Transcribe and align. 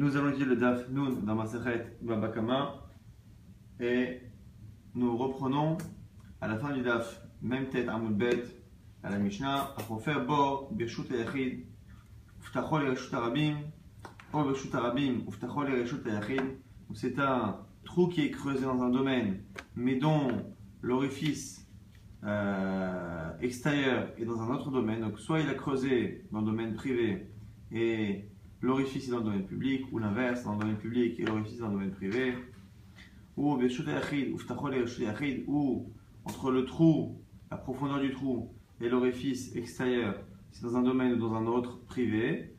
Nous 0.00 0.16
allons 0.16 0.30
dire 0.30 0.46
le 0.46 0.56
Daf 0.56 0.88
Nun 0.88 1.10
dans 1.24 1.34
Maseret 1.34 1.98
Babakama 2.00 2.86
et 3.78 4.22
nous 4.94 5.14
reprenons 5.14 5.76
à 6.40 6.48
la 6.48 6.56
fin 6.56 6.72
du 6.72 6.80
Daf, 6.80 7.20
même 7.42 7.68
tête 7.68 7.86
Amoud 7.86 8.16
Bet, 8.16 8.42
à 9.02 9.10
la 9.10 9.18
Mishnah, 9.18 9.74
à 9.76 9.98
faire 10.02 10.24
Bo, 10.24 10.70
Birshut 10.72 11.10
Yachid, 11.10 11.66
Uftachol 12.40 12.88
Reshut 12.88 13.12
Arabim, 13.12 13.56
O 14.32 14.42
Birshut 14.42 14.74
Arabim, 14.74 15.18
Yachid. 15.28 16.40
C'est 16.94 17.18
un 17.18 17.58
trou 17.84 18.08
qui 18.08 18.22
est 18.22 18.30
creusé 18.30 18.64
dans 18.64 18.82
un 18.82 18.88
domaine, 18.88 19.42
mais 19.76 19.96
dont 19.96 20.28
l'orifice 20.80 21.68
euh, 22.24 23.32
extérieur 23.42 24.08
est 24.16 24.24
dans 24.24 24.40
un 24.40 24.48
autre 24.48 24.70
domaine. 24.70 25.02
Donc, 25.02 25.18
soit 25.18 25.40
il 25.40 25.48
a 25.50 25.54
creusé 25.54 26.24
dans 26.32 26.40
le 26.40 26.46
domaine 26.46 26.72
privé 26.74 27.30
et 27.70 28.29
l'orifice 28.60 29.08
est 29.08 29.10
dans 29.10 29.18
le 29.18 29.24
domaine 29.24 29.46
public, 29.46 29.84
ou 29.92 29.98
l'inverse, 29.98 30.44
dans 30.44 30.54
le 30.54 30.60
domaine 30.60 30.76
public 30.76 31.18
et 31.18 31.24
l'orifice 31.24 31.58
dans 31.58 31.68
le 31.68 31.72
domaine 31.74 31.92
privé, 31.92 32.34
ou 33.36 33.58
ou 35.46 35.92
entre 36.24 36.50
le 36.50 36.64
trou, 36.64 37.20
la 37.50 37.56
profondeur 37.56 38.00
du 38.00 38.10
trou 38.12 38.52
et 38.80 38.88
l'orifice 38.88 39.54
extérieur, 39.56 40.20
c'est 40.52 40.62
dans 40.62 40.76
un 40.76 40.82
domaine 40.82 41.14
ou 41.14 41.16
dans 41.16 41.34
un 41.34 41.46
autre 41.46 41.80
privé, 41.86 42.54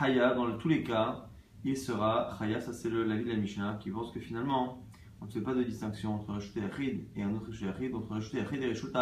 Haya, 0.00 0.34
dans 0.34 0.56
tous 0.56 0.68
les 0.68 0.82
cas, 0.82 1.26
il 1.64 1.76
sera 1.76 2.36
Haya, 2.40 2.60
ça 2.60 2.72
c'est 2.72 2.90
l'avis 2.90 3.24
de 3.24 3.30
la 3.30 3.36
Mishnah, 3.36 3.78
qui 3.80 3.90
pense 3.90 4.10
que 4.12 4.20
finalement, 4.20 4.82
on 5.20 5.26
ne 5.26 5.30
fait 5.30 5.40
pas 5.40 5.54
de 5.54 5.62
distinction 5.62 6.14
entre 6.14 6.32
Yachid 6.56 7.06
et 7.16 7.22
un 7.22 7.32
autre 7.34 7.48
Reshut 7.48 7.66
Yachid, 7.66 7.94
entre 7.94 8.14
Reshut 8.14 8.34
Yachid 8.34 8.62
et 8.62 8.68
Reshut 8.68 8.92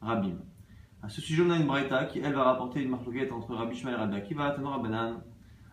Rabim. 0.00 0.36
À 1.02 1.08
ce 1.08 1.20
sujet, 1.20 1.42
on 1.44 1.50
a 1.50 1.56
une 1.56 1.66
Braïta 1.66 2.04
qui, 2.04 2.20
elle, 2.20 2.34
va 2.34 2.44
rapporter 2.44 2.82
une 2.82 2.90
marloquette 2.90 3.32
entre 3.32 3.54
Rabbi 3.54 3.74
Shmael 3.74 3.94
et 3.94 3.98
Rabbi 3.98 4.16
Akiva, 4.16 4.52
Tanor 4.52 4.74
Rabbanan, 4.74 5.22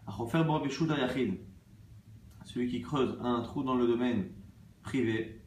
Achofer 0.10 0.44
Bo 0.44 0.60
Beshut 0.60 0.90
Yachid, 0.90 1.40
celui 2.44 2.68
qui 2.68 2.82
creuse 2.82 3.18
un 3.22 3.42
trou 3.42 3.64
dans 3.64 3.76
le 3.76 3.88
domaine 3.88 4.26
privé, 4.82 5.42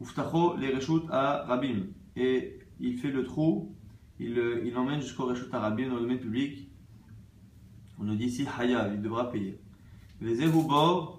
Uftacho 0.00 0.56
les 0.56 0.74
Reshut 0.74 1.04
à 1.10 1.44
Rabim, 1.44 1.86
et 2.16 2.58
il 2.80 2.98
fait 2.98 3.10
le 3.10 3.24
trou, 3.24 3.76
il, 4.18 4.36
il 4.64 4.72
l'emmène 4.72 5.00
jusqu'au 5.00 5.26
Reshut 5.26 5.52
à 5.54 5.60
Rabim 5.60 5.88
dans 5.88 5.94
le 5.94 6.00
domaine 6.00 6.18
public. 6.18 6.70
On 7.98 8.04
nous 8.04 8.16
dit 8.16 8.24
ici 8.24 8.46
Haya, 8.58 8.92
il 8.92 9.00
devra 9.00 9.30
payer. 9.30 9.60
Bor, 10.20 11.18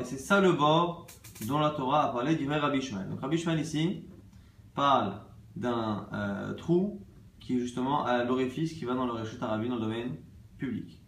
et 0.00 0.04
c'est 0.04 0.18
ça 0.18 0.40
le 0.40 0.52
bord 0.52 1.06
dont 1.46 1.58
la 1.58 1.70
Torah 1.70 2.04
a 2.04 2.12
parlé 2.12 2.36
du 2.36 2.48
Rabbi 2.48 2.80
Shmuel. 2.80 3.08
Donc 3.08 3.20
Rabbi 3.20 3.36
Shmuel 3.36 3.60
ici 3.60 4.04
parle 4.74 5.20
d'un 5.56 6.08
euh, 6.12 6.54
trou 6.54 7.04
qui 7.40 7.56
est 7.56 7.58
justement 7.58 8.04
à 8.04 8.24
l'orifice 8.24 8.72
qui 8.72 8.84
va 8.84 8.94
dans 8.94 9.06
le 9.06 9.12
Reshut 9.12 9.42
Arabi 9.42 9.68
dans 9.68 9.74
le 9.76 9.82
domaine 9.82 10.16
public. 10.56 11.03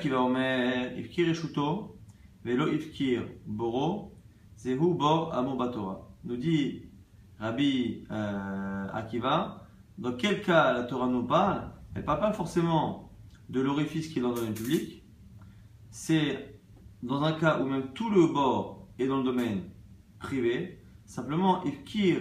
Qui 0.00 0.08
va 0.08 0.22
omer 0.22 0.98
Ifkir 0.98 1.28
Reshuto, 1.28 1.96
Velo 2.44 2.68
Ifkir 2.68 3.22
Boro, 3.46 4.12
Zehu 4.58 4.94
Bor 4.94 5.30
Torah. 5.72 6.10
Nous 6.24 6.36
dit 6.36 6.82
Rabbi 7.38 8.04
Akiva, 8.92 9.66
dans 9.96 10.12
quel 10.12 10.42
cas 10.42 10.72
la 10.72 10.82
Torah 10.82 11.06
nous 11.06 11.22
parle 11.22 11.70
Elle 11.94 12.02
ne 12.02 12.06
parle 12.06 12.20
pas 12.20 12.32
forcément 12.32 13.12
de 13.48 13.60
l'orifice 13.60 14.08
qui 14.08 14.18
est 14.18 14.22
dans 14.22 14.30
le 14.30 14.36
domaine 14.36 14.54
public, 14.54 15.04
c'est 15.90 16.60
dans 17.02 17.22
un 17.22 17.32
cas 17.32 17.60
où 17.60 17.66
même 17.66 17.92
tout 17.94 18.10
le 18.10 18.26
bord 18.26 18.88
et 18.98 19.06
dans 19.06 19.18
le 19.18 19.24
domaine 19.24 19.62
privé. 20.18 20.80
Simplement, 21.06 21.64
Ifkir 21.64 22.20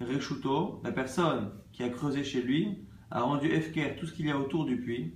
Reshuto, 0.00 0.80
la 0.84 0.92
personne 0.92 1.50
qui 1.72 1.82
a 1.82 1.88
creusé 1.88 2.24
chez 2.24 2.42
lui, 2.42 2.78
a 3.10 3.22
rendu 3.22 3.48
Efker 3.48 3.96
tout 3.96 4.06
ce 4.06 4.12
qu'il 4.12 4.26
y 4.26 4.30
a 4.30 4.38
autour 4.38 4.64
du 4.64 4.80
puits, 4.80 5.14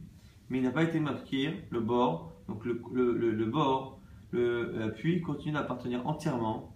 mais 0.51 0.59
il 0.59 0.65
n'a 0.65 0.71
pas 0.71 0.85
été 0.85 1.01
Mafkir, 1.01 1.53
le 1.71 1.81
bord, 1.81 2.33
donc 2.49 2.65
le, 2.65 2.81
le, 2.93 3.45
bord, 3.47 4.01
le 4.31 4.75
euh, 4.81 4.89
puits 4.89 5.21
continue 5.21 5.55
d'appartenir 5.55 6.07
entièrement 6.07 6.75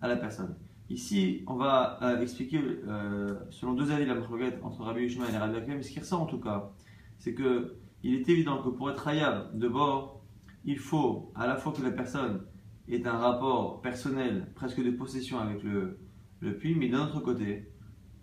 à 0.00 0.08
la 0.08 0.16
personne. 0.16 0.56
Ici, 0.90 1.42
on 1.46 1.54
va 1.54 1.98
euh, 2.02 2.20
expliquer, 2.20 2.60
euh, 2.60 3.34
selon 3.50 3.72
deux 3.72 3.90
avis 3.90 4.04
de 4.04 4.10
la 4.10 4.16
Machloguette, 4.16 4.60
entre 4.62 4.82
Rabbi 4.82 5.02
Yushma 5.02 5.30
et 5.32 5.36
Rabbi 5.36 5.56
Akiva, 5.56 5.76
mais 5.76 5.82
ce 5.82 5.90
qui 5.90 6.00
ressort 6.00 6.20
en 6.20 6.26
tout 6.26 6.40
cas, 6.40 6.72
c'est 7.18 7.34
que 7.34 7.76
il 8.02 8.14
est 8.16 8.28
évident 8.28 8.62
que 8.62 8.68
pour 8.68 8.90
être 8.90 9.08
hayab 9.08 9.58
de 9.58 9.66
bord, 9.66 10.22
il 10.66 10.78
faut 10.78 11.32
à 11.34 11.46
la 11.46 11.56
fois 11.56 11.72
que 11.72 11.82
la 11.82 11.90
personne 11.90 12.42
est 12.86 13.06
un 13.06 13.16
rapport 13.16 13.80
personnel, 13.80 14.52
presque 14.54 14.84
de 14.84 14.90
possession 14.90 15.38
avec 15.38 15.62
le, 15.62 15.98
le 16.40 16.58
puits, 16.58 16.74
mais 16.74 16.88
d'un 16.88 17.04
autre 17.04 17.20
côté, 17.20 17.70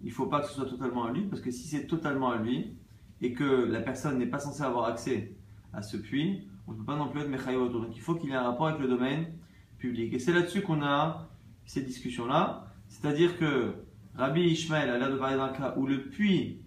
il 0.01 0.09
ne 0.09 0.13
faut 0.13 0.27
pas 0.27 0.41
que 0.41 0.47
ce 0.47 0.53
soit 0.53 0.65
totalement 0.69 1.05
à 1.05 1.11
lui, 1.11 1.23
parce 1.23 1.41
que 1.41 1.49
si 1.49 1.67
c'est 1.67 1.87
totalement 1.87 2.29
à 2.29 2.37
lui, 2.37 2.77
et 3.21 3.33
que 3.33 3.43
la 3.43 3.81
personne 3.81 4.17
n'est 4.17 4.25
pas 4.25 4.39
censée 4.39 4.63
avoir 4.63 4.85
accès 4.85 5.35
à 5.73 5.81
ce 5.81 5.97
puits, 5.97 6.47
on 6.67 6.73
ne 6.73 6.77
peut 6.77 6.85
pas 6.85 6.97
non 6.97 7.09
plus 7.09 7.21
être 7.21 7.29
Mechaï 7.29 7.55
autour. 7.55 7.81
Donc 7.81 7.95
il 7.95 8.01
faut 8.01 8.15
qu'il 8.15 8.29
y 8.29 8.33
ait 8.33 8.35
un 8.35 8.43
rapport 8.43 8.67
avec 8.67 8.81
le 8.81 8.87
domaine 8.87 9.25
public. 9.77 10.13
Et 10.13 10.19
c'est 10.19 10.33
là-dessus 10.33 10.61
qu'on 10.61 10.81
a 10.81 11.29
ces 11.65 11.81
discussions-là. 11.81 12.67
C'est-à-dire 12.87 13.37
que 13.37 13.73
Rabbi 14.15 14.41
Ishmael 14.41 14.89
a 14.89 14.97
l'air 14.97 15.11
de 15.11 15.17
parler 15.17 15.37
d'un 15.37 15.49
cas 15.49 15.75
où 15.77 15.87
le 15.87 16.03
puits 16.09 16.65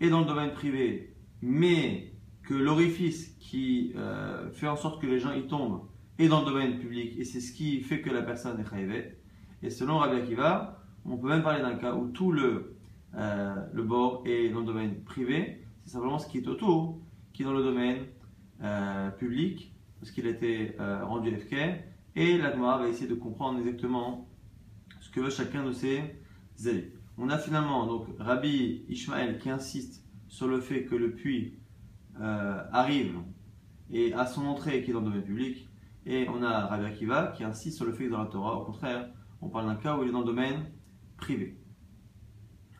est 0.00 0.08
dans 0.08 0.20
le 0.20 0.26
domaine 0.26 0.52
privé, 0.52 1.14
mais 1.42 2.12
que 2.42 2.54
l'orifice 2.54 3.36
qui 3.38 3.92
euh, 3.96 4.50
fait 4.52 4.68
en 4.68 4.76
sorte 4.76 5.02
que 5.02 5.06
les 5.06 5.18
gens 5.18 5.32
y 5.32 5.46
tombent 5.46 5.82
et 6.18 6.28
dans 6.28 6.40
le 6.40 6.46
domaine 6.46 6.78
public, 6.78 7.14
et 7.18 7.24
c'est 7.24 7.40
ce 7.40 7.52
qui 7.52 7.80
fait 7.80 8.00
que 8.00 8.10
la 8.10 8.22
personne 8.22 8.58
est 8.60 8.68
chayivet. 8.68 9.18
Et 9.62 9.70
selon 9.70 9.98
Rabbi 9.98 10.16
Akiva, 10.16 10.82
on 11.04 11.16
peut 11.16 11.28
même 11.28 11.42
parler 11.42 11.62
d'un 11.62 11.76
cas 11.76 11.94
où 11.94 12.08
tout 12.08 12.32
le, 12.32 12.76
euh, 13.16 13.54
le 13.72 13.82
bord 13.82 14.22
est 14.26 14.48
dans 14.48 14.60
le 14.60 14.66
domaine 14.66 15.02
privé, 15.02 15.62
c'est 15.88 15.94
simplement 15.94 16.18
ce 16.18 16.28
qui 16.28 16.36
est 16.36 16.46
autour 16.46 16.98
qui 17.32 17.40
est 17.40 17.44
dans 17.46 17.54
le 17.54 17.62
domaine 17.62 18.04
euh, 18.62 19.08
public, 19.10 19.74
parce 19.98 20.12
qu'il 20.12 20.26
a 20.26 20.30
été 20.30 20.76
euh, 20.78 21.02
rendu 21.02 21.34
FK, 21.34 21.54
et 22.14 22.36
l'Agmara 22.36 22.76
va 22.76 22.88
essayer 22.88 23.08
de 23.08 23.14
comprendre 23.14 23.58
exactement 23.58 24.28
ce 25.00 25.08
que 25.08 25.20
veut 25.20 25.30
chacun 25.30 25.64
de 25.64 25.72
ces 25.72 26.02
avis. 26.66 26.84
On 27.16 27.30
a 27.30 27.38
finalement 27.38 27.86
donc 27.86 28.06
Rabbi 28.18 28.84
Ishmael 28.90 29.38
qui 29.38 29.48
insiste 29.48 30.04
sur 30.28 30.46
le 30.46 30.60
fait 30.60 30.84
que 30.84 30.94
le 30.94 31.12
puits 31.12 31.54
arrive 32.20 33.14
et 33.90 34.12
à 34.12 34.26
son 34.26 34.44
entrée 34.44 34.82
qui 34.82 34.90
est 34.90 34.92
dans 34.92 35.00
le 35.00 35.06
domaine 35.06 35.24
public, 35.24 35.70
et 36.04 36.28
on 36.28 36.42
a 36.42 36.66
Rabbi 36.66 36.84
Akiva 36.84 37.32
qui 37.34 37.44
insiste 37.44 37.78
sur 37.78 37.86
le 37.86 37.92
fait 37.92 38.04
que 38.04 38.10
dans 38.10 38.22
la 38.22 38.26
Torah, 38.26 38.60
au 38.60 38.64
contraire, 38.64 39.08
on 39.40 39.48
parle 39.48 39.66
d'un 39.66 39.76
cas 39.76 39.96
où 39.96 40.02
il 40.02 40.10
est 40.10 40.12
dans 40.12 40.20
le 40.20 40.26
domaine 40.26 40.66
privé. 41.16 41.56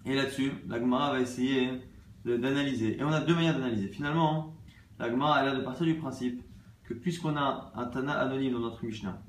Et 0.05 0.15
là-dessus, 0.15 0.53
la 0.67 0.79
Gemara 0.79 1.13
va 1.13 1.21
essayer 1.21 1.88
d'analyser. 2.25 2.99
Et 2.99 3.05
on 3.05 3.11
a 3.11 3.21
deux 3.21 3.35
manières 3.35 3.55
d'analyser. 3.55 3.89
Finalement, 3.89 4.57
la 4.99 5.11
Gemara 5.11 5.37
a 5.37 5.45
l'air 5.45 5.57
de 5.57 5.63
partir 5.63 5.87
du 5.87 5.95
principe 5.95 6.43
que 6.85 6.95
puisqu'on 6.95 7.37
a 7.37 7.73
un 7.75 7.87
Tana 7.87 8.19
anonyme 8.19 8.55
dans 8.55 8.61
notre 8.61 8.85
Mishnah 8.85 9.23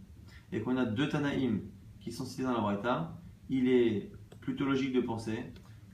et 0.51 0.61
qu'on 0.61 0.77
a 0.77 0.85
deux 0.85 1.09
Tanaïm 1.09 1.61
qui 1.99 2.11
sont 2.11 2.25
cités 2.25 2.43
dans 2.43 2.53
la 2.53 2.61
Braïta, 2.61 3.17
il 3.49 3.67
est 3.67 4.11
plutôt 4.41 4.65
logique 4.65 4.93
de 4.93 5.01
penser 5.01 5.37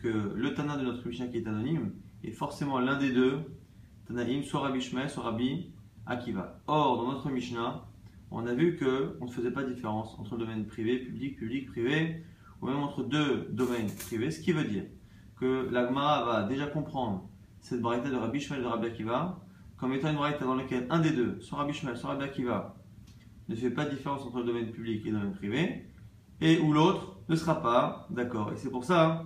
que 0.01 0.33
le 0.35 0.53
Tana 0.53 0.77
de 0.77 0.83
notre 0.83 1.05
Mishnah 1.07 1.27
qui 1.27 1.37
est 1.37 1.47
anonyme 1.47 1.91
est 2.23 2.31
forcément 2.31 2.79
l'un 2.79 2.97
des 2.97 3.11
deux 3.11 3.39
Tanaïm, 4.07 4.43
soit 4.43 4.61
Rabbi 4.61 4.81
Shmuel, 4.81 5.09
soit 5.09 5.23
Rabbi 5.23 5.71
Akiva. 6.05 6.61
Or, 6.67 6.97
dans 6.97 7.11
notre 7.11 7.29
Mishnah, 7.31 7.85
on 8.31 8.45
a 8.45 8.53
vu 8.53 8.77
qu'on 8.77 9.25
ne 9.25 9.31
faisait 9.31 9.51
pas 9.51 9.63
de 9.63 9.73
différence 9.73 10.17
entre 10.19 10.35
le 10.35 10.45
domaine 10.45 10.65
privé, 10.65 10.99
public, 10.99 11.37
public, 11.37 11.67
privé, 11.67 12.23
ou 12.61 12.67
même 12.67 12.77
entre 12.77 13.03
deux 13.03 13.49
domaines 13.51 13.87
privés, 13.87 14.31
ce 14.31 14.39
qui 14.39 14.51
veut 14.51 14.63
dire 14.63 14.83
que 15.37 15.69
la 15.71 15.87
Gemara 15.87 16.25
va 16.25 16.43
déjà 16.43 16.67
comprendre 16.67 17.29
cette 17.59 17.81
braïta 17.81 18.09
de 18.09 18.15
Rabbi 18.15 18.39
Shmuel 18.39 18.61
et 18.61 18.63
de 18.63 18.67
Rabbi 18.67 18.87
Akiva 18.87 19.39
comme 19.77 19.93
étant 19.93 20.09
une 20.09 20.15
braïta 20.15 20.45
dans 20.45 20.55
laquelle 20.55 20.87
un 20.89 20.99
des 20.99 21.11
deux, 21.11 21.39
soit 21.41 21.57
Rabbi 21.57 21.73
Shmuel, 21.73 21.97
soit 21.97 22.11
Rabbi 22.11 22.23
Akiva, 22.23 22.75
ne 23.49 23.55
fait 23.55 23.69
pas 23.69 23.85
de 23.85 23.91
différence 23.91 24.21
entre 24.21 24.39
le 24.39 24.45
domaine 24.45 24.71
public 24.71 25.05
et 25.05 25.11
le 25.11 25.19
domaine 25.19 25.33
privé, 25.33 25.85
et 26.41 26.59
où 26.59 26.71
l'autre 26.71 27.17
ne 27.27 27.35
sera 27.35 27.61
pas 27.61 28.07
d'accord. 28.09 28.51
Et 28.53 28.57
c'est 28.57 28.69
pour 28.69 28.85
ça 28.85 29.25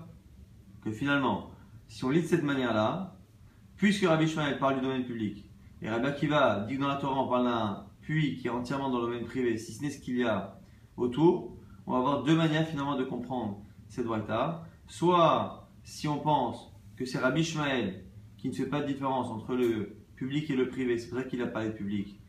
que 0.81 0.91
finalement, 0.91 1.51
si 1.87 2.03
on 2.03 2.09
lit 2.09 2.21
de 2.21 2.27
cette 2.27 2.43
manière-là, 2.43 3.15
puisque 3.75 4.05
Rabbi 4.05 4.27
Shmuel 4.27 4.57
parle 4.57 4.75
du 4.75 4.81
domaine 4.81 5.05
public, 5.05 5.49
et 5.81 5.89
Rabbi 5.89 6.07
Akiva 6.07 6.65
dit 6.67 6.75
que 6.75 6.81
dans 6.81 6.87
la 6.87 6.95
Torah 6.95 7.21
on 7.21 7.27
parle 7.27 7.45
d'un 7.45 7.85
puits 8.01 8.37
qui 8.37 8.47
est 8.47 8.51
entièrement 8.51 8.89
dans 8.89 8.99
le 9.01 9.05
domaine 9.05 9.25
privé, 9.25 9.57
si 9.57 9.73
ce 9.73 9.83
n'est 9.83 9.91
ce 9.91 9.99
qu'il 9.99 10.17
y 10.17 10.23
a 10.23 10.59
autour, 10.97 11.55
on 11.85 11.93
va 11.93 11.99
avoir 11.99 12.23
deux 12.23 12.35
manières 12.35 12.67
finalement 12.67 12.95
de 12.95 13.03
comprendre 13.03 13.61
cette 13.87 14.05
braïta. 14.05 14.63
Soit 14.87 15.68
si 15.89 16.07
on 16.07 16.19
pense 16.19 16.71
que 16.95 17.05
c'est 17.05 17.17
Rabbi 17.17 17.43
Shmael 17.43 18.03
qui 18.37 18.47
ne 18.47 18.53
fait 18.53 18.67
pas 18.67 18.81
de 18.81 18.87
différence 18.87 19.27
entre 19.29 19.55
le 19.55 19.97
public 20.15 20.49
et 20.49 20.55
le 20.55 20.69
privé, 20.69 20.97
c'est 20.97 21.09
pour 21.09 21.17
ça 21.17 21.23
qu'il 21.23 21.41
a 21.41 21.47
parlé 21.47 21.69
de 21.69 21.73
public, 21.73 22.19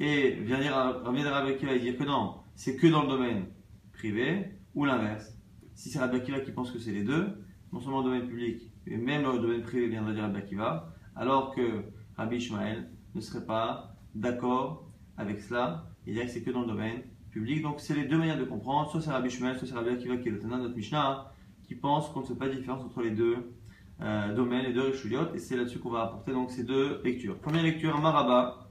et 0.00 0.30
vient 0.30 0.58
dire, 0.58 0.74
Rabbi 0.74 1.20
Akiva 1.50 1.74
et 1.74 1.78
dire 1.78 1.96
que 1.98 2.04
non, 2.04 2.36
c'est 2.54 2.76
que 2.76 2.86
dans 2.86 3.02
le 3.02 3.08
domaine 3.08 3.44
privé, 3.92 4.46
ou 4.74 4.86
l'inverse. 4.86 5.36
Si 5.74 5.90
c'est 5.90 5.98
Rabbi 5.98 6.16
Akiva 6.16 6.40
qui 6.40 6.52
pense 6.52 6.70
que 6.70 6.78
c'est 6.78 6.92
les 6.92 7.04
deux, 7.04 7.44
non 7.72 7.80
seulement 7.80 7.98
le 7.98 8.04
domaine 8.04 8.26
public, 8.26 8.62
mais 8.86 8.96
même 8.96 9.30
le 9.30 9.38
domaine 9.38 9.62
privé 9.62 9.88
viendra 9.88 10.12
dire 10.12 10.22
Rabbi 10.22 10.38
Akiva, 10.38 10.92
alors 11.14 11.54
que 11.54 11.84
Rabbi 12.16 12.36
Ishmael 12.36 12.88
ne 13.14 13.20
serait 13.20 13.44
pas 13.44 13.94
d'accord 14.14 14.88
avec 15.18 15.40
cela 15.40 15.86
Il 16.06 16.14
dirait 16.14 16.26
que 16.26 16.32
c'est 16.32 16.42
que 16.42 16.50
dans 16.50 16.62
le 16.62 16.68
domaine 16.68 17.02
public. 17.30 17.62
Donc 17.62 17.80
c'est 17.80 17.94
les 17.94 18.06
deux 18.06 18.16
manières 18.16 18.38
de 18.38 18.44
comprendre. 18.44 18.90
Soit 18.90 19.02
c'est 19.02 19.10
Rabbi 19.10 19.28
Shmuel, 19.28 19.58
soit 19.58 19.68
c'est 19.68 19.74
Rabbi 19.74 19.90
Akiva 19.90 20.16
qui 20.16 20.28
est 20.28 20.32
le 20.32 20.38
tenant 20.38 20.56
de 20.56 20.62
notre 20.62 20.76
Mishnah, 20.76 21.31
qui 21.72 21.78
pense 21.78 22.10
qu'on 22.10 22.20
ne 22.20 22.26
fait 22.26 22.34
pas 22.34 22.48
de 22.48 22.54
différence 22.54 22.84
entre 22.84 23.00
les 23.00 23.12
deux 23.12 23.54
euh, 24.02 24.34
domaines, 24.34 24.66
les 24.66 24.74
deux 24.74 24.82
Rishuyot. 24.82 25.34
Et 25.34 25.38
c'est 25.38 25.56
là-dessus 25.56 25.78
qu'on 25.78 25.90
va 25.90 26.02
apporter 26.02 26.32
donc 26.32 26.50
ces 26.50 26.64
deux 26.64 27.00
lectures. 27.02 27.38
Première 27.38 27.62
lecture, 27.62 27.98
Maraba. 27.98 28.68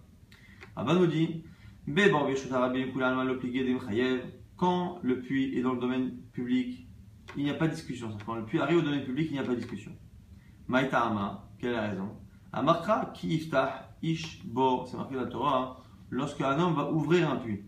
Abba 0.75 0.94
nous 0.94 1.07
dit 1.07 1.44
Quand 4.57 5.00
le 5.01 5.19
puits 5.19 5.57
est 5.57 5.62
dans 5.62 5.74
le 5.74 5.80
domaine 5.80 6.18
public, 6.31 6.88
il 7.36 7.44
n'y 7.44 7.50
a 7.50 7.56
pas 7.56 7.68
de 7.68 7.74
discussion. 7.74 8.15
Quand 8.25 8.36
le 8.36 8.45
puits 8.45 8.59
arrive 8.59 8.77
au 8.77 8.81
domaine 8.81 9.04
public, 9.04 9.27
il 9.31 9.33
n'y 9.33 9.39
a 9.39 9.44
pas 9.44 9.56
de 9.56 9.56
discussion. 9.56 9.94
Maïta'ama, 10.68 11.50
quelle 11.57 11.71
est 11.71 11.75
la 11.75 11.89
raison? 11.89 12.09
Amarkra 12.54 13.12
ki 13.15 13.33
iftah 13.36 13.95
ish 14.04 14.45
bo, 14.45 14.86
c'est 14.86 14.97
marqué 14.97 15.15
dans 15.15 15.21
la 15.21 15.27
Torah, 15.27 15.83
lorsque 16.09 16.42
un 16.42 16.59
homme 16.59 16.75
va 16.75 16.92
ouvrir 16.92 17.30
un 17.31 17.38
puits. 17.38 17.63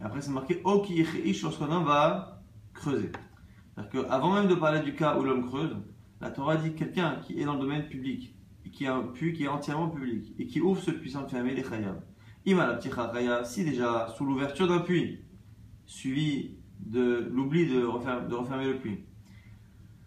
Et 0.00 0.04
après, 0.04 0.20
c'est 0.20 0.30
marqué 0.30 0.60
o 0.64 0.82
ki 0.82 1.04
ish 1.24 1.42
lorsqu'un 1.42 1.70
homme 1.70 1.84
va 1.84 2.42
creuser. 2.74 3.10
C'est-à-dire 3.78 4.08
qu'avant 4.08 4.32
même 4.34 4.48
de 4.48 4.54
parler 4.54 4.80
du 4.80 4.94
cas 4.94 5.16
où 5.16 5.22
l'homme 5.22 5.46
creuse, 5.46 5.76
la 6.20 6.30
Torah 6.30 6.56
dit 6.56 6.74
quelqu'un 6.74 7.20
qui 7.22 7.40
est 7.40 7.44
dans 7.44 7.54
le 7.54 7.60
domaine 7.60 7.86
public, 7.86 8.34
et 8.64 8.70
qui 8.70 8.86
a 8.86 8.94
un 8.94 9.02
puits 9.02 9.32
qui 9.32 9.44
est 9.44 9.48
entièrement 9.48 9.88
public, 9.88 10.34
et 10.38 10.46
qui 10.46 10.60
ouvre 10.60 10.80
ce 10.80 10.90
puits 10.90 11.10
sans 11.10 11.28
fermer, 11.28 11.54
les 11.54 11.62
chayab. 11.62 12.02
Ima 12.44 12.66
la 12.66 13.44
si 13.44 13.64
déjà 13.64 14.08
sous 14.16 14.24
l'ouverture 14.24 14.66
d'un 14.66 14.80
puits, 14.80 15.20
suivi 15.86 16.56
de 16.80 17.28
l'oubli 17.32 17.66
de, 17.66 17.84
refermer 17.84 18.66
le 18.66 18.78
puits, 18.78 19.04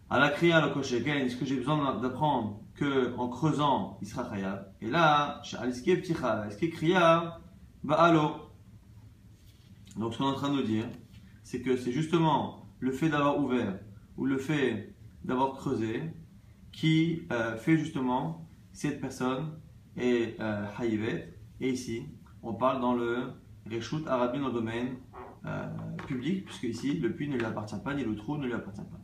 à 0.09 0.19
la 0.19 0.29
kriya 0.29 0.59
le 0.59 0.73
kosheken, 0.73 1.17
est-ce 1.19 1.37
que 1.37 1.45
j'ai 1.45 1.55
besoin 1.55 1.97
d'apprendre 2.01 2.59
que 2.75 3.15
en 3.15 3.29
creusant, 3.29 3.97
il 4.01 4.07
sera 4.07 4.25
khayab? 4.25 4.73
Et 4.81 4.89
là, 4.89 5.41
est-ce 5.43 5.81
que 5.81 6.65
kriya, 6.65 7.39
ba'alo 7.85 8.31
Donc 9.95 10.13
ce 10.13 10.17
qu'on 10.17 10.25
est 10.25 10.31
en 10.31 10.33
train 10.33 10.49
de 10.49 10.55
nous 10.55 10.63
dire, 10.63 10.85
c'est 11.43 11.61
que 11.61 11.77
c'est 11.77 11.93
justement 11.93 12.60
le 12.81 12.91
fait 12.91 13.07
d'avoir 13.09 13.39
ouvert 13.39 13.79
ou 14.17 14.25
le 14.25 14.37
fait 14.37 14.93
d'avoir 15.23 15.53
creusé 15.53 16.01
qui 16.71 17.23
euh, 17.31 17.55
fait 17.55 17.77
justement 17.77 18.47
cette 18.73 18.99
personne 18.99 19.51
est 19.95 20.39
euh, 20.39 20.65
Et 21.59 21.69
ici, 21.69 22.07
on 22.43 22.53
parle 22.53 22.81
dans 22.81 22.93
le 22.93 23.33
Reshut 23.71 24.07
Arabi 24.07 24.39
dans 24.39 24.47
le 24.47 24.53
domaine 24.53 24.95
euh, 25.45 25.67
public, 26.07 26.45
puisque 26.45 26.63
ici, 26.63 26.97
le 26.97 27.13
puits 27.13 27.29
ne 27.29 27.37
lui 27.37 27.45
appartient 27.45 27.79
pas, 27.83 27.93
ni 27.93 28.03
le 28.03 28.15
trou 28.15 28.37
ne 28.37 28.47
lui 28.47 28.53
appartient 28.53 28.81
pas. 28.81 28.99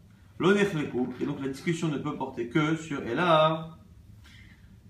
Et 1.20 1.26
donc 1.26 1.42
la 1.42 1.48
discussion 1.48 1.88
ne 1.88 1.98
peut 1.98 2.16
porter 2.16 2.48
que 2.48 2.76
sur 2.76 3.02
et 3.08 3.16
là 3.16 3.78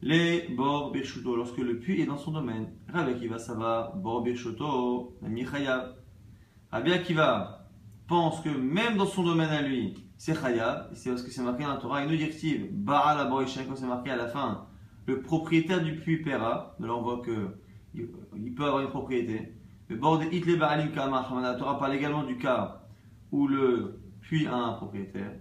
les 0.01 0.47
bor 0.49 0.91
beshuto 0.91 1.37
lorsque 1.37 1.57
le 1.57 1.79
puits 1.79 2.01
est 2.01 2.05
dans 2.05 2.17
son 2.17 2.31
domaine. 2.31 2.67
Rabbi 2.89 3.11
Akiva 3.11 3.39
ça 3.39 3.53
va 3.53 3.93
bor 3.95 4.23
beshuto 4.23 5.17
michaya. 5.21 5.95
Rabbi 6.69 6.91
Akiva 6.91 7.56
pense 8.07 8.41
que 8.41 8.49
même 8.49 8.97
dans 8.97 9.05
son 9.05 9.23
domaine 9.23 9.49
à 9.49 9.61
lui 9.61 9.93
c'est 10.17 10.33
chaya. 10.33 10.89
C'est 10.93 11.09
parce 11.09 11.21
que 11.21 11.31
c'est 11.31 11.43
marqué 11.43 11.63
dans 11.63 11.73
la 11.73 11.77
Torah 11.77 12.03
une 12.03 12.09
directive. 12.09 12.67
Baal 12.71 13.29
quand 13.29 13.75
c'est 13.75 13.85
marqué 13.85 14.11
à 14.11 14.15
la 14.15 14.27
fin. 14.27 14.65
Le 15.05 15.21
propriétaire 15.21 15.83
du 15.83 15.95
puits 15.95 16.23
paiera. 16.23 16.75
Là 16.79 16.93
on 16.93 17.01
voit 17.01 17.21
que 17.21 17.57
il 17.93 18.53
peut 18.55 18.65
avoir 18.65 18.81
une 18.81 18.89
propriété. 18.89 19.53
Le 19.89 19.95
bord 19.95 20.19
de 20.19 20.25
hitle 20.25 20.57
baalim 20.57 20.91
kama. 20.91 21.25
La 21.41 21.55
Torah 21.55 21.79
parle 21.79 21.95
également 21.95 22.23
du 22.23 22.37
cas 22.37 22.81
où 23.31 23.47
le 23.47 24.01
puis 24.21 24.47
un 24.47 24.73
propriétaire. 24.73 25.31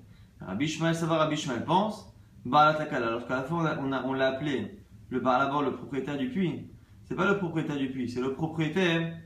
Rabbi 0.40 0.68
Shmael, 0.68 0.94
ça 0.94 1.06
va, 1.06 1.16
Rabbi 1.16 1.36
Shmael 1.36 1.64
pense, 1.64 2.14
Balatakala. 2.44 3.08
Alors 3.08 3.26
qu'à 3.26 3.36
la 3.36 3.42
fin, 3.42 3.56
on, 3.80 4.12
l'a 4.12 4.28
appelé 4.28 4.78
le 5.08 5.20
Balabor, 5.20 5.62
le 5.62 5.72
propriétaire 5.72 6.16
du 6.16 6.28
puits. 6.28 6.70
C'est 7.04 7.16
pas 7.16 7.26
le 7.26 7.38
propriétaire 7.38 7.76
du 7.76 7.90
puits, 7.90 8.08
c'est 8.08 8.20
le 8.20 8.34
propriétaire 8.34 9.16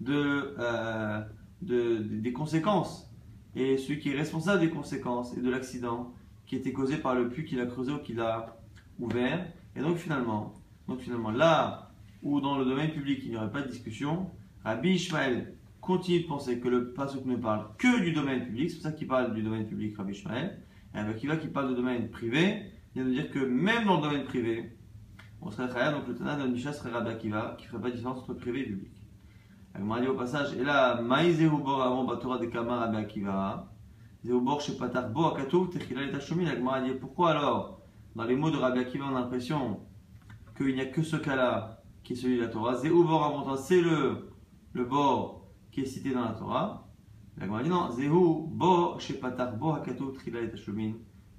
de, 0.00 0.54
euh, 0.58 1.20
de, 1.64 1.98
des 1.98 2.32
conséquences. 2.32 3.10
Et 3.56 3.76
celui 3.76 4.00
qui 4.00 4.10
est 4.10 4.16
responsable 4.16 4.60
des 4.60 4.70
conséquences 4.70 5.36
et 5.36 5.40
de 5.40 5.50
l'accident 5.50 6.12
qui 6.46 6.56
était 6.56 6.72
causé 6.72 6.96
par 6.96 7.14
le 7.14 7.28
puits 7.28 7.44
qu'il 7.44 7.60
a 7.60 7.66
creusé 7.66 7.92
ou 7.92 7.98
qu'il 7.98 8.20
a 8.20 8.56
ouvert. 8.98 9.46
Et 9.76 9.80
donc 9.80 9.96
finalement, 9.96 10.54
donc 10.88 11.00
finalement, 11.00 11.30
là 11.30 11.90
où 12.22 12.40
dans 12.40 12.58
le 12.58 12.64
domaine 12.64 12.90
public 12.90 13.20
il 13.24 13.30
n'y 13.30 13.36
aurait 13.36 13.50
pas 13.50 13.62
de 13.62 13.68
discussion, 13.68 14.30
Rabbi 14.64 14.94
Ishmael 14.94 15.54
continue 15.80 16.22
de 16.22 16.26
penser 16.26 16.60
que 16.60 16.68
le 16.68 16.92
Pasuk 16.92 17.26
ne 17.26 17.36
parle 17.36 17.66
que 17.78 18.02
du 18.02 18.12
domaine 18.12 18.46
public, 18.46 18.70
c'est 18.70 18.76
pour 18.76 18.84
ça 18.84 18.92
qu'il 18.92 19.06
parle 19.06 19.34
du 19.34 19.42
domaine 19.42 19.66
public, 19.66 19.96
Rabbi 19.96 20.12
Ishmael, 20.12 20.58
et 20.94 20.98
avec 20.98 21.18
Kiva 21.18 21.36
qui 21.36 21.48
parle 21.48 21.68
du 21.68 21.74
domaine 21.74 22.08
privé, 22.08 22.62
il 22.94 23.02
vient 23.02 23.10
de 23.10 23.14
dire 23.14 23.30
que 23.30 23.40
même 23.40 23.84
dans 23.84 23.96
le 23.96 24.02
domaine 24.02 24.24
privé, 24.24 24.76
on 25.42 25.50
serait 25.50 25.68
très 25.68 25.90
donc 25.92 26.08
le 26.08 26.14
Tana 26.14 26.46
de 26.46 26.56
serait 26.56 26.90
Rabbi 26.90 27.10
Akiva, 27.10 27.56
qui 27.58 27.64
ne 27.64 27.70
ferait 27.70 27.82
pas 27.82 27.90
de 27.90 27.96
différence 27.96 28.18
entre 28.18 28.34
privé 28.34 28.60
et 28.60 28.64
public. 28.64 28.93
M'a 29.82 30.00
dit 30.00 30.06
au 30.06 30.14
passage, 30.14 30.54
et 30.54 30.62
là, 30.62 31.00
Maïzehu 31.02 31.50
Bor 31.50 31.82
avant 31.82 32.04
Batora 32.04 32.38
de 32.38 32.46
Kama 32.46 32.78
Rabbi 32.78 32.96
Akiva, 32.96 33.72
Zehubor 34.24 34.60
Shepatar 34.60 35.10
Bo 35.10 35.26
Akatou, 35.26 35.66
Techila 35.66 36.02
et 36.04 36.10
Tachomi, 36.12 36.44
m'a 36.62 36.80
dit 36.80 36.92
pourquoi 36.92 37.30
alors, 37.30 37.80
dans 38.14 38.24
les 38.24 38.36
mots 38.36 38.50
de 38.50 38.56
Rabbi 38.56 38.78
Akiva, 38.78 39.06
on 39.10 39.16
a 39.16 39.20
l'impression 39.20 39.80
qu'il 40.56 40.74
n'y 40.74 40.80
a 40.80 40.86
que 40.86 41.02
ce 41.02 41.16
cas-là 41.16 41.82
qui 42.04 42.12
est 42.12 42.16
celui 42.16 42.36
de 42.36 42.42
la 42.42 42.48
Torah. 42.48 42.76
Zehubor 42.76 43.24
avant 43.24 43.56
c'est 43.56 43.80
le, 43.80 44.30
le 44.72 44.84
bord 44.84 45.48
qui 45.72 45.80
est 45.80 45.86
cité 45.86 46.12
dans 46.12 46.24
la 46.24 46.34
Torah. 46.34 46.86
La 47.36 47.46
Gemara 47.46 47.62
dit 47.64 47.68
non, 47.68 47.90
Zehu 47.90 48.46
bo 48.46 48.98
shepatar 49.00 49.56
bo 49.56 49.72
hakato 49.72 50.12
trila 50.12 50.40
et 50.40 50.52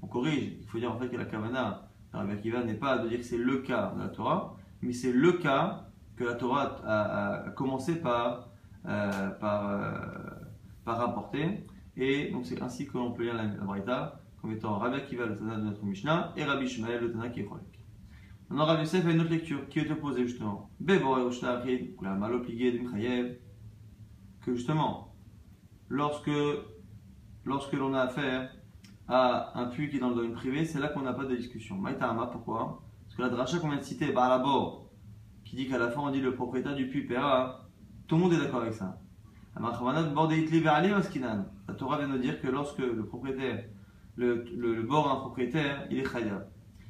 On 0.01 0.07
corrige, 0.07 0.57
il 0.59 0.67
faut 0.67 0.77
dire 0.77 0.91
en 0.91 0.99
fait 0.99 1.07
que 1.07 1.15
la 1.15 1.25
kavana, 1.25 1.89
Rabbi 2.11 2.33
Akiva 2.33 2.63
n'est 2.63 2.73
pas 2.73 2.97
de 2.97 3.07
dire 3.07 3.19
que 3.19 3.23
c'est 3.25 3.37
le 3.37 3.59
cas 3.59 3.93
de 3.95 4.01
la 4.01 4.09
Torah, 4.09 4.57
mais 4.81 4.91
c'est 4.91 5.13
le 5.13 5.33
cas 5.33 5.87
que 6.15 6.23
la 6.23 6.35
Torah 6.35 6.77
a, 6.85 7.49
commencé 7.51 8.01
par, 8.01 8.49
euh, 8.85 9.29
euh, 9.43 9.91
par 10.83 10.97
rapporter. 10.97 11.63
Et 11.97 12.31
donc 12.31 12.45
c'est 12.45 12.61
ainsi 12.61 12.87
que 12.87 12.97
l'on 12.97 13.11
peut 13.11 13.23
lire 13.23 13.35
la, 13.35 13.45
la 13.45 14.21
comme 14.41 14.51
étant 14.51 14.77
Rabbi 14.77 14.97
Akiva, 14.97 15.25
le 15.25 15.35
Tana 15.35 15.55
de 15.55 15.63
notre 15.63 15.83
Mishnah, 15.83 16.33
et 16.37 16.43
Rabbi 16.43 16.67
Shmael, 16.67 17.01
le 17.01 17.11
Tana 17.11 17.29
qui 17.29 17.39
est 17.39 17.45
Cholek. 17.45 17.75
Maintenant, 18.49 18.65
Rabbi 18.65 18.81
Yosef 18.81 19.07
a 19.07 19.11
une 19.11 19.21
autre 19.21 19.31
lecture 19.31 19.67
qui 19.69 19.79
est 19.79 19.89
opposée 19.89 20.27
justement. 20.27 20.69
Que 24.41 24.53
justement, 24.53 25.15
lorsque, 25.89 26.29
lorsque 27.43 27.73
l'on 27.73 27.95
a 27.95 28.01
affaire 28.01 28.51
à 29.07 29.59
un 29.59 29.65
puits 29.65 29.89
qui 29.89 29.97
est 29.97 29.99
dans 29.99 30.09
le 30.09 30.15
domaine 30.15 30.33
privé, 30.33 30.63
c'est 30.63 30.79
là 30.79 30.89
qu'on 30.89 31.01
n'a 31.01 31.13
pas 31.13 31.25
de 31.25 31.35
discussion. 31.35 31.75
Maïtama, 31.75 32.27
pourquoi? 32.27 32.83
Parce 33.05 33.15
que 33.15 33.21
la 33.23 33.29
dracha 33.29 33.57
qu'on 33.57 33.69
vient 33.69 33.79
de 33.79 33.83
citer, 33.83 34.11
Barabor, 34.11 34.84
qui 35.45 35.55
dit 35.55 35.69
qu'à 35.69 35.77
la 35.77 35.89
fin 35.89 36.01
on 36.01 36.11
dit 36.11 36.19
le 36.19 36.33
propriétaire 36.33 36.75
du 36.75 36.89
puits 36.89 37.05
paiera, 37.05 37.69
tout 38.07 38.15
le 38.15 38.21
monde 38.21 38.33
est 38.33 38.37
d'accord 38.37 38.61
avec 38.61 38.73
ça. 38.73 38.99
La 39.57 39.71
Torah 41.73 41.97
vient 41.97 42.09
de 42.09 42.17
dire 42.17 42.41
que 42.41 42.47
lorsque 42.47 42.79
le 42.79 43.05
propriétaire, 43.05 43.63
le, 44.17 44.81
bord 44.81 45.07
d'un 45.07 45.15
propriétaire, 45.15 45.87
il 45.89 45.99
est 45.99 46.11
chaya. 46.11 46.45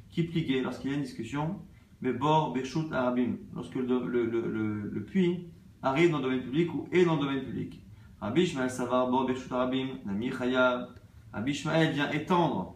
Qui 0.10 0.24
plié 0.24 0.62
lorsqu'il 0.62 0.90
y 0.92 0.94
a 0.94 0.98
une 0.98 1.04
discussion, 1.04 1.60
mais 2.02 2.13
bord 2.13 2.54
beshut 2.54 2.92
arabim, 2.92 3.38
lorsque 3.54 3.75
le, 3.75 5.03
puits 5.06 5.48
arrive 5.84 6.12
dans 6.12 6.18
le 6.18 6.24
domaine 6.24 6.41
public 6.41 6.74
ou 6.74 6.88
est 6.91 7.06
dans 7.06 7.15
le 7.15 7.22
domaine 7.22 7.44
public. 7.44 7.86
Rabbi 8.22 8.41
Ishmael 8.44 8.72
Savar 8.72 9.10
Bo 9.10 9.27
Rabim, 9.51 10.00
Nami 10.06 10.32
Chaya. 10.32 10.88
Rabbi 11.34 11.51
Ishmael 11.51 11.94
vient 11.94 12.10
étendre 12.12 12.75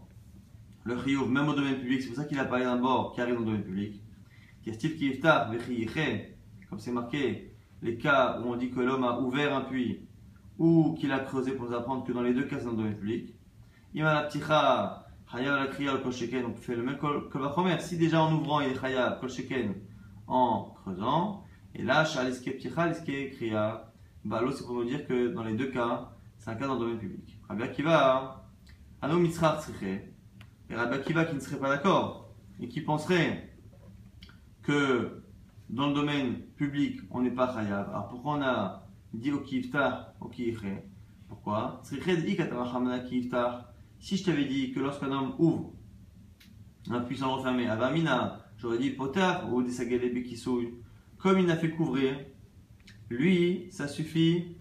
le 0.83 0.97
chiyuv 1.01 1.29
même 1.29 1.47
au 1.49 1.53
domaine 1.53 1.79
public. 1.79 2.01
C'est 2.01 2.09
pour 2.09 2.17
ça 2.17 2.25
qu'il 2.25 2.39
a 2.39 2.45
parlé 2.45 2.65
d'un 2.65 2.77
bord 2.77 3.13
qui 3.13 3.21
arrive 3.21 3.35
dans 3.35 3.41
le 3.41 3.45
domaine 3.47 3.63
public. 3.63 4.01
Comme 6.69 6.79
c'est 6.79 6.91
marqué, 6.91 7.53
les 7.81 7.97
cas 7.97 8.39
où 8.39 8.51
on 8.51 8.55
dit 8.55 8.69
que 8.69 8.79
l'homme 8.79 9.03
a 9.03 9.19
ouvert 9.19 9.55
un 9.55 9.61
puits 9.61 10.07
ou 10.57 10.93
qu'il 10.99 11.11
a 11.11 11.19
creusé 11.19 11.53
pour 11.53 11.69
nous 11.69 11.75
apprendre 11.75 12.03
que 12.05 12.11
dans 12.11 12.21
les 12.21 12.33
deux 12.33 12.43
cas 12.43 12.57
c'est 12.59 12.65
dans 12.65 12.71
le 12.71 12.77
domaine 12.77 12.97
public. 12.97 13.35
On 13.95 13.99
fait 16.55 16.75
le 16.75 16.83
même 16.83 16.97
que 16.97 17.47
première. 17.49 17.81
Si 17.81 17.97
déjà 17.97 18.21
en 18.21 18.33
ouvrant 18.33 18.59
il 18.61 18.71
est 18.71 18.79
Chaya 18.79 19.17
kolsheken 19.19 19.73
en 20.27 20.75
creusant, 20.81 21.43
et 21.75 21.83
là, 21.83 22.03
Shaliske 22.03 22.57
Pticha, 22.57 22.87
Liske 22.87 23.31
Kriya, 23.35 23.91
Balo, 24.25 24.51
c'est 24.51 24.65
pour 24.65 24.75
nous 24.75 24.85
dire 24.85 25.07
que 25.07 25.29
dans 25.29 25.43
les 25.43 25.53
deux 25.53 25.71
cas, 25.71 26.11
c'est 26.37 26.49
un 26.49 26.55
cas 26.55 26.67
dans 26.67 26.73
le 26.73 26.79
domaine 26.79 26.99
public. 26.99 27.39
Rabbi 27.47 27.63
Akiva, 27.63 28.49
Ano 29.01 29.17
Mitzrach 29.17 29.69
et 29.81 30.75
Rabbi 30.75 30.95
Akiva 30.95 31.25
qui 31.25 31.35
ne 31.35 31.39
serait 31.39 31.59
pas 31.59 31.69
d'accord 31.69 32.33
et 32.59 32.67
qui 32.67 32.81
penserait 32.81 33.48
que 34.69 35.23
dans 35.69 35.87
le 35.87 35.95
domaine 35.95 36.41
public, 36.55 36.99
on 37.09 37.21
n'est 37.21 37.31
pas 37.31 37.51
Chayav. 37.51 37.89
Alors 37.89 38.07
pourquoi 38.07 38.33
on 38.33 38.41
a 38.43 38.87
dit 39.15 39.31
au 39.31 39.39
Kiftar, 39.39 40.13
au 40.21 40.27
Kifre 40.27 40.65
Pourquoi? 41.27 41.81
Si 41.83 41.95
je 41.95 42.01
t'avais 44.23 44.45
dit 44.45 44.71
que 44.71 44.79
lorsqu'un 44.79 45.11
homme 45.11 45.33
ouvre 45.39 45.73
un 46.91 46.99
puissant 46.99 47.35
refermé, 47.35 47.67
Avamina, 47.67 48.45
j'aurais 48.59 48.77
dit 48.77 48.91
Potar 48.91 49.51
ou 49.51 49.63
des 49.63 49.71
Sagalebe 49.71 50.21
qui 50.23 50.39
comme 51.17 51.39
il 51.39 51.47
n'a 51.47 51.57
fait 51.57 51.71
couvrir, 51.71 52.19
lui, 53.09 53.69
ça 53.71 53.87
suffit 53.87 54.55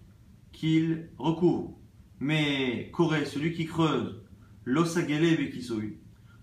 qu'il 0.51 1.09
recouvre. 1.19 1.77
Mais 2.19 2.89
Corée, 2.91 3.25
celui 3.25 3.53
qui 3.53 3.67
creuse, 3.67 4.23
l'osagele 4.65 5.37
bekisui, 5.37 5.97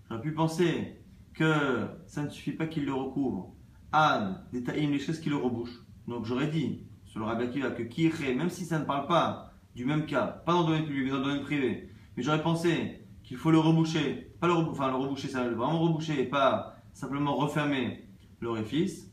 j'aurais 0.07 0.21
pu 0.21 0.31
penser 0.31 1.01
que 1.33 1.85
ça 2.07 2.23
ne 2.23 2.29
suffit 2.29 2.53
pas 2.53 2.65
qu'il 2.65 2.85
le 2.85 2.93
recouvre. 2.93 3.56
Ad, 3.91 4.43
des 4.51 4.61
les 4.61 4.99
choses 4.99 5.19
qui 5.19 5.29
le 5.29 5.37
rebouchent. 5.37 5.81
Donc 6.07 6.25
j'aurais 6.25 6.47
dit, 6.47 6.87
le 7.17 7.25
rabbi 7.25 7.43
Akiva, 7.43 7.71
que 7.71 7.83
Kiré, 7.83 8.33
même 8.33 8.49
si 8.49 8.65
ça 8.65 8.79
ne 8.79 8.85
parle 8.85 9.07
pas 9.07 9.53
du 9.75 9.85
même 9.85 10.05
cas, 10.05 10.27
pas 10.27 10.53
dans 10.53 10.61
le 10.61 10.65
domaine 10.67 10.85
public, 10.85 11.05
mais 11.05 11.11
dans 11.11 11.17
le 11.17 11.23
domaine 11.23 11.41
privé, 11.41 11.89
mais 12.15 12.23
j'aurais 12.23 12.41
pensé 12.41 13.01
qu'il 13.23 13.37
faut 13.37 13.51
le 13.51 13.59
reboucher, 13.59 14.31
pas 14.39 14.47
le, 14.47 14.53
enfin 14.53 14.89
le 14.89 14.95
reboucher, 14.95 15.27
ça, 15.27 15.43
vraiment 15.43 15.79
reboucher 15.79 16.21
et 16.21 16.25
pas 16.25 16.77
simplement 16.93 17.35
refermer 17.35 18.07
l'orifice 18.41 19.11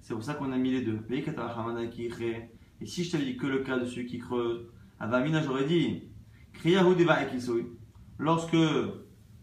C'est 0.00 0.14
pour 0.14 0.22
ça 0.22 0.34
qu'on 0.34 0.52
a 0.52 0.56
mis 0.56 0.70
les 0.70 0.82
deux. 0.82 1.00
Et 2.80 2.86
si 2.86 3.04
je 3.04 3.10
t'avais 3.10 3.24
dit 3.24 3.36
que 3.36 3.46
le 3.46 3.58
cas 3.58 3.78
de 3.78 3.84
celui 3.84 4.06
qui 4.06 4.18
creuse, 4.18 4.68
Avamina, 5.00 5.42
j'aurais 5.42 5.64
dit 5.64 6.04
Lorsque 8.18 8.56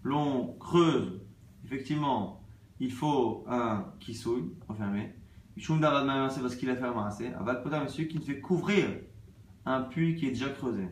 l'on 0.03 0.53
creuse, 0.59 1.21
effectivement, 1.63 2.44
il 2.79 2.91
faut 2.91 3.45
un 3.47 3.85
kisouy, 3.99 4.53
enfermé. 4.67 5.13
C'est 5.57 6.41
parce 6.41 6.55
qu'il 6.55 6.69
a 6.69 6.75
fait 6.75 6.83
un 6.83 7.37
Aval 7.39 7.89
celui 7.89 8.07
qui 8.09 8.17
ne 8.17 8.23
fait 8.23 8.39
couvrir 8.41 8.87
un 9.65 9.81
puits 9.81 10.15
qui 10.15 10.27
est 10.27 10.31
déjà 10.31 10.49
creusé. 10.49 10.87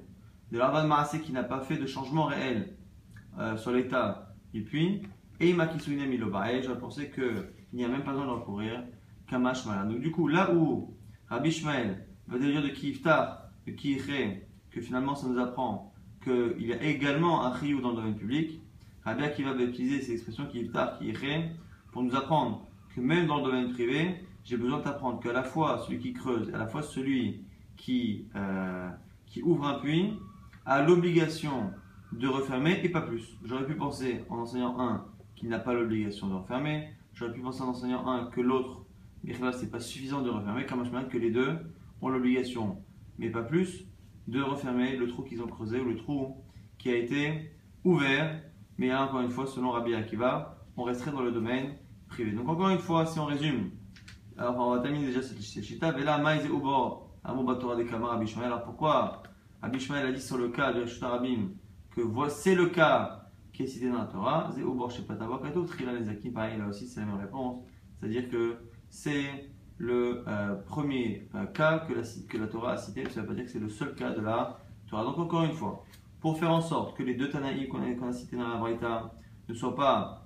De 0.51 0.57
l'Avad 0.57 0.87
Maasé 0.87 1.19
qui 1.19 1.33
n'a 1.33 1.43
pas 1.43 1.59
fait 1.59 1.77
de 1.77 1.85
changement 1.85 2.25
réel 2.25 2.75
euh, 3.37 3.57
sur 3.57 3.71
l'état 3.71 4.33
du 4.53 4.63
puits. 4.63 5.01
Et 5.39 5.49
il 5.49 5.55
m'a 5.55 5.67
kisouiné 5.67 6.05
milobae. 6.07 6.61
J'aurais 6.61 6.79
pensé 6.79 7.09
qu'il 7.09 7.49
n'y 7.73 7.83
a 7.83 7.89
même 7.89 8.03
pas 8.03 8.11
besoin 8.11 8.27
de 8.27 8.31
recourir. 8.31 8.83
Kamash 9.27 9.65
Mala. 9.65 9.83
Donc, 9.83 9.99
du 9.99 10.11
coup, 10.11 10.27
là 10.27 10.53
où 10.53 10.95
Rabbi 11.27 11.51
Shmael 11.51 12.05
va 12.27 12.37
dire 12.37 12.61
de 12.61 12.67
Kiftar, 12.69 13.49
de 13.65 13.71
Kiché, 13.71 14.47
que 14.71 14.81
finalement 14.81 15.15
ça 15.15 15.27
nous 15.27 15.39
apprend 15.39 15.93
qu'il 16.23 16.65
y 16.65 16.73
a 16.73 16.81
également 16.83 17.43
un 17.43 17.49
Riyou 17.49 17.81
dans 17.81 17.89
le 17.89 17.95
domaine 17.97 18.15
public, 18.15 18.61
Rabbi 19.03 19.23
Akiva 19.23 19.53
va 19.53 19.63
utiliser 19.63 20.01
ces 20.01 20.13
expressions 20.13 20.45
Kiftar, 20.45 20.99
Kiché, 20.99 21.49
pour 21.93 22.03
nous 22.03 22.15
apprendre 22.15 22.67
que 22.93 22.99
même 22.99 23.27
dans 23.27 23.37
le 23.37 23.43
domaine 23.43 23.71
privé, 23.71 24.25
j'ai 24.43 24.57
besoin 24.57 24.79
d'apprendre 24.79 25.19
qu'à 25.19 25.31
la 25.31 25.43
fois 25.43 25.77
celui 25.85 25.99
qui 25.99 26.11
creuse, 26.11 26.53
à 26.53 26.57
la 26.57 26.67
fois 26.67 26.81
celui 26.81 27.45
qui, 27.77 28.27
euh, 28.35 28.89
qui 29.27 29.41
ouvre 29.41 29.65
un 29.65 29.79
puits, 29.79 30.13
a 30.65 30.81
l'obligation 30.81 31.71
de 32.11 32.27
refermer 32.27 32.79
et 32.83 32.89
pas 32.89 33.01
plus. 33.01 33.37
J'aurais 33.45 33.65
pu 33.65 33.75
penser 33.75 34.23
en 34.29 34.39
enseignant 34.39 34.79
un 34.79 35.05
qui 35.35 35.47
n'a 35.47 35.59
pas 35.59 35.73
l'obligation 35.73 36.27
de 36.27 36.33
refermer, 36.33 36.89
j'aurais 37.13 37.31
pu 37.31 37.41
penser 37.41 37.61
en 37.61 37.69
enseignant 37.69 38.07
un 38.07 38.25
que 38.25 38.41
l'autre, 38.41 38.85
mais 39.23 39.33
là 39.33 39.51
c'est 39.51 39.69
pas 39.69 39.79
suffisant 39.79 40.21
de 40.21 40.29
refermer, 40.29 40.65
comme 40.65 40.83
je 40.83 41.07
que 41.07 41.17
les 41.17 41.31
deux 41.31 41.57
ont 42.01 42.09
l'obligation, 42.09 42.77
mais 43.17 43.29
pas 43.29 43.43
plus, 43.43 43.85
de 44.27 44.41
refermer 44.41 44.95
le 44.95 45.07
trou 45.07 45.23
qu'ils 45.23 45.41
ont 45.41 45.47
creusé 45.47 45.79
ou 45.79 45.85
le 45.85 45.95
trou 45.95 46.37
qui 46.77 46.89
a 46.89 46.95
été 46.95 47.51
ouvert. 47.83 48.41
Mais 48.77 48.93
encore 48.93 49.21
une 49.21 49.29
fois, 49.29 49.45
selon 49.45 49.71
Rabbi 49.71 49.93
Akiva, 49.93 50.57
on 50.77 50.83
resterait 50.83 51.11
dans 51.11 51.21
le 51.21 51.31
domaine 51.31 51.75
Donc 52.21 52.47
encore 52.47 52.69
une 52.69 52.79
fois, 52.79 53.05
si 53.05 53.19
on 53.19 53.25
résume, 53.25 53.71
alors 54.37 54.55
on 54.57 54.75
va 54.75 54.81
terminer 54.81 55.07
déjà 55.07 55.21
cette 55.21 55.41
chita. 55.41 55.91
Vela 55.91 56.19
maïze 56.19 56.45
ubor 56.45 57.09
amobatora 57.23 57.75
de 57.75 57.83
kamar 57.83 58.13
Abishmael. 58.13 58.47
Alors 58.47 58.63
pourquoi 58.63 59.23
Abishmael 59.61 60.05
a 60.07 60.11
dit 60.11 60.21
sur 60.21 60.37
le 60.37 60.49
cas 60.49 60.73
de 60.73 60.81
Rishut 60.81 61.03
Rabim 61.03 61.49
que 61.95 62.01
c'est 62.29 62.55
le 62.55 62.67
cas 62.67 63.29
qui 63.51 63.63
est 63.63 63.67
cité 63.67 63.89
dans 63.89 63.97
la 63.97 64.05
Torah. 64.05 64.51
Ze 64.51 64.61
ubor 64.61 64.91
shepatavakato 64.91 65.63
trila 65.65 65.93
nezakim. 65.93 66.33
Pareil, 66.33 66.59
là 66.59 66.67
aussi 66.67 66.87
c'est 66.87 66.99
la 66.99 67.07
même 67.07 67.19
réponse. 67.19 67.63
C'est-à-dire 67.99 68.29
que 68.29 68.57
c'est 68.89 69.49
le 69.77 70.23
euh, 70.27 70.55
premier 70.67 71.27
euh, 71.33 71.45
cas 71.47 71.79
que 71.79 72.37
la, 72.37 72.47
Torah 72.47 72.73
a 72.73 72.77
cité, 72.77 73.09
ça 73.09 73.21
ne 73.21 73.21
veut 73.21 73.27
pas 73.29 73.33
dire 73.33 73.45
que 73.45 73.51
c'est 73.51 73.59
le 73.59 73.69
seul 73.69 73.95
cas 73.95 74.11
de 74.11 74.21
la 74.21 74.59
Torah. 74.87 75.03
Donc 75.03 75.17
encore 75.17 75.43
une 75.43 75.53
fois, 75.53 75.83
pour 76.21 76.37
faire 76.37 76.51
en 76.51 76.61
sorte 76.61 76.95
que 76.95 77.01
les 77.01 77.15
deux 77.15 77.29
Tanaïs 77.29 77.67
qu'on 77.69 77.81
a, 77.81 78.07
a 78.07 78.13
cités 78.13 78.37
dans 78.37 78.47
la 78.47 78.57
Braïta 78.57 79.11
ne 79.49 79.53
soient 79.53 79.75
pas 79.75 80.22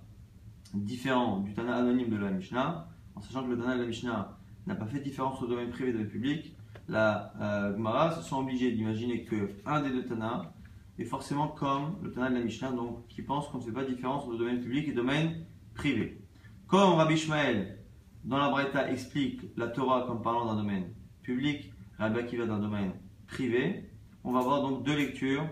différents 0.73 1.39
du 1.39 1.53
Tana 1.53 1.75
anonyme 1.77 2.09
de 2.09 2.17
la 2.17 2.31
Mishnah, 2.31 2.89
en 3.15 3.21
sachant 3.21 3.43
que 3.43 3.49
le 3.49 3.57
Tana 3.57 3.75
de 3.75 3.81
la 3.81 3.87
Mishnah 3.87 4.37
n'a 4.65 4.75
pas 4.75 4.85
fait 4.85 4.99
différence 4.99 5.41
au 5.41 5.47
domaine 5.47 5.69
privé 5.69 5.89
et 5.89 5.93
domaine 5.93 6.09
public, 6.09 6.55
la 6.87 7.33
euh, 7.41 7.75
Gemara 7.75 8.11
se 8.11 8.21
sont 8.21 8.39
obligés 8.39 8.71
d'imaginer 8.71 9.23
que 9.23 9.51
un 9.65 9.81
des 9.81 9.89
deux 9.89 10.05
Tana 10.05 10.53
est 10.99 11.05
forcément 11.05 11.47
comme 11.47 11.97
le 12.01 12.11
Tana 12.11 12.29
de 12.29 12.35
la 12.35 12.41
Mishnah, 12.41 12.71
donc 12.71 13.07
qui 13.07 13.21
pense 13.21 13.47
qu'on 13.47 13.59
ne 13.59 13.63
fait 13.63 13.71
pas 13.71 13.83
différence 13.83 14.23
entre 14.23 14.37
domaine 14.37 14.61
public 14.61 14.87
et 14.87 14.93
domaine 14.93 15.45
privé. 15.73 16.21
Comme 16.67 16.95
Rabbi 16.95 17.13
Ishmael, 17.13 17.79
dans 18.23 18.37
la 18.37 18.49
Braïta, 18.49 18.91
explique 18.91 19.41
la 19.55 19.67
Torah 19.67 20.05
comme 20.07 20.21
parlant 20.21 20.45
d'un 20.45 20.55
domaine 20.55 20.93
public, 21.23 21.71
Rabbi 21.97 22.19
Akiva 22.19 22.45
d'un 22.45 22.59
domaine 22.59 22.91
privé, 23.27 23.89
on 24.23 24.31
va 24.31 24.39
avoir 24.39 24.61
donc 24.61 24.83
deux 24.83 24.95
lectures 24.95 25.47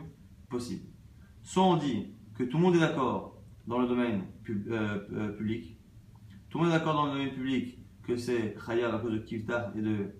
possibles. 0.49 0.87
Soit 1.43 1.63
on 1.63 1.77
dit 1.77 2.13
que 2.37 2.43
tout 2.43 2.57
le 2.57 2.63
monde 2.63 2.75
est 2.75 2.79
d'accord 2.79 3.34
dans 3.67 3.79
le 3.79 3.87
domaine 3.87 4.23
euh, 4.49 4.99
euh, 5.13 5.29
public, 5.29 5.77
tout 6.49 6.59
le 6.59 6.65
monde 6.65 6.73
est 6.73 6.77
d'accord 6.77 6.95
dans 6.95 7.07
le 7.07 7.11
domaine 7.13 7.33
public 7.33 7.79
que 8.03 8.15
c'est 8.15 8.55
Chayav 8.65 8.95
à 8.95 8.99
cause 8.99 9.13
de 9.13 9.17
Kivtar 9.19 9.71
et 9.75 9.81
de 9.81 10.11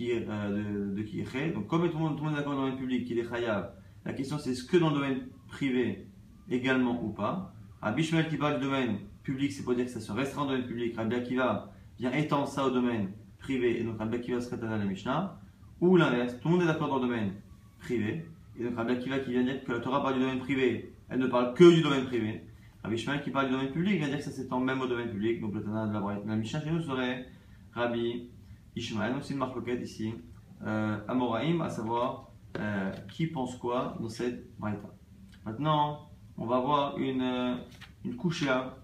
euh, 0.00 0.94
de, 0.94 1.02
de 1.02 1.54
Donc, 1.54 1.66
comme 1.66 1.88
tout 1.90 1.98
le 1.98 2.04
monde, 2.04 2.32
est 2.32 2.36
d'accord 2.36 2.54
dans 2.54 2.66
le 2.66 2.70
domaine 2.70 2.78
public 2.78 3.06
qu'il 3.06 3.18
est 3.18 3.28
Chayav, 3.28 3.72
la 4.04 4.12
question 4.12 4.38
c'est 4.38 4.50
est-ce 4.50 4.64
que 4.64 4.76
dans 4.76 4.90
le 4.90 4.94
domaine 4.94 5.28
privé 5.48 6.06
également 6.50 7.02
ou 7.02 7.10
pas? 7.10 7.52
Rabbi 7.80 8.02
Shmuel 8.02 8.28
qui 8.28 8.36
parle 8.36 8.58
du 8.58 8.64
domaine 8.64 8.98
public, 9.22 9.52
c'est 9.52 9.62
pour 9.62 9.74
dire 9.74 9.86
que 9.86 9.90
ça 9.90 10.00
se 10.00 10.12
restreint 10.12 10.44
dans 10.44 10.52
le 10.52 10.58
domaine 10.58 10.68
public. 10.68 10.96
Rabbi 10.96 11.14
Akiva 11.16 11.72
vient 11.98 12.12
étendre 12.12 12.48
ça 12.48 12.66
au 12.66 12.70
domaine 12.70 13.10
privé 13.38 13.80
et 13.80 13.84
donc 13.84 13.98
Rabbi 13.98 14.16
Akiva 14.16 14.40
serait 14.40 14.64
à 14.64 14.76
la 14.76 14.84
Mishnah. 14.84 15.40
Ou 15.80 15.96
l'inverse, 15.96 16.38
tout 16.40 16.48
le 16.48 16.54
monde 16.54 16.62
est 16.62 16.66
d'accord 16.66 16.88
dans 16.88 16.98
le 16.98 17.06
domaine 17.08 17.32
privé 17.78 18.26
et 18.58 18.64
donc 18.64 18.76
Rabbi 18.76 18.92
Akiva 18.92 19.18
qui 19.20 19.32
vient 19.32 19.44
dire 19.44 19.62
que 19.64 19.72
la 19.72 19.80
Torah 19.80 20.02
parle 20.02 20.14
du 20.14 20.20
domaine 20.20 20.40
privé, 20.40 20.92
elle 21.08 21.18
ne 21.18 21.26
parle 21.26 21.54
que 21.54 21.74
du 21.74 21.82
domaine 21.82 22.04
privé. 22.04 22.42
Rabbi 22.82 22.96
Shmuel 22.96 23.22
qui 23.22 23.30
parle 23.30 23.46
du 23.46 23.52
domaine 23.52 23.72
public 23.72 23.98
vient 23.98 24.08
dire 24.08 24.18
que 24.18 24.24
ça 24.24 24.30
s'étend 24.30 24.60
même 24.60 24.80
au 24.80 24.86
domaine 24.86 25.10
public. 25.10 25.40
Donc 25.40 25.54
le 25.54 25.62
Tana 25.62 25.86
de 25.86 25.92
la, 25.92 26.20
la 26.26 26.36
Mishnah 26.36 26.62
chez 26.62 26.70
nous 26.70 26.80
serait 26.80 27.26
Rabbi 27.72 28.30
Ishmael. 28.76 29.12
Donc 29.12 29.24
c'est 29.24 29.34
une 29.34 29.40
marque 29.40 29.56
ici. 29.82 30.14
Euh, 30.64 30.98
Amoraim, 31.06 31.60
à 31.60 31.68
savoir 31.68 32.32
euh, 32.56 32.90
qui 33.12 33.26
pense 33.26 33.56
quoi 33.56 33.96
dans 34.00 34.08
cette 34.08 34.56
braïta. 34.58 34.88
Maintenant, 35.44 36.10
on 36.36 36.46
va 36.46 36.60
voir 36.60 36.98
une, 36.98 37.22
euh, 37.22 37.56
une 38.04 38.16
couchia, 38.16 38.76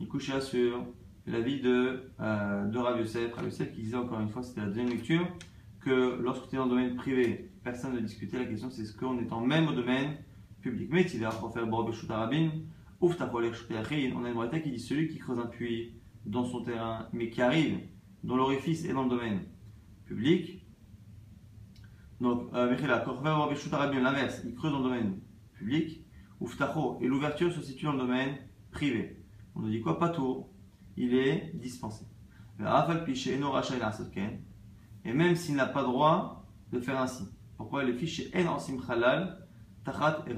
une 0.00 0.08
couchia 0.08 0.40
sur 0.40 0.84
la 1.26 1.40
vie 1.40 1.60
de, 1.60 2.10
euh, 2.20 2.66
de 2.66 2.78
Rav 2.78 2.98
Yosef. 2.98 3.32
Rav 3.34 3.44
Yosef 3.44 3.72
qui 3.72 3.82
disait 3.82 3.96
encore 3.96 4.20
une 4.20 4.28
fois, 4.28 4.42
c'était 4.42 4.60
la 4.60 4.66
deuxième 4.66 4.88
lecture, 4.88 5.26
que 5.80 6.18
lorsque 6.20 6.48
tu 6.48 6.56
es 6.56 6.58
dans 6.58 6.64
le 6.64 6.70
domaine 6.70 6.96
privé, 6.96 7.50
personne 7.62 7.94
ne 7.94 8.00
discutait. 8.00 8.38
La 8.38 8.46
question 8.46 8.70
c'est 8.70 8.84
ce 8.84 8.96
qu'on 8.96 9.18
est 9.18 9.32
en 9.32 9.40
même 9.40 9.68
au 9.68 9.72
domaine 9.72 10.16
public. 10.60 10.88
Mais 10.92 11.04
tu 11.04 11.18
pour 11.40 11.52
faire 11.52 11.66
Borobeshut 11.66 12.10
Arabin, 12.10 12.48
ouf 12.48 12.52
ta 12.52 12.83
On 13.06 14.24
a 14.24 14.28
une 14.28 14.34
braïta 14.34 14.60
qui 14.60 14.70
dit 14.70 14.78
celui 14.80 15.08
qui 15.08 15.18
creuse 15.18 15.38
un 15.38 15.46
puits 15.46 15.94
dans 16.24 16.44
son 16.44 16.62
terrain, 16.62 17.08
mais 17.12 17.28
qui 17.28 17.42
arrive, 17.42 17.80
dont 18.22 18.36
l'orifice 18.36 18.84
est 18.84 18.92
dans 18.92 19.04
le 19.04 19.10
domaine 19.10 19.40
public. 20.06 20.64
Donc, 22.20 22.48
euh, 22.54 22.74
l'inverse, 24.00 24.42
il 24.44 24.54
creuse 24.54 24.72
dans 24.72 24.78
le 24.78 24.84
domaine 24.84 25.20
public. 25.52 26.00
Uftacho, 26.40 26.98
et 27.00 27.06
l'ouverture 27.06 27.52
se 27.52 27.62
situe 27.62 27.84
dans 27.84 27.92
le 27.92 27.98
domaine 27.98 28.36
privé. 28.70 29.22
On 29.54 29.60
nous 29.60 29.70
dit 29.70 29.80
quoi? 29.80 29.98
Pas 29.98 30.08
tout, 30.08 30.46
il 30.96 31.14
est 31.14 31.52
dispensé. 31.54 32.04
Et 35.04 35.12
même 35.12 35.36
s'il 35.36 35.54
n'a 35.54 35.66
pas 35.66 35.82
droit 35.82 36.46
de 36.72 36.80
faire 36.80 37.00
ainsi. 37.00 37.24
Pourquoi 37.56 37.84
les 37.84 37.94
fichiers 37.94 38.30
en 38.46 38.58
halal, 38.88 39.46
tachat 39.84 40.24
et 40.26 40.34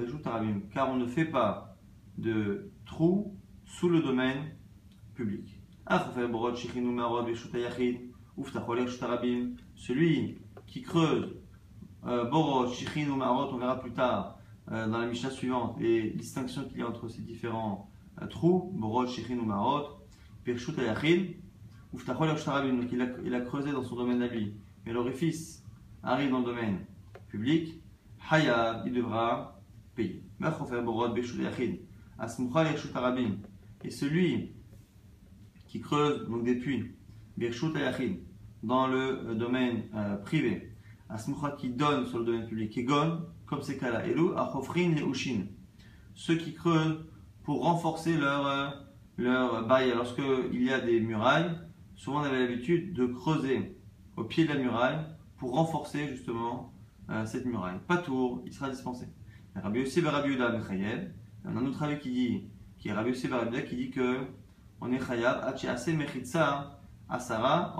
Car 0.72 0.90
on 0.90 0.96
ne 0.96 1.06
fait 1.06 1.24
pas 1.24 1.65
de 2.18 2.70
trou 2.84 3.36
sous 3.64 3.88
le 3.88 4.00
domaine 4.00 4.52
public. 5.14 5.60
Celui 9.76 10.38
qui 10.66 10.82
creuse 10.82 11.36
euh, 12.06 12.24
Borot, 12.24 12.68
Shichin 12.68 13.08
ou 13.08 13.16
Marot, 13.16 13.52
on 13.52 13.58
verra 13.58 13.80
plus 13.80 13.92
tard 13.92 14.38
euh, 14.70 14.86
dans 14.88 14.98
la 14.98 15.06
Mishnah 15.06 15.30
suivante 15.30 15.76
les 15.80 16.10
distinctions 16.10 16.64
qu'il 16.64 16.78
y 16.78 16.82
a 16.82 16.88
entre 16.88 17.08
ces 17.08 17.22
différents 17.22 17.90
euh, 18.20 18.26
trous, 18.26 18.72
Borot, 18.74 19.06
Shichin 19.06 19.38
ou 19.38 19.44
Marot, 19.44 20.00
Pirshut 20.44 20.78
Ayachid, 20.78 21.36
Uftachol 21.94 22.28
donc 22.28 22.92
il 22.92 23.34
a, 23.34 23.40
creusé 23.40 23.72
dans 23.72 23.82
son 23.82 23.96
domaine 23.96 24.18
d'avis, 24.18 24.54
mais 24.84 24.92
l'orifice 24.92 25.64
arrive 26.02 26.30
dans 26.30 26.40
le 26.40 26.44
domaine 26.44 26.84
public, 27.28 27.80
Hayab, 28.30 28.86
il 28.86 28.92
devra 28.92 29.60
payer. 29.94 30.22
Borot, 30.38 31.16
Yachut 31.16 31.44
Arabim, 31.44 31.76
et 33.84 33.90
celui 33.90 34.52
qui 35.68 35.80
creuse 35.80 36.28
donc 36.28 36.44
des 36.44 36.54
puits, 36.54 36.92
dans 38.62 38.86
le 38.86 39.30
euh, 39.30 39.34
domaine 39.34 39.82
euh, 39.94 40.16
privé, 40.16 40.72
Asmucha 41.08 41.52
qui 41.52 41.70
donne 41.70 42.06
sur 42.06 42.18
le 42.18 42.24
domaine 42.24 42.46
public, 42.46 42.76
Egon, 42.78 43.20
comme 43.46 43.62
ces 43.62 43.76
cas-là, 43.76 44.06
Elou, 44.06 44.32
Achofrin 44.36 44.92
et 44.96 45.50
ceux 46.14 46.36
qui 46.36 46.54
creusent 46.54 47.04
pour 47.44 47.62
renforcer 47.64 48.16
leur, 48.16 48.46
euh, 49.18 49.62
bail. 49.62 49.92
Lorsqu'il 49.94 50.62
y 50.62 50.72
a 50.72 50.80
des 50.80 51.00
murailles, 51.00 51.50
souvent 51.94 52.20
on 52.20 52.24
avait 52.24 52.40
l'habitude 52.40 52.92
de 52.94 53.06
creuser 53.06 53.78
au 54.16 54.24
pied 54.24 54.44
de 54.46 54.52
la 54.52 54.58
muraille 54.58 54.98
pour 55.36 55.52
renforcer 55.52 56.08
justement 56.08 56.72
cette 57.24 57.44
muraille. 57.44 57.78
Pas 57.86 57.98
tour, 57.98 58.42
il 58.44 58.52
sera 58.52 58.68
dispensé. 58.68 59.06
Rabbi 59.54 59.80
Yossi 59.80 60.00
Rabbi 60.00 60.36
un 61.46 61.66
autre 61.66 61.82
avis 61.82 61.98
qui 61.98 62.10
dit, 62.10 62.44
qui 62.78 62.88
est 62.88 62.92
Rabbi 62.92 63.10
Yossi 63.10 63.28
qui 63.68 63.76
dit 63.76 63.90
que 63.90 64.18
on 64.80 64.92
est 64.92 65.00
chayav, 65.00 65.44
Hachi 65.44 65.68
ase 65.68 65.88
mechitza, 65.88 66.78
Asara, 67.08 67.74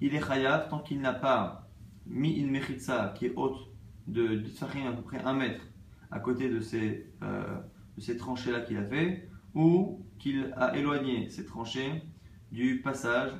il 0.00 0.14
est 0.14 0.26
chayav 0.26 0.68
tant 0.68 0.78
qu'il 0.80 1.00
n'a 1.00 1.12
pas 1.12 1.68
mis 2.06 2.32
une 2.32 2.50
mechitza 2.50 3.14
qui 3.16 3.26
est 3.26 3.32
haute 3.36 3.68
de 4.06 4.42
à 4.86 4.92
peu 4.92 5.02
près 5.02 5.22
un 5.22 5.34
mètre 5.34 5.62
à 6.10 6.20
côté 6.20 6.48
de 6.48 6.60
ces, 6.60 7.06
euh, 7.22 7.58
de 7.96 8.00
ces 8.00 8.16
tranchées-là 8.16 8.60
qu'il 8.60 8.76
a 8.76 8.84
fait, 8.84 9.28
ou 9.54 10.04
qu'il 10.18 10.52
a 10.56 10.76
éloigné 10.76 11.28
ses 11.28 11.44
tranchées 11.44 12.02
du 12.52 12.80
passage 12.82 13.32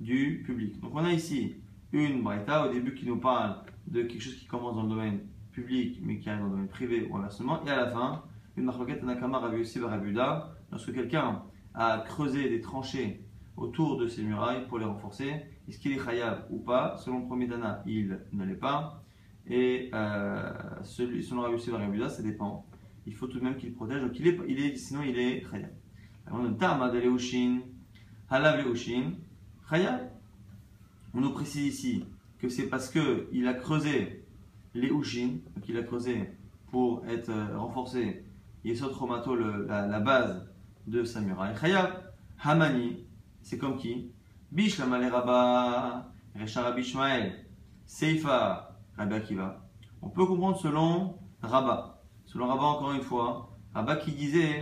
du 0.00 0.42
public. 0.44 0.80
Donc 0.80 0.92
on 0.94 1.04
a 1.04 1.12
ici 1.12 1.56
une 1.92 2.22
braïta 2.22 2.66
au 2.66 2.72
début 2.72 2.94
qui 2.94 3.06
nous 3.06 3.18
parle 3.18 3.56
de 3.92 4.02
quelque 4.02 4.22
chose 4.22 4.34
qui 4.34 4.46
commence 4.46 4.74
dans 4.74 4.82
le 4.82 4.88
domaine 4.88 5.20
public 5.52 6.00
mais 6.02 6.18
qui 6.18 6.28
arrive 6.28 6.40
dans 6.40 6.46
le 6.46 6.52
domaine 6.52 6.68
privé 6.68 7.06
ou 7.08 7.16
inversement, 7.16 7.64
et 7.64 7.70
à 7.70 7.76
la 7.76 7.86
fin, 7.88 8.24
une 8.56 8.64
marloquette 8.64 9.02
Nakama 9.02 9.38
Rabi 9.38 9.60
aussi 9.60 9.78
Rabuda, 9.78 10.54
lorsque 10.70 10.92
quelqu'un 10.92 11.42
a 11.74 11.98
creusé 11.98 12.48
des 12.48 12.60
tranchées 12.60 13.22
autour 13.56 13.98
de 13.98 14.08
ces 14.08 14.22
murailles 14.22 14.66
pour 14.66 14.78
les 14.78 14.86
renforcer, 14.86 15.42
est-ce 15.68 15.78
qu'il 15.78 15.92
est 15.92 16.02
khayab 16.04 16.46
ou 16.50 16.58
pas? 16.58 16.96
Selon 16.96 17.20
le 17.20 17.26
premier 17.26 17.46
Dana, 17.46 17.82
il 17.86 18.18
ne 18.32 18.44
l'est 18.44 18.54
pas, 18.54 19.04
et 19.46 19.90
euh, 19.92 20.52
selon 20.82 21.42
Rabbi 21.42 21.54
Yossi 21.54 21.70
Rabuda, 21.70 22.08
ça 22.08 22.22
dépend. 22.22 22.66
Il 23.06 23.14
faut 23.14 23.26
tout 23.26 23.38
de 23.38 23.44
même 23.44 23.56
qu'il 23.56 23.72
protège, 23.74 24.00
donc 24.00 24.18
il 24.18 24.26
est, 24.26 24.38
il 24.48 24.60
est, 24.60 24.76
sinon 24.76 25.02
il 25.02 25.18
est 25.18 25.44
khayab? 25.50 25.70
On 31.14 31.20
nous 31.20 31.32
précise 31.32 31.66
ici 31.66 32.04
que 32.42 32.48
c'est 32.48 32.66
parce 32.66 32.90
qu'il 32.90 33.46
a 33.46 33.54
creusé 33.54 34.26
les 34.74 34.88
Ushin, 34.88 35.38
donc 35.54 35.68
il 35.68 35.76
a 35.76 35.84
creusé 35.84 36.28
pour 36.72 37.06
être 37.06 37.28
euh, 37.28 37.56
renforcé, 37.56 38.24
Yesod 38.64 38.92
Romato, 38.92 39.36
la, 39.36 39.86
la 39.86 40.00
base 40.00 40.50
de 40.88 41.04
sa 41.04 41.20
muraille. 41.20 41.54
Hamani, 42.42 43.06
c'est 43.42 43.58
comme 43.58 43.76
qui? 43.76 44.10
Bishlam 44.50 44.92
Rabba, 44.92 46.12
Recha 46.34 46.62
Rabbi 46.62 46.82
Seifa, 47.86 48.76
Rabbi 48.96 49.14
Akiva. 49.14 49.68
On 50.00 50.08
peut 50.08 50.26
comprendre 50.26 50.58
selon 50.58 51.18
Rabba. 51.42 52.02
Selon 52.24 52.48
Rabba, 52.48 52.64
encore 52.64 52.92
une 52.92 53.02
fois, 53.02 53.56
Rabba 53.72 53.96
qui 53.96 54.10
disait 54.10 54.58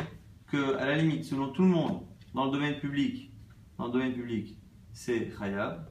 que, 0.49 0.77
à 0.77 0.85
la 0.85 0.97
limite, 0.97 1.25
selon 1.25 1.49
tout 1.49 1.63
le 1.63 1.69
monde, 1.69 2.03
dans 2.35 2.45
le 2.45 2.51
domaine 2.51 2.79
public, 2.79 3.33
dans 3.79 3.87
le 3.87 3.93
domaine 3.93 4.13
public, 4.13 4.59
c'est 4.93 5.33
Chayab. 5.39 5.89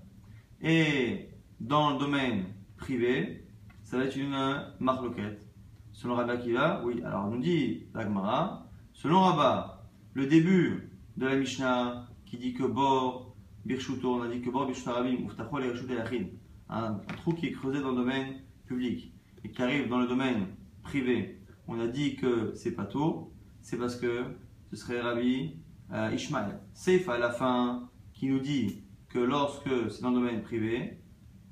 Et 0.62 1.29
dans 1.60 1.92
le 1.92 2.00
domaine 2.00 2.46
privé, 2.78 3.46
ça 3.84 3.98
va 3.98 4.06
être 4.06 4.16
une 4.16 4.38
marloquette. 4.80 5.46
Selon 5.92 6.16
Rabba 6.16 6.34
Akiva, 6.34 6.82
oui, 6.86 7.02
alors 7.04 7.26
on 7.26 7.32
nous 7.32 7.42
dit 7.42 7.84
l'Agmara, 7.94 8.68
selon 8.94 9.22
Rabba, 9.22 9.86
le 10.14 10.28
début 10.28 10.90
de 11.18 11.26
la 11.26 11.36
Mishnah 11.36 12.08
qui 12.26 12.38
dit 12.38 12.54
que 12.54 12.64
Bor, 12.64 13.36
Birshuto, 13.66 14.16
on 14.16 14.22
a 14.22 14.28
dit 14.28 14.42
que 14.42 14.50
Bor, 14.50 14.66
Birshuto 14.66 14.92
Rabim, 14.92 15.26
Uftachol 15.26 15.66
et 15.66 16.32
un 16.70 16.94
trou 17.18 17.34
qui 17.34 17.48
est 17.48 17.52
creusé 17.52 17.82
dans 17.82 17.90
le 17.90 17.98
domaine 17.98 18.36
public 18.66 19.12
et 19.44 19.50
qui 19.50 19.62
arrive 19.62 19.90
dans 19.90 20.00
le 20.00 20.08
domaine 20.08 20.48
privé, 20.84 21.42
on 21.68 21.80
a 21.80 21.88
dit 21.88 22.16
que 22.16 22.54
c'est 22.56 22.72
pas 22.72 22.86
tôt, 22.86 23.34
c'est 23.62 23.78
parce 23.78 23.96
que 23.96 24.24
ce 24.70 24.76
serait 24.76 25.02
Rabbi 25.02 25.56
euh, 25.92 26.12
Ishmael. 26.14 26.60
Seif 26.74 27.10
à 27.10 27.18
la 27.18 27.32
fin 27.32 27.90
qui 28.14 28.28
nous 28.28 28.40
dit 28.40 28.84
que 29.10 29.20
lorsque 29.20 29.92
c'est 29.92 30.02
dans 30.02 30.12
le 30.12 30.18
domaine 30.18 30.42
privé, 30.42 30.99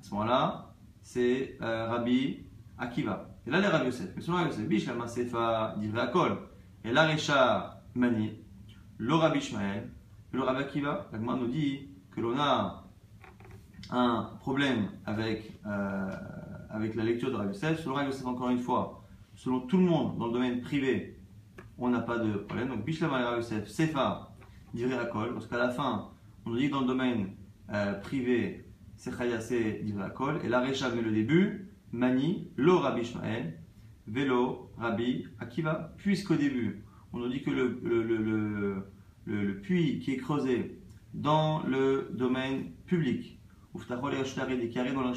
ce 0.08 0.14
moment-là, 0.14 0.72
c'est 1.02 1.58
euh, 1.60 1.86
Rabbi 1.86 2.38
Akiva. 2.78 3.28
Et 3.46 3.50
là, 3.50 3.60
les 3.60 3.66
Rabbi 3.66 3.86
Yosef. 3.86 4.10
Mais 4.16 4.22
selon 4.22 4.38
Rabbi 4.38 4.74
Yosef, 4.74 5.06
Sefa, 5.06 5.74
divrei 5.78 6.00
Akol. 6.00 6.38
Et 6.82 6.92
là, 6.92 7.06
Recha 7.06 7.82
Mani, 7.94 8.32
le 8.96 9.14
Rabbi 9.14 9.38
Ishmael, 9.38 9.90
le 10.32 10.40
Rabbi 10.40 10.60
Akiva. 10.60 11.08
La 11.12 11.18
nous 11.18 11.46
dit 11.46 11.88
que 12.10 12.22
l'on 12.22 12.38
a 12.38 12.84
un 13.90 14.30
problème 14.40 14.88
avec, 15.04 15.52
euh, 15.66 16.10
avec 16.70 16.94
la 16.94 17.04
lecture 17.04 17.30
de 17.30 17.36
Rabbi 17.36 17.48
Yosef. 17.48 17.80
Selon 17.80 17.94
Rabbi 17.94 18.08
Yosef, 18.08 18.26
encore 18.26 18.48
une 18.48 18.60
fois, 18.60 19.04
selon 19.34 19.60
tout 19.60 19.76
le 19.76 19.84
monde 19.84 20.16
dans 20.16 20.28
le 20.28 20.32
domaine 20.32 20.62
privé, 20.62 21.20
on 21.76 21.90
n'a 21.90 22.00
pas 22.00 22.16
de 22.18 22.32
problème. 22.32 22.68
Donc, 22.68 22.84
Bishlam 22.86 23.10
Rabbi 23.10 23.36
Yosef, 23.36 23.68
Sefa, 23.68 24.30
divrei 24.72 24.96
Akol. 24.96 25.34
Parce 25.34 25.46
qu'à 25.46 25.58
la 25.58 25.68
fin, 25.68 26.08
on 26.46 26.50
nous 26.50 26.56
dit 26.56 26.68
que 26.68 26.72
dans 26.72 26.80
le 26.80 26.86
domaine 26.86 27.28
euh, 27.74 27.92
privé, 28.00 28.67
c'est 28.98 29.16
Chaya, 29.16 29.40
c'est 29.40 29.82
Akol. 30.04 30.40
Et 30.44 30.48
la 30.48 30.60
Recha 30.60 30.90
met 30.90 31.00
le 31.00 31.12
début, 31.12 31.70
Mani, 31.92 32.48
lo 32.56 32.80
Rabbi 32.80 33.02
Ishmael, 33.02 33.58
vélo 34.06 34.70
Rabbi 34.76 35.26
Akiva. 35.38 35.94
Puisqu'au 35.96 36.34
début, 36.34 36.84
on 37.12 37.18
nous 37.18 37.28
dit 37.28 37.42
que 37.42 37.50
le, 37.50 37.80
le, 37.82 38.02
le, 38.02 38.82
le, 39.24 39.60
puits 39.60 40.00
qui 40.00 40.12
est 40.12 40.16
creusé 40.16 40.80
dans 41.14 41.62
le 41.62 42.10
domaine 42.12 42.72
public, 42.86 43.40
ou 43.72 43.80
des 43.80 44.68
carrés 44.68 44.92
dans 44.92 45.12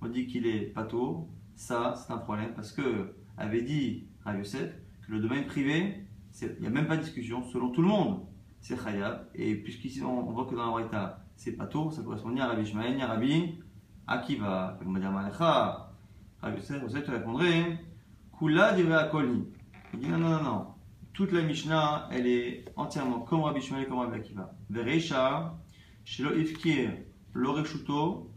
on 0.00 0.08
dit 0.08 0.26
qu'il 0.26 0.46
est 0.46 0.60
pato, 0.60 1.28
ça 1.56 1.94
c'est 1.96 2.12
un 2.12 2.18
problème 2.18 2.52
parce 2.54 2.72
que 2.72 3.14
avait 3.36 3.62
dit 3.62 4.06
Rabbi 4.24 4.38
Yosef 4.38 4.70
que 5.06 5.12
le 5.12 5.18
domaine 5.18 5.46
privé, 5.46 6.06
il 6.40 6.60
n'y 6.60 6.66
a 6.66 6.70
même 6.70 6.86
pas 6.86 6.96
de 6.96 7.02
discussion, 7.02 7.42
selon 7.44 7.70
tout 7.70 7.82
le 7.82 7.88
monde, 7.88 8.20
c'est 8.60 8.80
Chayab. 8.80 9.28
Et 9.34 9.56
puisqu'ici 9.56 10.02
on, 10.02 10.22
voit 10.30 10.46
que 10.46 10.54
dans 10.54 10.66
la 10.66 10.70
Braïta, 10.70 11.23
c'est 11.36 11.52
pas 11.52 11.66
tôt, 11.66 11.90
ça 11.90 12.02
correspond 12.02 12.30
ni 12.30 12.40
à 12.40 12.46
Rabbi 12.48 12.62
Ishmael, 12.62 12.96
ni 12.96 13.02
à 13.02 13.08
Rabbi 13.08 13.58
Akiva. 14.06 14.78
On 14.84 14.92
va 14.92 15.00
dire 15.00 15.10
Malecha. 15.10 15.92
Rabbi 16.40 16.56
Yosef, 16.56 17.04
tu 17.04 17.10
répondrais 17.10 17.78
Kula 18.38 18.74
à 18.74 19.04
Koli. 19.04 19.44
Il 19.92 20.00
dit 20.00 20.08
non, 20.08 20.18
non, 20.18 20.30
non, 20.30 20.42
non. 20.42 20.66
Toute 21.12 21.32
la 21.32 21.42
Mishnah, 21.42 22.08
elle 22.10 22.26
est 22.26 22.64
entièrement 22.76 23.20
comme 23.20 23.42
Rabbi 23.42 23.60
Ishmael 23.60 23.86
comme 23.86 23.98
Rabbi 23.98 24.16
Akiva. 24.16 24.54
Vereisha, 24.70 25.58
Shelo 26.04 26.36
Ifkir, 26.36 26.90
Loreshuto, 27.32 28.30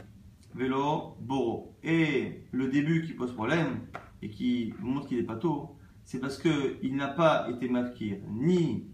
Velo 0.53 1.17
Boro. 1.21 1.75
Et 1.83 2.43
le 2.51 2.67
début 2.67 3.05
qui 3.05 3.13
pose 3.13 3.33
problème 3.33 3.87
et 4.21 4.29
qui 4.29 4.73
montre 4.79 5.07
qu'il 5.07 5.19
est 5.19 5.23
pas 5.23 5.35
tôt, 5.35 5.75
c'est 6.03 6.19
parce 6.19 6.37
qu'il 6.37 6.95
n'a 6.95 7.09
pas 7.09 7.49
été 7.49 7.67
marqué 7.67 8.21
ni 8.29 8.87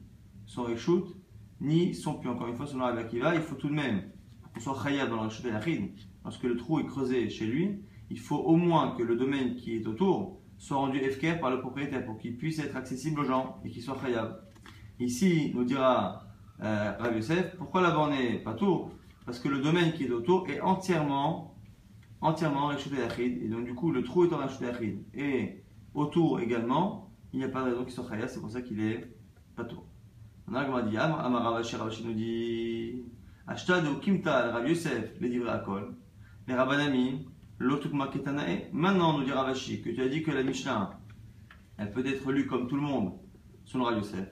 son 0.45 0.63
reshoot, 0.63 1.15
ni 1.63 1.95
son 1.95 2.15
puits. 2.15 2.29
Encore 2.29 2.47
une 2.47 2.55
fois, 2.55 2.67
selon 2.67 2.83
Rabbi 2.83 2.99
Akiva, 2.99 3.33
il 3.33 3.41
faut 3.41 3.55
tout 3.55 3.69
de 3.69 3.73
même, 3.73 4.03
qu'on 4.53 4.59
soit 4.59 4.83
khayab 4.83 5.09
dans 5.09 5.15
le 5.15 5.21
reshoot 5.23 5.47
et 5.47 5.93
lorsque 6.23 6.43
le 6.43 6.55
trou 6.55 6.79
est 6.79 6.85
creusé 6.85 7.29
chez 7.29 7.45
lui, 7.45 7.79
il 8.09 8.19
faut 8.19 8.37
au 8.37 8.55
moins 8.55 8.95
que 8.95 9.01
le 9.01 9.15
domaine 9.15 9.55
qui 9.55 9.77
est 9.77 9.87
autour 9.87 10.39
soit 10.59 10.77
rendu 10.77 10.99
FKR 10.99 11.39
par 11.39 11.49
le 11.49 11.59
propriétaire 11.59 12.05
pour 12.05 12.17
qu'il 12.17 12.37
puisse 12.37 12.59
être 12.59 12.75
accessible 12.75 13.21
aux 13.21 13.25
gens 13.25 13.59
et 13.65 13.69
qu'il 13.69 13.81
soit 13.81 13.97
khayab. 13.99 14.39
Ici, 14.99 15.51
nous 15.55 15.63
dira 15.63 16.23
euh, 16.61 16.91
Rabbi 16.99 17.15
Yosef, 17.17 17.55
pourquoi 17.57 17.81
la 17.81 17.91
borne 17.91 18.11
n'est 18.11 18.37
pas 18.39 18.53
tour? 18.53 18.91
Parce 19.25 19.39
que 19.39 19.47
le 19.47 19.59
domaine 19.61 19.93
qui 19.93 20.03
est 20.03 20.11
autour 20.11 20.47
est 20.49 20.61
entièrement 20.61 21.49
entièrement 22.21 22.67
Reshut 22.67 22.93
et 23.19 23.49
donc 23.49 23.65
du 23.65 23.73
coup 23.73 23.91
le 23.91 24.01
trou 24.01 24.23
est 24.23 24.33
en 24.33 24.37
Reshut 24.37 24.63
et 25.13 25.63
autour 25.93 26.39
également, 26.39 27.11
il 27.33 27.39
n'y 27.39 27.45
a 27.45 27.49
pas 27.49 27.63
de 27.63 27.71
raison 27.71 27.83
qu'il 27.83 27.93
soit 27.93 28.07
khayab, 28.07 28.29
c'est 28.29 28.39
pour 28.39 28.51
ça 28.51 28.61
qu'il 28.61 28.79
est 28.79 29.13
pas 29.55 29.65
tour. 29.65 29.85
On 30.47 30.55
a 30.55 30.81
dit, 30.81 30.97
Ravashi 30.97 32.03
nous 32.05 32.13
dit, 32.13 33.03
Ashtad 33.47 33.85
ou 33.87 33.95
Kimtal, 33.99 34.51
Rav 34.51 34.67
Yosef, 34.67 35.19
les 35.19 35.29
divrei 35.29 35.51
Akol, 35.51 35.95
les 36.47 36.53
Rabbanami, 36.53 37.25
l'Otukma 37.59 38.07
Ketanae. 38.07 38.69
Maintenant, 38.73 39.17
nous 39.17 39.25
dit 39.25 39.31
Ravashi, 39.31 39.81
que 39.81 39.89
tu 39.89 40.01
as 40.01 40.09
dit 40.09 40.21
que 40.21 40.31
la 40.31 40.43
Mishnah, 40.43 40.99
elle 41.77 41.91
peut 41.91 42.05
être 42.05 42.31
lue 42.31 42.45
comme 42.45 42.67
tout 42.67 42.75
le 42.75 42.81
monde, 42.81 43.13
selon 43.65 43.85
Rav 43.85 43.97
Yosef. 43.97 44.27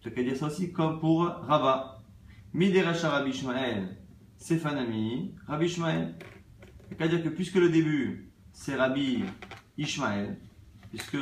Tu 0.00 0.08
as 0.08 0.10
qu'à 0.10 0.22
dire 0.22 0.36
ça 0.36 0.46
aussi 0.46 0.72
comme 0.72 0.98
pour 0.98 1.24
Rabba. 1.24 2.02
Mideracha 2.52 3.08
Rabbi 3.08 3.30
Ishmael, 3.30 3.96
Sefanami, 4.36 5.34
Rabbi 5.46 5.66
Ishmael. 5.66 6.16
Tu 6.88 6.96
qu'à 6.96 7.08
dire 7.08 7.22
que 7.22 7.28
puisque 7.28 7.54
le 7.54 7.68
début, 7.68 8.32
c'est 8.52 8.74
Rabbi 8.74 9.24
Ishmael, 9.78 10.38
puisque 10.90 11.16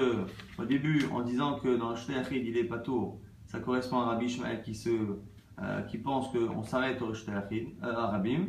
au 0.59 0.65
début, 0.65 1.05
en 1.13 1.23
disant 1.23 1.61
que 1.61 1.77
dans 1.77 1.91
le 1.91 1.97
Shteyachid, 1.97 2.45
il 2.45 2.57
est 2.57 2.65
pas 2.65 2.79
tôt, 2.79 3.20
ça 3.51 3.59
correspond 3.59 3.99
à 3.99 4.05
Rabbi 4.05 4.27
Ishmael 4.27 4.63
qui, 4.63 4.77
se, 4.77 4.91
euh, 4.91 5.83
qui 5.83 5.99
pense 5.99 6.29
qu'on 6.29 6.63
s'arrête 6.63 7.03
au 7.03 7.13
Shtelachid, 7.13 7.71
euh, 7.83 7.97
à 7.97 8.07
Rabim. 8.07 8.47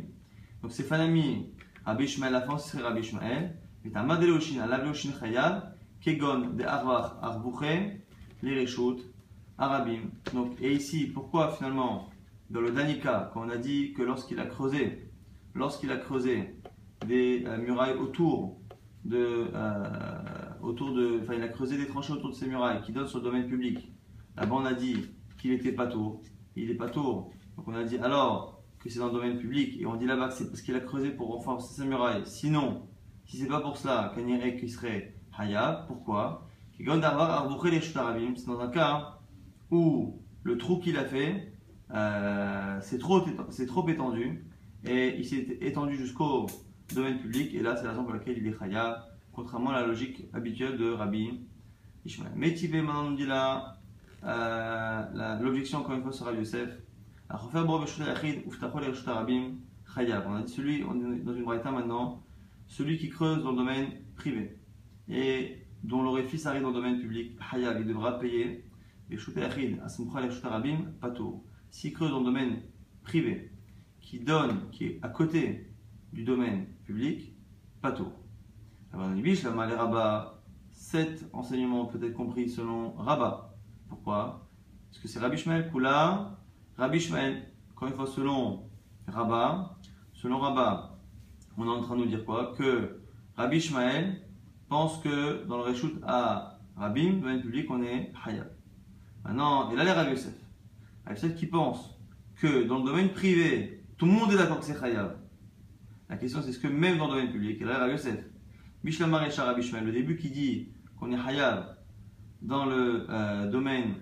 Donc 0.62 0.70
c'est 0.70 0.84
Fanami, 0.84 1.50
Rabbi 1.84 2.04
Ishmael, 2.04 2.32
la 2.32 2.40
fin 2.40 2.56
ce 2.56 2.70
serait 2.70 2.84
Rabbi 2.84 3.00
Ishmael. 3.00 3.56
Et 3.84 3.90
à 3.96 4.04
Madeloshin, 4.04 4.60
à 4.60 4.68
Lavloshin 4.68 5.10
Chayab, 5.18 5.74
Kegon 6.00 6.50
de 6.54 6.62
Arvach 6.62 7.16
Arbuche, 7.20 7.98
les 8.44 8.60
Reshut, 8.60 8.98
Arabim. 9.58 10.02
Donc, 10.34 10.52
et 10.60 10.72
ici, 10.72 11.08
pourquoi 11.08 11.50
finalement, 11.50 12.08
dans 12.50 12.60
le 12.60 12.70
Danika, 12.70 13.32
quand 13.34 13.44
on 13.44 13.50
a 13.50 13.56
dit 13.56 13.92
que 13.94 14.02
lorsqu'il 14.02 14.38
a 14.38 14.46
creusé, 14.46 15.10
lorsqu'il 15.56 15.90
a 15.90 15.96
creusé 15.96 16.54
des 17.04 17.42
euh, 17.44 17.58
murailles 17.58 17.96
autour 17.96 18.60
de, 19.04 19.50
autour 20.62 20.92
de, 20.92 21.18
enfin 21.20 21.34
il 21.34 21.42
a 21.42 21.48
creusé 21.48 21.76
des 21.76 21.88
tranchées 21.88 22.12
autour 22.12 22.30
de 22.30 22.36
ces 22.36 22.46
murailles 22.46 22.80
qui 22.82 22.92
donnent 22.92 23.08
sur 23.08 23.18
le 23.18 23.24
domaine 23.24 23.48
public, 23.48 23.92
Là-bas, 24.36 24.54
on 24.54 24.64
a 24.64 24.74
dit 24.74 24.96
qu'il 25.38 25.52
était 25.52 25.72
pas 25.72 25.86
tour. 25.86 26.22
Il 26.56 26.70
est 26.70 26.74
pas 26.74 26.88
tour. 26.88 27.30
Donc, 27.56 27.68
on 27.68 27.74
a 27.74 27.84
dit 27.84 27.98
alors 27.98 28.62
que 28.78 28.88
c'est 28.88 28.98
dans 28.98 29.06
le 29.06 29.12
domaine 29.12 29.38
public. 29.38 29.80
Et 29.80 29.86
on 29.86 29.96
dit 29.96 30.06
là-bas 30.06 30.28
que 30.28 30.34
c'est 30.34 30.48
parce 30.48 30.62
qu'il 30.62 30.74
a 30.74 30.80
creusé 30.80 31.10
pour 31.10 31.28
renforcer 31.28 31.74
sa 31.74 31.84
muraille. 31.84 32.22
Sinon, 32.24 32.88
si 33.26 33.38
c'est 33.38 33.46
pas 33.46 33.60
pour 33.60 33.76
cela, 33.76 34.12
qu'il 34.14 34.70
serait 34.70 35.14
Hayab. 35.38 35.86
Pourquoi? 35.86 36.46
C'est 36.76 36.84
dans 36.84 38.60
un 38.60 38.68
cas 38.68 39.18
où 39.70 40.20
le 40.42 40.58
trou 40.58 40.78
qu'il 40.78 40.96
a 40.96 41.04
fait, 41.04 41.52
euh, 41.94 42.78
c'est 42.80 42.98
trop, 42.98 43.20
trop 43.66 43.88
étendu. 43.88 44.44
Et 44.84 45.14
il 45.16 45.24
s'est 45.24 45.58
étendu 45.60 45.96
jusqu'au 45.96 46.46
domaine 46.94 47.18
public. 47.18 47.54
Et 47.54 47.60
là, 47.60 47.76
c'est 47.76 47.84
la 47.84 47.90
raison 47.90 48.04
pour 48.04 48.14
laquelle 48.14 48.38
il 48.38 48.46
est 48.48 48.60
Hayab. 48.60 48.96
Contrairement 49.32 49.70
à 49.70 49.80
la 49.80 49.86
logique 49.86 50.24
habituelle 50.32 50.76
de 50.76 50.90
Rabbi 50.90 51.40
Ishmael. 52.04 52.32
Mais 52.36 52.54
maintenant, 52.82 53.06
on 53.06 53.12
dit 53.12 53.26
là, 53.26 53.78
euh, 54.24 55.02
l'objectif 55.40 55.48
objection 55.48 55.78
encore 55.78 55.94
une 55.96 56.02
fois 56.02 56.12
Rabbi 56.26 56.38
Yosef. 56.38 56.70
On 57.30 57.34
a 60.34 60.42
dit 60.42 60.52
celui, 60.52 60.84
on 60.84 60.94
est 61.14 61.20
dans 61.20 61.34
une 61.34 61.44
braïta 61.44 61.70
maintenant, 61.70 62.22
celui 62.66 62.98
qui 62.98 63.08
creuse 63.08 63.42
dans 63.42 63.50
le 63.50 63.56
domaine 63.56 63.88
privé 64.16 64.58
et 65.08 65.66
dont 65.82 66.02
l'orifice 66.02 66.46
arrive 66.46 66.62
dans 66.62 66.68
le 66.68 66.74
domaine 66.74 67.00
public, 67.00 67.36
il 67.54 67.86
devra 67.86 68.18
payer. 68.18 68.64
S'il 71.70 71.92
creuse 71.92 72.10
dans 72.10 72.18
le 72.20 72.24
domaine 72.24 72.62
privé, 73.02 73.50
qui 74.00 74.20
donne, 74.20 74.70
qui 74.70 74.84
est 74.86 74.98
à 75.02 75.08
côté 75.08 75.70
du 76.12 76.24
domaine 76.24 76.66
public, 76.84 77.34
Pato. 77.80 78.12
Alors, 78.92 79.06
on 79.06 79.14
dit, 79.14 79.22
les 79.22 79.48
Rabat, 79.48 80.42
sept 80.70 81.28
enseignements 81.32 81.86
peut-être 81.86 82.14
compris 82.14 82.48
selon 82.48 82.92
Rabat. 82.92 83.51
Pourquoi? 83.92 84.48
Parce 84.88 85.02
que 85.02 85.06
c'est 85.08 85.18
Rabbi 85.18 85.36
Shmael 85.36 85.70
Kula, 85.70 86.38
Rabbi 86.78 86.98
Shmael, 86.98 87.42
encore 87.72 87.88
une 87.88 87.94
fois 87.94 88.06
selon 88.06 88.64
Rabat, 89.06 89.76
selon 90.14 90.38
Rabat, 90.38 90.98
on 91.58 91.66
est 91.66 91.68
en 91.68 91.82
train 91.82 91.96
de 91.96 92.00
nous 92.00 92.06
dire 92.06 92.24
quoi? 92.24 92.54
Que 92.56 93.02
Rabbi 93.36 93.60
Shmael 93.60 94.22
pense 94.70 94.96
que 95.02 95.44
dans 95.44 95.58
le 95.58 95.64
Reshut 95.64 96.00
à 96.06 96.58
Rabim, 96.74 97.18
domaine 97.20 97.42
public, 97.42 97.70
on 97.70 97.82
est 97.82 98.10
Hayab. 98.24 98.50
Maintenant, 99.26 99.70
il 99.70 99.78
a 99.78 99.84
l'air 99.84 99.96
Rabbi 99.96 100.12
Yosef. 100.12 100.32
Rabbi 101.04 101.20
Yosef 101.20 101.36
qui 101.36 101.46
pense 101.46 101.94
que 102.36 102.64
dans 102.64 102.78
le 102.78 102.84
domaine 102.84 103.10
privé, 103.10 103.84
tout 103.98 104.06
le 104.06 104.12
monde 104.12 104.32
est 104.32 104.38
d'accord 104.38 104.60
que 104.60 104.64
c'est 104.64 104.82
Hayab. 104.82 105.18
La 106.08 106.16
question 106.16 106.40
c'est 106.40 106.48
est-ce 106.48 106.58
que 106.58 106.68
même 106.68 106.96
dans 106.96 107.08
le 107.08 107.16
domaine 107.16 107.30
public, 107.30 107.58
il 107.60 107.66
a 107.66 107.72
l'air 107.72 107.80
Rabbi 107.80 107.92
Yosef. 107.92 108.24
Bishlamar 108.82 109.22
et 109.24 109.28
Rabbi 109.28 109.60
Shmael, 109.60 109.84
le 109.84 109.92
début 109.92 110.16
qui 110.16 110.30
dit 110.30 110.68
qu'on 110.98 111.12
est 111.12 111.20
Hayab 111.20 111.76
dans 112.42 112.66
le 112.66 113.06
euh, 113.08 113.50
domaine 113.50 113.94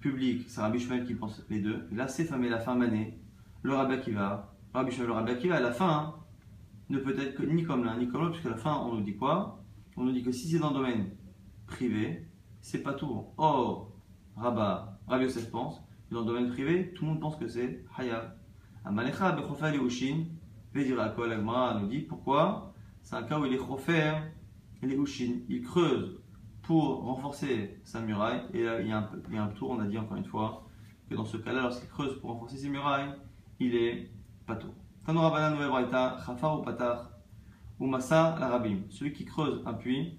public, 0.00 0.44
c'est 0.48 0.60
Rabbi 0.60 0.78
Shmuel 0.78 1.04
qui 1.04 1.14
pense 1.14 1.44
les 1.50 1.60
deux. 1.60 1.88
Et 1.92 1.94
là, 1.94 2.08
c'est 2.08 2.24
fameux 2.24 2.48
la 2.48 2.60
fin 2.60 2.76
d'année, 2.76 3.18
le 3.62 3.74
Rabbi 3.74 3.94
Akiva, 3.94 4.54
Rabbi 4.72 4.92
Shmuel, 4.92 5.08
le 5.08 5.12
Rabbi 5.14 5.32
Akiva, 5.32 5.56
à 5.56 5.60
la 5.60 5.72
fin, 5.72 5.90
hein, 5.90 6.14
ne 6.88 6.98
peut 6.98 7.18
être 7.18 7.34
que 7.34 7.42
ni 7.42 7.64
comme 7.64 7.84
l'un 7.84 7.98
ni 7.98 8.08
comme 8.08 8.22
l'autre, 8.22 8.32
puisqu'à 8.32 8.50
la 8.50 8.56
fin, 8.56 8.76
on 8.76 8.94
nous 8.94 9.02
dit 9.02 9.16
quoi? 9.16 9.62
On 9.96 10.04
nous 10.04 10.12
dit 10.12 10.22
que 10.22 10.32
si 10.32 10.48
c'est 10.48 10.58
dans 10.58 10.70
le 10.70 10.76
domaine 10.76 11.10
privé, 11.66 12.28
c'est 12.60 12.82
pas 12.82 12.94
tout. 12.94 13.26
Or, 13.36 13.92
Rabba, 14.36 15.00
Rabbi 15.08 15.24
Yosef 15.24 15.50
pense, 15.50 15.82
dans 16.10 16.20
le 16.20 16.26
domaine 16.26 16.48
privé, 16.48 16.92
tout 16.94 17.04
le 17.04 17.10
monde 17.10 17.20
pense 17.20 17.36
que 17.36 17.48
c'est 17.48 17.84
Hayab. 17.96 18.36
Amalecha 18.84 19.32
Bechofer 19.32 19.76
Ushin, 19.76 20.24
Vedira 20.72 21.14
nous 21.80 21.88
dit 21.88 22.00
pourquoi? 22.00 22.72
C'est 23.02 23.16
un 23.16 23.22
cas 23.22 23.38
où 23.38 23.44
il 23.44 23.52
est 23.52 23.58
Chofer 23.58 24.12
et 24.82 24.86
les 24.86 24.96
Ushin. 24.96 25.40
Il 25.48 25.62
creuse 25.62 26.20
pour 26.68 27.02
renforcer 27.02 27.80
sa 27.82 27.98
muraille. 28.02 28.42
Et 28.52 28.62
là, 28.62 28.78
il 28.82 28.88
y, 28.88 28.92
a 28.92 28.98
un, 28.98 29.10
il 29.30 29.34
y 29.34 29.38
a 29.38 29.42
un 29.42 29.48
tour, 29.48 29.70
on 29.70 29.80
a 29.80 29.86
dit 29.86 29.96
encore 29.96 30.18
une 30.18 30.26
fois, 30.26 30.66
que 31.08 31.14
dans 31.14 31.24
ce 31.24 31.38
cas-là, 31.38 31.62
lorsqu'il 31.62 31.88
creuse 31.88 32.20
pour 32.20 32.28
renforcer 32.28 32.58
ses 32.58 32.68
murailles, 32.68 33.10
il 33.58 33.74
est 33.74 34.10
pato. 34.46 34.68
Tanora 35.06 35.30
Banan 35.30 35.56
ou 35.56 36.62
Patar, 36.62 37.10
ou 37.80 37.86
Massa 37.86 38.36
l'Arabim. 38.38 38.80
Celui 38.90 39.14
qui 39.14 39.24
creuse 39.24 39.62
un 39.64 39.72
puits, 39.72 40.18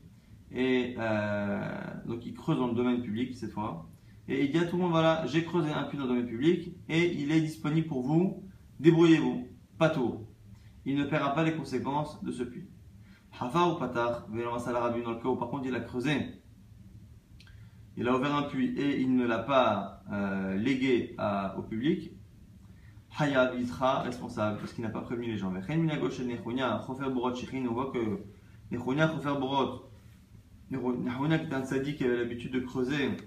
et 0.51 0.95
euh, 0.97 1.71
donc 2.07 2.25
il 2.25 2.33
creuse 2.33 2.57
dans 2.57 2.69
le 2.69 2.73
domaine 2.73 3.03
public 3.03 3.35
cette 3.35 3.51
fois, 3.51 3.87
et 4.27 4.43
il 4.45 4.51
dit 4.51 4.57
à 4.57 4.65
tout 4.65 4.75
le 4.75 4.81
monde 4.81 4.91
voilà, 4.91 5.27
j'ai 5.27 5.45
creusé 5.45 5.71
un 5.71 5.83
puits 5.83 5.99
dans 5.99 6.05
le 6.05 6.09
domaine 6.09 6.25
public, 6.25 6.75
et 6.89 7.13
il 7.13 7.31
est 7.31 7.41
disponible 7.41 7.85
pour 7.85 8.01
vous, 8.01 8.43
débrouillez-vous, 8.79 9.47
pato. 9.77 10.27
Il 10.83 10.95
ne 10.95 11.03
paiera 11.03 11.35
pas 11.35 11.43
les 11.43 11.53
conséquences 11.53 12.23
de 12.23 12.31
ce 12.31 12.41
puits. 12.41 12.67
Hafa 13.39 13.67
ou 13.67 13.75
Patar, 13.75 14.27
Massa 14.29 14.71
l'Arabim, 14.71 15.03
dans 15.03 15.11
le 15.11 15.19
cas 15.19 15.29
où 15.29 15.35
par 15.35 15.49
contre 15.49 15.67
il 15.67 15.75
a 15.75 15.81
creusé 15.81 16.38
il 17.99 18.07
a 18.07 18.15
ouvert 18.15 18.33
un 18.33 18.43
puits 18.43 18.73
et 18.77 19.01
il 19.01 19.13
ne 19.13 19.27
l'a 19.27 19.39
pas 19.39 20.01
euh, 20.11 20.55
légué 20.55 21.17
au 21.57 21.61
public, 21.61 22.13
Hayab, 23.17 23.55
il 23.59 23.67
responsable 23.69 24.57
parce 24.59 24.71
qu'il 24.71 24.85
n'a 24.85 24.89
pas 24.89 25.01
prévenu 25.01 25.27
les 25.27 25.37
gens. 25.37 25.51
On 25.51 25.53
voit 27.73 27.91
que 27.91 28.23
Borot, 29.37 29.89
Nechonia 30.71 31.39
qui 31.39 31.45
est 31.45 31.53
un 31.53 31.65
sadique 31.65 31.97
qui 31.97 32.05
avait 32.05 32.17
l'habitude 32.17 32.53
de 32.53 32.61
creuser 32.61 33.17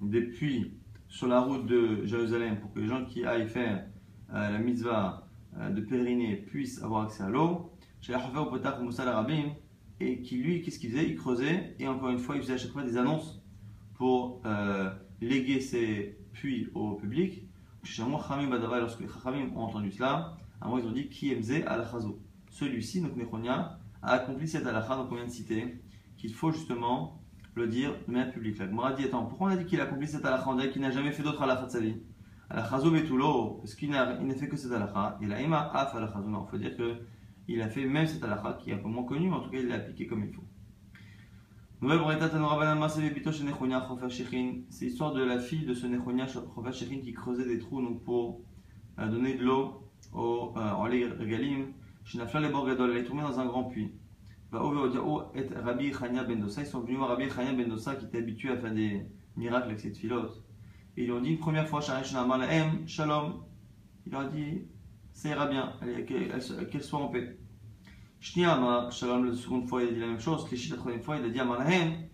des 0.00 0.22
puits 0.22 0.72
sur 1.08 1.26
la 1.26 1.40
route 1.40 1.66
de 1.66 2.06
Jérusalem 2.06 2.60
pour 2.60 2.72
que 2.72 2.80
les 2.80 2.88
gens 2.88 3.04
qui 3.04 3.26
aillent 3.26 3.48
faire 3.48 3.84
euh, 4.32 4.50
la 4.50 4.58
mitzvah 4.58 5.28
euh, 5.58 5.68
de 5.68 5.82
pèleriner 5.82 6.36
puissent 6.36 6.82
avoir 6.82 7.04
accès 7.04 7.24
à 7.24 7.28
l'eau. 7.28 7.70
Et 10.00 10.22
qui 10.22 10.36
lui, 10.36 10.62
qu'est-ce 10.62 10.78
qu'il 10.78 10.90
faisait? 10.90 11.08
Il 11.10 11.16
creusait 11.16 11.76
et 11.78 11.86
encore 11.86 12.08
une 12.08 12.18
fois, 12.18 12.36
il 12.36 12.40
faisait 12.40 12.54
à 12.54 12.58
chaque 12.58 12.72
fois 12.72 12.84
des 12.84 12.96
annonces 12.96 13.41
pour 14.02 14.42
euh, 14.46 14.90
léguer 15.20 15.60
ses 15.60 16.18
puits 16.32 16.66
au 16.74 16.94
public. 16.94 17.46
Lorsque 18.00 19.00
les 19.00 19.06
Chachamim 19.06 19.52
ont 19.54 19.60
entendu 19.60 19.92
cela, 19.92 20.36
à 20.60 20.66
moi 20.66 20.80
ils 20.80 20.88
ont 20.88 20.90
dit 20.90 21.08
qui 21.08 21.30
aimzé 21.32 21.64
alachazo. 21.66 22.20
Celui-ci, 22.50 23.00
donc 23.00 23.14
Nechonia, 23.14 23.78
a 24.02 24.10
accompli 24.10 24.48
cette 24.48 24.66
alacha, 24.66 24.96
donc 24.96 25.06
on 25.12 25.14
vient 25.14 25.26
de 25.26 25.30
citer, 25.30 25.80
qu'il 26.16 26.34
faut 26.34 26.50
justement 26.50 27.22
le 27.54 27.68
dire 27.68 27.94
de 28.08 28.12
manière 28.12 28.32
publique. 28.32 28.58
La 28.58 28.66
Gemara 28.66 28.92
dit 28.92 29.04
attends, 29.04 29.24
pourquoi 29.24 29.46
on 29.46 29.50
a 29.50 29.56
dit 29.56 29.66
qu'il 29.66 29.80
a 29.80 29.84
accompli 29.84 30.08
cette 30.08 30.24
alacha 30.24 30.48
On 30.48 30.56
dirait 30.56 30.72
qu'il 30.72 30.82
n'a 30.82 30.90
jamais 30.90 31.12
fait 31.12 31.22
d'autre 31.22 31.40
alacha 31.40 31.66
de 31.66 31.70
sa 31.70 31.78
vie. 31.78 31.94
Alachazo 32.50 32.90
betulo, 32.90 33.60
parce 33.62 33.76
qu'il 33.76 33.90
n'a 33.90 34.16
fait 34.34 34.48
que 34.48 34.56
cette 34.56 34.72
alacha. 34.72 35.16
Et 35.22 35.26
la 35.26 35.40
ima 35.40 35.70
af 35.72 35.94
alachazo. 35.94 36.28
Non, 36.28 36.44
il 36.48 36.50
faut 36.50 36.58
dire 36.58 36.74
qu'il 36.74 37.62
a 37.62 37.68
fait 37.68 37.86
même 37.86 38.08
cette 38.08 38.24
alacha 38.24 38.58
qui 38.60 38.70
est 38.70 38.74
un 38.74 38.78
peu 38.78 38.88
moins 38.88 39.04
connue, 39.04 39.28
mais 39.28 39.36
en 39.36 39.42
tout 39.42 39.50
cas 39.50 39.58
il 39.60 39.68
l'a 39.68 39.76
appliqué 39.76 40.08
comme 40.08 40.24
il 40.24 40.32
faut. 40.32 40.42
C'est 44.70 44.84
l'histoire 44.84 45.12
de 45.12 45.24
la 45.24 45.40
fille 45.40 45.66
de 45.66 45.74
ce 45.74 45.84
Nechonia 45.88 46.26
qui 46.26 47.12
creusait 47.12 47.44
des 47.44 47.58
trous 47.58 47.82
donc, 47.82 48.04
pour 48.04 48.40
euh, 49.00 49.08
donner 49.08 49.34
de 49.34 49.42
l'eau 49.42 49.90
au, 50.12 50.52
euh, 50.56 50.70
en 50.70 50.88
Galim. 50.88 51.72
Shinafla 52.04 52.38
les 52.38 52.50
Borgadol, 52.50 52.92
elle 52.92 52.98
est 52.98 53.04
tombée 53.04 53.22
dans 53.22 53.40
un 53.40 53.46
grand 53.46 53.64
puits. 53.64 53.90
Ben 54.52 54.60
ils 54.62 55.92
sont 56.66 56.80
venus 56.82 56.98
voir 56.98 57.08
Rabbi 57.08 57.28
Chania 57.28 57.52
ben 57.52 57.68
Dosa 57.68 57.96
qui 57.96 58.04
était 58.04 58.18
habitué 58.18 58.50
à 58.50 58.58
faire 58.58 58.72
des 58.72 59.04
miracles 59.36 59.66
avec 59.66 59.80
cette 59.80 59.96
filote. 59.96 60.40
Et 60.96 61.02
ils 61.02 61.06
lui 61.06 61.12
ont 61.12 61.20
dit 61.20 61.30
une 61.30 61.38
première 61.40 61.66
fois, 61.66 61.80
Shalom. 61.80 63.42
Il 64.06 64.12
leur 64.12 64.20
a 64.20 64.26
dit, 64.26 64.68
ça 65.12 65.30
ira 65.30 65.46
bien, 65.48 65.72
qu'elle 66.06 66.82
soit 66.84 67.00
en 67.00 67.08
paix. 67.08 67.36
Shniama, 68.22 68.88
Shalom, 68.92 69.24
la 69.24 69.34
seconde 69.34 69.66
fois, 69.66 69.82
il 69.82 69.88
a 69.88 69.92
dit 69.94 69.98
la 69.98 70.06
même 70.06 70.20
chose. 70.20 70.44
Klishit, 70.44 70.70
la 70.70 70.76
troisième 70.76 71.02
fois, 71.02 71.16
il 71.16 71.24
a 71.24 71.28
dit 71.28 71.40
Amanahem, 71.40 72.04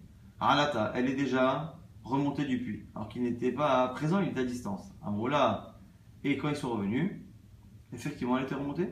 Alata, 0.40 0.90
elle 0.94 1.06
est 1.06 1.14
déjà 1.14 1.78
remontée 2.02 2.46
du 2.46 2.62
puits. 2.62 2.86
Alors 2.94 3.10
qu'il 3.10 3.22
n'était 3.22 3.52
pas 3.52 3.88
présent, 3.88 4.18
il 4.20 4.28
était 4.28 4.40
à 4.40 4.44
distance. 4.44 4.90
Amoula, 5.02 5.78
et 6.24 6.38
quand 6.38 6.48
ils 6.48 6.56
sont 6.56 6.70
revenus, 6.70 7.12
effectivement, 7.92 8.38
elle 8.38 8.44
était 8.44 8.54
remontée? 8.54 8.88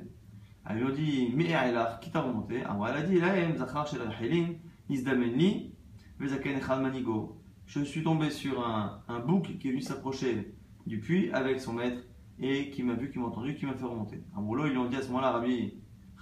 Elle 0.69 0.77
lui 0.77 0.87
a 0.89 0.91
dit 0.91 1.33
Mais 1.35 1.55
Aïlar, 1.55 2.01
qui 2.01 2.11
t'a 2.11 2.21
remonté? 2.21 2.63
Alors 2.65 2.87
elle 2.87 2.97
a 2.97 3.03
dit 3.03 3.19
Lahem, 3.19 3.57
Zachar, 3.57 3.87
Shel 3.87 4.03
Helin, 4.21 4.53
Izdamenni, 4.91 5.73
Vezaken 6.21 6.61
Manigo. 6.83 7.41
Je 7.65 7.81
suis 7.81 8.03
tombé 8.03 8.29
sur 8.29 8.61
un, 8.61 9.01
un 9.09 9.21
bouc 9.21 9.57
qui 9.59 9.69
est 9.69 9.71
venu 9.71 9.81
s'approcher 9.81 10.55
du 10.87 11.01
puits 11.01 11.31
avec 11.33 11.61
son 11.61 11.73
maître 11.73 12.03
et 12.39 12.69
qui 12.69 12.83
m'a 12.83 12.93
vu, 12.93 13.11
qui 13.11 13.19
m'a 13.19 13.29
entendu, 13.29 13.55
qui 13.55 13.65
m'a 13.65 13.73
fait 13.73 13.87
remonter. 13.87 14.23
Amoula, 14.37 14.67
ils 14.67 14.73
lui 14.73 14.79
ont 14.79 14.91
dit 14.91 14.97
à 14.97 15.01
ce 15.01 15.07
moment-là, 15.09 15.31
Rabbi, 15.31 15.73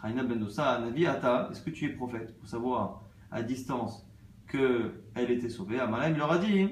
ben 0.02 0.48
Navi 0.80 1.06
Ata, 1.06 1.48
est-ce 1.50 1.62
que 1.62 1.70
tu 1.70 1.86
es 1.86 1.90
prophète 1.90 2.38
Pour 2.38 2.48
savoir 2.48 3.02
à 3.30 3.42
distance 3.42 4.06
qu'elle 4.50 5.30
était 5.30 5.48
sauvée? 5.48 5.80
Amalem, 5.80 6.12
il 6.12 6.18
leur 6.18 6.32
a 6.32 6.38
dit 6.38 6.68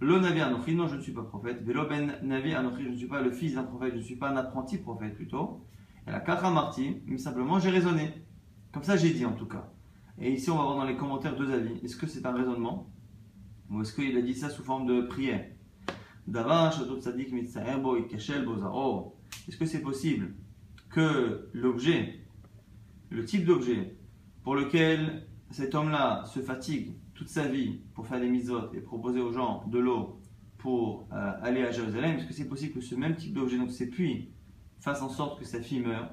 Le 0.00 0.18
Navi 0.18 0.40
Anochi, 0.40 0.74
non, 0.74 0.86
je 0.86 0.96
ne 0.96 1.00
suis 1.00 1.12
pas 1.12 1.22
prophète. 1.22 1.62
Velo 1.62 1.86
ben 1.88 2.14
Navi 2.22 2.54
Anochi, 2.54 2.84
je 2.84 2.90
ne 2.90 2.96
suis 2.96 3.06
pas 3.06 3.22
le 3.22 3.30
fils 3.30 3.54
d'un 3.54 3.64
prophète, 3.64 3.92
je 3.92 3.98
ne 3.98 4.02
suis 4.02 4.16
pas 4.16 4.30
un 4.30 4.36
apprenti 4.36 4.78
prophète 4.78 5.14
plutôt. 5.14 5.64
Et 6.06 6.10
la 6.10 6.20
Kara 6.20 6.50
Marti, 6.50 7.02
mais 7.06 7.18
simplement 7.18 7.58
j'ai 7.58 7.70
raisonné. 7.70 8.12
Comme 8.72 8.82
ça 8.82 8.96
j'ai 8.96 9.12
dit 9.12 9.24
en 9.24 9.32
tout 9.32 9.46
cas. 9.46 9.70
Et 10.18 10.32
ici 10.32 10.50
on 10.50 10.56
va 10.56 10.64
voir 10.64 10.76
dans 10.76 10.84
les 10.84 10.96
commentaires 10.96 11.36
deux 11.36 11.50
avis. 11.50 11.80
Est-ce 11.82 11.96
que 11.96 12.06
c'est 12.06 12.26
un 12.26 12.32
raisonnement? 12.32 12.90
Ou 13.70 13.80
est-ce 13.80 13.94
qu'il 13.94 14.16
a 14.16 14.20
dit 14.20 14.34
ça 14.34 14.50
sous 14.50 14.62
forme 14.62 14.86
de 14.86 15.02
prière? 15.02 15.46
Est-ce 19.46 19.56
que 19.58 19.66
c'est 19.66 19.82
possible 19.82 20.34
que 20.90 21.50
l'objet 21.52 22.23
le 23.14 23.24
type 23.24 23.44
d'objet 23.44 23.96
pour 24.42 24.56
lequel 24.56 25.26
cet 25.50 25.74
homme-là 25.74 26.24
se 26.26 26.40
fatigue 26.40 26.96
toute 27.14 27.28
sa 27.28 27.46
vie 27.46 27.80
pour 27.94 28.06
faire 28.06 28.20
des 28.20 28.28
mitzvot 28.28 28.72
et 28.74 28.80
proposer 28.80 29.20
aux 29.20 29.32
gens 29.32 29.64
de 29.68 29.78
l'eau 29.78 30.20
pour 30.58 31.06
euh, 31.12 31.32
aller 31.42 31.62
à 31.62 31.70
Jérusalem, 31.70 32.16
est-ce 32.16 32.26
que 32.26 32.34
c'est 32.34 32.48
possible 32.48 32.74
que 32.74 32.80
ce 32.80 32.94
même 32.94 33.14
type 33.14 33.34
d'objet, 33.34 33.56
donc 33.56 33.70
puits, 33.92 34.30
fasse 34.80 35.00
en 35.00 35.08
sorte 35.08 35.38
que 35.38 35.44
sa 35.44 35.60
fille 35.60 35.80
meure? 35.80 36.10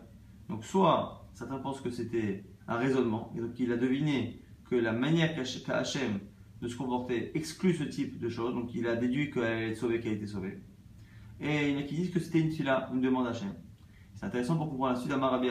Donc 0.48 0.64
soit 0.64 1.28
certains 1.34 1.58
pensent 1.58 1.82
que 1.82 1.90
c'était 1.90 2.44
un 2.68 2.76
raisonnement, 2.78 3.34
et 3.36 3.42
donc 3.42 3.60
il 3.60 3.72
a 3.72 3.78
deviné 3.78 4.40
que 4.70 4.76
la 4.76 4.92
manière 4.92 5.34
qu'a 5.34 5.78
Hachem 5.78 6.20
de 6.62 6.68
se 6.68 6.76
comporter 6.76 7.36
exclut 7.36 7.74
ce 7.74 7.84
type 7.84 8.20
de 8.20 8.30
choses, 8.30 8.54
donc 8.54 8.76
il 8.76 8.88
a 8.88 8.96
déduit 8.96 9.32
qu'elle 9.32 9.44
allait 9.44 9.70
être 9.70 9.78
sauvée, 9.78 10.00
qu'elle 10.00 10.12
a 10.12 10.16
été 10.16 10.28
sauvée. 10.28 10.62
Et 11.40 11.70
il 11.70 11.74
y 11.74 11.76
en 11.76 11.80
a 11.80 11.84
qui 11.84 11.96
disent 11.96 12.12
que 12.12 12.20
c'était 12.20 12.40
une 12.40 12.52
fila, 12.52 12.90
une 12.94 13.02
demande 13.02 13.26
à 13.26 13.32
Hachem. 13.32 13.54
C'est 14.22 14.28
intéressant 14.28 14.56
pour 14.56 14.70
comprendre 14.70 14.94
la 14.94 15.00
suite 15.00 15.10
d'Amar 15.10 15.42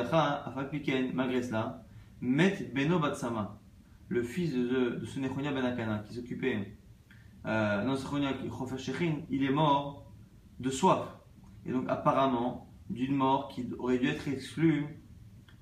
malgré 1.13 1.43
cela, 1.43 1.85
Met 2.21 2.71
Beno 2.73 3.01
Batsama, 3.01 3.59
le 4.09 4.23
fils 4.23 4.55
de, 4.55 5.01
de 5.01 5.05
ce 5.05 5.19
Nechonia 5.19 5.51
Ben 5.51 6.05
qui 6.07 6.15
s'occupait, 6.15 6.79
euh, 7.47 7.83
non, 7.83 7.95
Nechonia 7.95 8.31
il 9.29 9.43
est 9.43 9.51
mort 9.51 10.13
de 10.61 10.71
soif. 10.71 11.01
Et 11.67 11.73
donc 11.73 11.87
apparemment 11.89 12.71
d'une 12.89 13.17
mort 13.17 13.49
qui 13.49 13.67
aurait 13.77 13.99
dû 13.99 14.07
être 14.07 14.29
exclue 14.29 14.87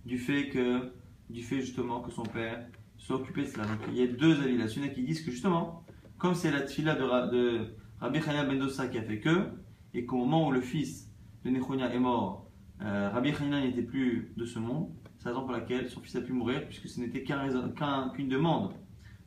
du 0.05 0.19
fait 0.19 0.51
que, 0.51 0.93
du 1.31 1.43
fait 1.43 1.63
justement 1.63 2.01
que 2.01 2.11
son 2.11 2.25
père 2.25 2.67
soit 2.99 3.17
occupé 3.17 3.43
de 3.43 3.47
cela. 3.47 3.65
Donc 3.65 3.79
il 3.89 3.97
y 3.97 4.03
a 4.03 4.07
deux 4.07 4.43
avis 4.43 4.59
là. 4.59 4.67
Il 4.67 4.93
qui 4.93 5.03
disent 5.03 5.23
que 5.23 5.31
justement, 5.31 5.83
comme 6.19 6.35
c'est 6.35 6.51
la 6.51 6.61
tfila 6.61 6.95
de, 6.95 7.31
de 7.33 7.75
Rabbi 8.01 8.21
Chania 8.21 8.45
ben 8.45 8.59
Dossa 8.59 8.87
qui 8.87 8.99
a 8.99 9.03
fait 9.03 9.21
que, 9.21 9.49
et 9.95 10.05
qu'au 10.05 10.19
moment 10.19 10.49
où 10.49 10.53
le 10.53 10.61
fils 10.61 11.11
de 11.45 11.51
Nechonia 11.51 11.91
est 11.95 11.99
mort, 11.99 12.48
euh, 12.83 13.11
Rabbi 13.11 13.33
Chania 13.33 13.61
n'était 13.61 13.83
plus 13.83 14.33
de 14.37 14.45
ce 14.45 14.59
monde, 14.59 14.91
c'est 15.19 15.27
la 15.27 15.33
raison 15.33 15.45
pour 15.45 15.53
laquelle 15.53 15.89
son 15.89 16.01
fils 16.01 16.17
a 16.17 16.21
pu 16.21 16.33
mourir, 16.33 16.65
puisque 16.67 16.89
ce 16.89 17.01
n'était 17.01 17.25
qu'une 17.25 18.29
demande 18.29 18.73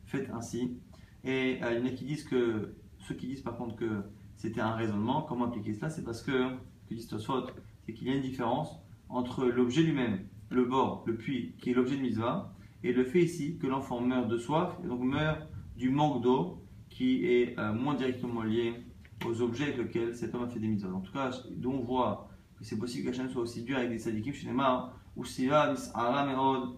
faite 0.06 0.30
ainsi. 0.32 0.78
Et 1.24 1.58
euh, 1.62 1.72
il 1.72 1.78
y 1.78 1.82
en 1.82 1.86
a 1.86 1.90
qui 1.90 2.04
disent 2.04 2.24
que, 2.24 2.74
ceux 2.98 3.14
qui 3.14 3.26
disent 3.26 3.42
par 3.42 3.56
contre 3.56 3.76
que 3.76 4.02
c'était 4.36 4.60
un 4.60 4.72
raisonnement, 4.72 5.22
comment 5.22 5.46
appliquer 5.46 5.74
cela? 5.74 5.90
C'est 5.90 6.04
parce 6.04 6.22
que, 6.22 6.50
que 6.88 6.94
dit 6.94 7.00
c'est 7.02 7.92
qu'il 7.92 8.08
y 8.08 8.10
a 8.10 8.14
une 8.14 8.22
différence 8.22 8.78
entre 9.08 9.44
l'objet 9.44 9.82
lui-même, 9.82 10.20
le 10.50 10.64
bord, 10.64 11.04
le 11.06 11.16
puits, 11.16 11.54
qui 11.58 11.70
est 11.70 11.74
l'objet 11.74 11.96
de 11.96 12.02
Mitzvah, 12.02 12.52
et 12.84 12.92
le 12.92 13.04
fait 13.04 13.22
ici 13.22 13.58
que 13.58 13.66
l'enfant 13.66 14.00
meurt 14.00 14.28
de 14.28 14.38
soif, 14.38 14.76
et 14.84 14.88
donc 14.88 15.00
meurt 15.00 15.46
du 15.76 15.90
manque 15.90 16.22
d'eau, 16.22 16.62
qui 16.90 17.26
est 17.26 17.58
euh, 17.58 17.72
moins 17.72 17.94
directement 17.94 18.42
lié 18.42 18.74
aux 19.24 19.40
objets 19.40 19.64
avec 19.64 19.78
lesquels 19.78 20.14
cet 20.14 20.34
homme 20.34 20.44
a 20.44 20.48
fait 20.48 20.58
des 20.58 20.68
mitzvahs. 20.68 20.92
En 20.92 21.00
tout 21.00 21.12
cas, 21.12 21.30
dont 21.56 21.74
on 21.74 21.80
voit 21.80 22.28
que 22.62 22.68
c'est 22.68 22.78
possible 22.78 23.10
qu'Hachem 23.10 23.28
soit 23.28 23.42
aussi 23.42 23.62
dur 23.62 23.76
avec 23.76 23.90
des 23.90 23.98
sadikim 23.98 24.32
chez 24.32 24.46
les 24.46 24.52
morts, 24.52 24.94
ou 25.16 25.24
siva 25.24 25.72
mis'ara 25.72 26.26
me'od. 26.26 26.76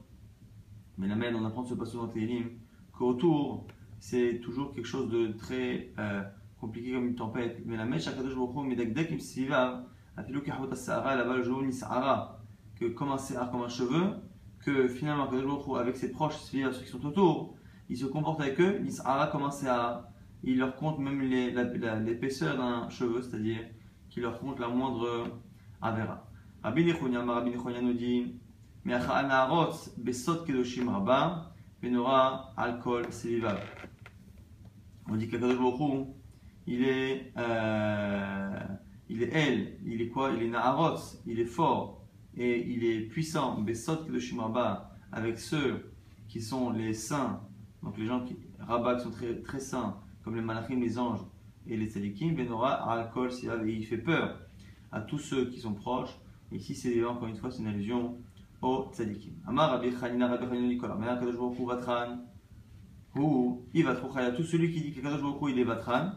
Mais 0.96 1.08
la 1.08 1.14
même, 1.14 1.36
on 1.36 1.44
apprend 1.44 1.62
de 1.62 1.68
ce 1.68 1.74
passage 1.74 1.96
dans 1.96 2.08
Télim, 2.08 2.50
qu'autour, 2.92 3.66
c'est 3.98 4.40
toujours 4.42 4.72
quelque 4.72 4.86
chose 4.86 5.10
de 5.10 5.32
très 5.32 5.92
euh, 5.98 6.22
compliqué 6.58 6.92
comme 6.92 7.08
une 7.08 7.14
tempête. 7.14 7.60
Mais 7.66 7.76
la 7.76 7.84
mèche, 7.84 8.06
Akadosh 8.08 8.34
Baruch 8.34 8.66
mais 8.66 8.76
dès 8.76 9.06
qu'il 9.06 9.20
siva, 9.20 9.84
afilou 10.16 10.40
kahot 10.40 10.72
as-sahara, 10.72 11.16
là-bas 11.16 11.36
le 11.36 11.42
jour 11.42 11.62
nis'ara, 11.62 12.40
que 12.76 12.86
comme 12.86 13.10
un 13.12 13.46
comme 13.50 13.62
un 13.62 13.68
cheveu, 13.68 14.14
que 14.60 14.88
finalement, 14.88 15.28
avec 15.76 15.96
ses 15.96 16.10
proches, 16.10 16.36
ceux 16.36 16.70
qui 16.70 16.88
sont 16.88 17.04
autour, 17.04 17.56
il 17.90 17.98
se 17.98 18.06
comporte 18.06 18.40
avec 18.40 18.58
eux, 18.58 18.78
nis'ara 18.78 19.26
comme 19.26 19.42
un 19.42 19.50
sahara. 19.50 20.10
Il 20.42 20.58
leur 20.58 20.76
compte 20.76 20.98
même 20.98 21.20
l'épaisseur 21.20 22.56
d'un 22.56 22.88
cheveu, 22.88 23.20
c'est-à-dire 23.20 23.60
qu'il 24.08 24.22
leur 24.22 24.38
compte 24.38 24.58
la 24.60 24.68
moindre 24.68 25.26
Rabbi 25.84 26.84
nous 27.82 27.92
dit, 27.92 28.40
selivav. 33.10 33.60
On 35.06 35.16
dit 35.16 35.26
Baruch 35.26 36.06
il 36.66 36.84
est, 36.84 37.34
il 39.10 39.22
est 39.22 39.30
elle, 39.34 39.76
il 39.84 40.00
est 40.00 40.08
quoi 40.08 40.30
Il 40.32 40.42
est 40.44 40.48
Naharot, 40.48 40.96
il 41.26 41.38
est 41.38 41.44
fort 41.44 42.06
et 42.34 42.66
il 42.66 42.82
est 42.82 43.02
puissant. 43.02 43.60
Besot 43.60 44.06
Kedoshim 44.06 44.40
Rabba, 44.40 44.90
avec 45.12 45.38
ceux 45.38 45.92
qui 46.28 46.40
sont 46.40 46.70
les 46.70 46.94
saints, 46.94 47.42
donc 47.82 47.98
les 47.98 48.06
gens 48.06 48.24
qui, 48.24 48.38
Rabba 48.58 48.94
qui 48.94 49.02
sont 49.02 49.10
très, 49.10 49.60
saints, 49.60 50.00
comme 50.22 50.34
les 50.34 50.40
malachim, 50.40 50.80
les 50.80 50.98
anges 50.98 51.20
et 51.66 51.76
les 51.76 51.90
tzadikim, 51.90 52.34
Benora 52.34 53.06
et 53.66 53.70
il 53.70 53.84
fait 53.84 53.98
peur 53.98 54.40
à 54.94 55.00
tous 55.00 55.18
ceux 55.18 55.50
qui 55.50 55.58
sont 55.60 55.74
proches. 55.74 56.16
Ici, 56.52 56.74
c'est 56.74 57.04
encore 57.04 57.26
une 57.26 57.36
fois, 57.36 57.50
c'est 57.50 57.62
une 57.62 57.66
allusion 57.66 58.16
au 58.62 58.88
tzadikim. 58.92 59.34
Amar 59.46 59.72
Rabbi 59.72 59.90
Chanina, 59.90 60.28
Rabbi 60.28 60.46
Chanina 60.46 60.68
Nicolas, 60.68 60.96
mais 60.98 61.08
Akadosh 61.08 61.36
Baruch 61.36 61.58
Vatran, 61.66 62.18
ou 63.16 63.66
il 63.74 63.84
va 63.84 63.94
trop 63.96 64.08
tout 64.36 64.44
celui 64.44 64.72
qui 64.72 64.80
dit 64.80 64.92
que 64.92 65.00
Kadosh 65.00 65.20
Baruch 65.20 65.50
il 65.50 65.58
est 65.58 65.64
Vatran, 65.64 66.12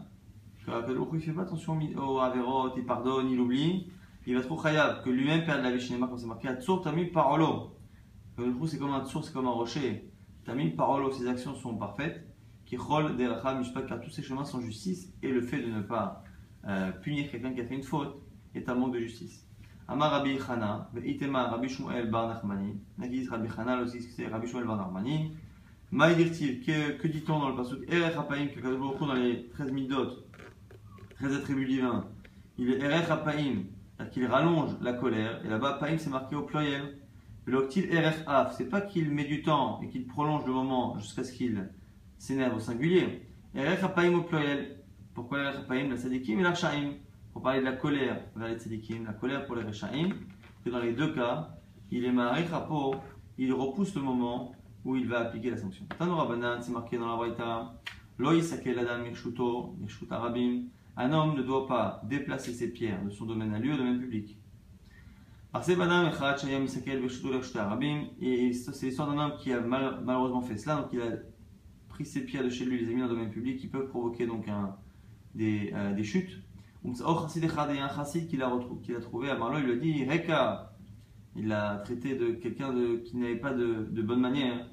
que 0.60 0.70
Kadosh 0.70 0.96
Baruch 0.96 1.10
il 1.14 1.20
fait 1.20 1.32
pas 1.32 1.42
attention 1.42 1.78
au 1.96 2.18
Averot, 2.20 2.70
il 2.76 2.86
pardonne, 2.86 3.28
il 3.30 3.40
oublie, 3.40 3.90
il 4.26 4.36
va 4.36 4.42
trop 4.42 4.56
khayab, 4.56 5.02
que 5.02 5.10
lui-même 5.10 5.44
perd 5.44 5.62
la 5.62 5.72
vie 5.72 5.80
cinéma 5.80 6.06
comme 6.06 6.18
c'est 6.18 6.26
marqué, 6.26 6.46
Atsur 6.46 6.80
Tamim 6.80 7.06
Parolo. 7.12 7.76
Kadosh 8.36 8.70
c'est 8.70 8.78
comme 8.78 8.92
un 8.92 9.04
Tsur, 9.04 9.24
c'est 9.24 9.32
comme 9.32 9.48
un 9.48 9.50
rocher. 9.50 10.08
Tamim 10.44 10.70
Parolo, 10.76 11.10
ses 11.10 11.26
actions 11.26 11.56
sont 11.56 11.76
parfaites. 11.76 12.24
Qui 12.64 12.76
rôle 12.76 13.16
Deracha 13.16 13.54
Mishpat, 13.54 13.86
car 13.86 13.98
tous 13.98 14.10
ses 14.10 14.22
chemins 14.22 14.44
sont 14.44 14.60
justice, 14.60 15.10
et 15.22 15.30
le 15.32 15.40
fait 15.40 15.62
de 15.62 15.70
ne 15.70 15.80
pas 15.80 16.22
euh, 16.66 16.92
punir 16.92 17.30
quelqu'un 17.30 17.54
qui 17.54 17.62
a 17.62 17.64
fait 17.64 17.74
une 17.74 17.82
faute 17.82 18.14
est 18.54 18.68
un 18.68 18.74
manque 18.74 18.94
de 18.94 19.00
justice. 19.00 19.46
Amar 19.86 20.10
Rabbi 20.10 20.38
Chana, 20.38 20.90
Itema 21.02 21.48
Rabbi 21.48 21.68
Shmuel 21.68 22.10
Bar 22.10 22.28
Nachmani, 22.28 22.78
Nagis 22.98 23.26
Rabbi 23.28 23.48
Chana, 23.48 23.80
aussi 23.80 24.02
c'est 24.02 24.26
Rabbi 24.26 24.46
Shmuel 24.46 24.66
Bar 24.66 24.76
Nachmani, 24.76 25.32
Maïdirtiv, 25.90 26.66
que, 26.66 26.98
que 26.98 27.08
dit-on 27.08 27.38
dans 27.38 27.48
le 27.48 27.56
passage 27.56 27.78
Erech 27.88 28.14
Hapaim, 28.14 28.48
que 28.48 28.76
beaucoup 28.76 29.06
dans 29.06 29.14
les 29.14 29.48
13 29.48 29.72
midot, 29.72 30.10
13 31.16 31.36
attributs 31.36 31.64
divins, 31.64 32.04
il 32.58 32.70
est 32.70 32.80
Erech 32.80 33.08
Hapaim, 33.08 33.62
c'est-à-dire 33.96 34.12
qu'il 34.12 34.26
rallonge 34.26 34.72
la 34.82 34.92
colère, 34.92 35.42
et 35.44 35.48
là-bas, 35.48 35.78
Paim 35.80 35.96
c'est 35.96 36.10
marqué 36.10 36.36
au 36.36 36.42
pluriel. 36.42 36.98
L'octile 37.46 37.90
Erech 37.90 38.16
Af, 38.26 38.54
c'est 38.58 38.68
pas 38.68 38.82
qu'il 38.82 39.10
met 39.10 39.24
du 39.24 39.40
temps 39.40 39.80
et 39.82 39.88
qu'il 39.88 40.06
prolonge 40.06 40.44
le 40.44 40.52
moment 40.52 40.98
jusqu'à 40.98 41.24
ce 41.24 41.32
qu'il 41.32 41.70
s'énerve 42.18 42.56
au 42.56 42.60
singulier. 42.60 43.22
Erech 43.54 43.82
Hapaim 43.82 44.12
au 44.12 44.22
pluriel. 44.22 44.82
Pourquoi 45.14 45.38
Erech 45.38 45.56
Hapaim 45.60 45.88
La 45.88 45.96
Sadikim 45.96 46.40
et 46.40 46.42
la 46.42 46.52
Pour 47.38 47.44
parler 47.44 47.60
de 47.60 47.66
la 47.66 47.74
colère 47.74 48.20
vers 48.34 48.48
les 48.48 48.58
Sadikim, 48.58 49.04
la 49.04 49.12
colère 49.12 49.46
pour 49.46 49.54
les 49.54 49.62
Rechaim, 49.62 50.08
que 50.64 50.70
dans 50.70 50.80
les 50.80 50.92
deux 50.92 51.14
cas, 51.14 51.50
il 51.88 52.04
est 52.04 52.10
Marech 52.10 52.48
il 53.38 53.52
repousse 53.52 53.94
le 53.94 54.00
moment 54.00 54.56
où 54.84 54.96
il 54.96 55.06
va 55.06 55.20
appliquer 55.20 55.52
la 55.52 55.56
sanction. 55.56 55.86
Tanura 55.96 56.26
Banan, 56.26 56.60
c'est 56.60 56.72
marqué 56.72 56.98
dans 56.98 57.06
la 57.06 57.14
Braïta. 57.14 57.80
Un 60.96 61.12
homme 61.12 61.36
ne 61.36 61.42
doit 61.42 61.68
pas 61.68 62.02
déplacer 62.02 62.52
ses 62.52 62.72
pierres 62.72 63.04
de 63.04 63.10
son 63.10 63.24
domaine 63.24 63.54
à 63.54 63.60
lui 63.60 63.72
au 63.72 63.76
domaine 63.76 64.00
public. 64.00 64.36
C'est 65.62 65.76
l'histoire 68.86 69.14
d'un 69.14 69.16
homme 69.16 69.36
qui 69.38 69.52
a 69.52 69.60
malheureusement 69.60 70.42
fait 70.42 70.56
cela, 70.56 70.74
donc 70.74 70.88
il 70.92 71.00
a 71.00 71.12
pris 71.88 72.04
ses 72.04 72.24
pierres 72.24 72.42
de 72.42 72.50
chez 72.50 72.64
lui, 72.64 72.80
les 72.80 72.90
a 72.90 72.94
mis 72.94 73.00
dans 73.00 73.06
le 73.06 73.14
domaine 73.14 73.30
public, 73.30 73.60
qui 73.60 73.68
peuvent 73.68 73.86
provoquer 73.86 74.26
donc 74.26 74.48
euh, 74.48 75.94
des 75.94 76.02
chutes. 76.02 76.42
Un 76.84 76.94
chassid 76.94 77.44
a, 77.44 78.50
qu 78.82 78.94
a, 78.96 79.00
trouvé 79.00 79.30
à 79.30 79.36
Marlo, 79.36 79.58
il 79.58 79.64
lui 79.64 79.72
a 79.72 79.76
dit 79.76 80.04
Reka. 80.04 80.72
Il 81.36 81.48
l'a 81.48 81.76
traité 81.84 82.16
de 82.16 82.30
quelqu'un 82.32 82.72
qui 83.04 83.16
n'avait 83.16 83.36
pas 83.36 83.52
de, 83.52 83.88
de 83.90 84.02
bonne 84.02 84.20
manière. 84.20 84.66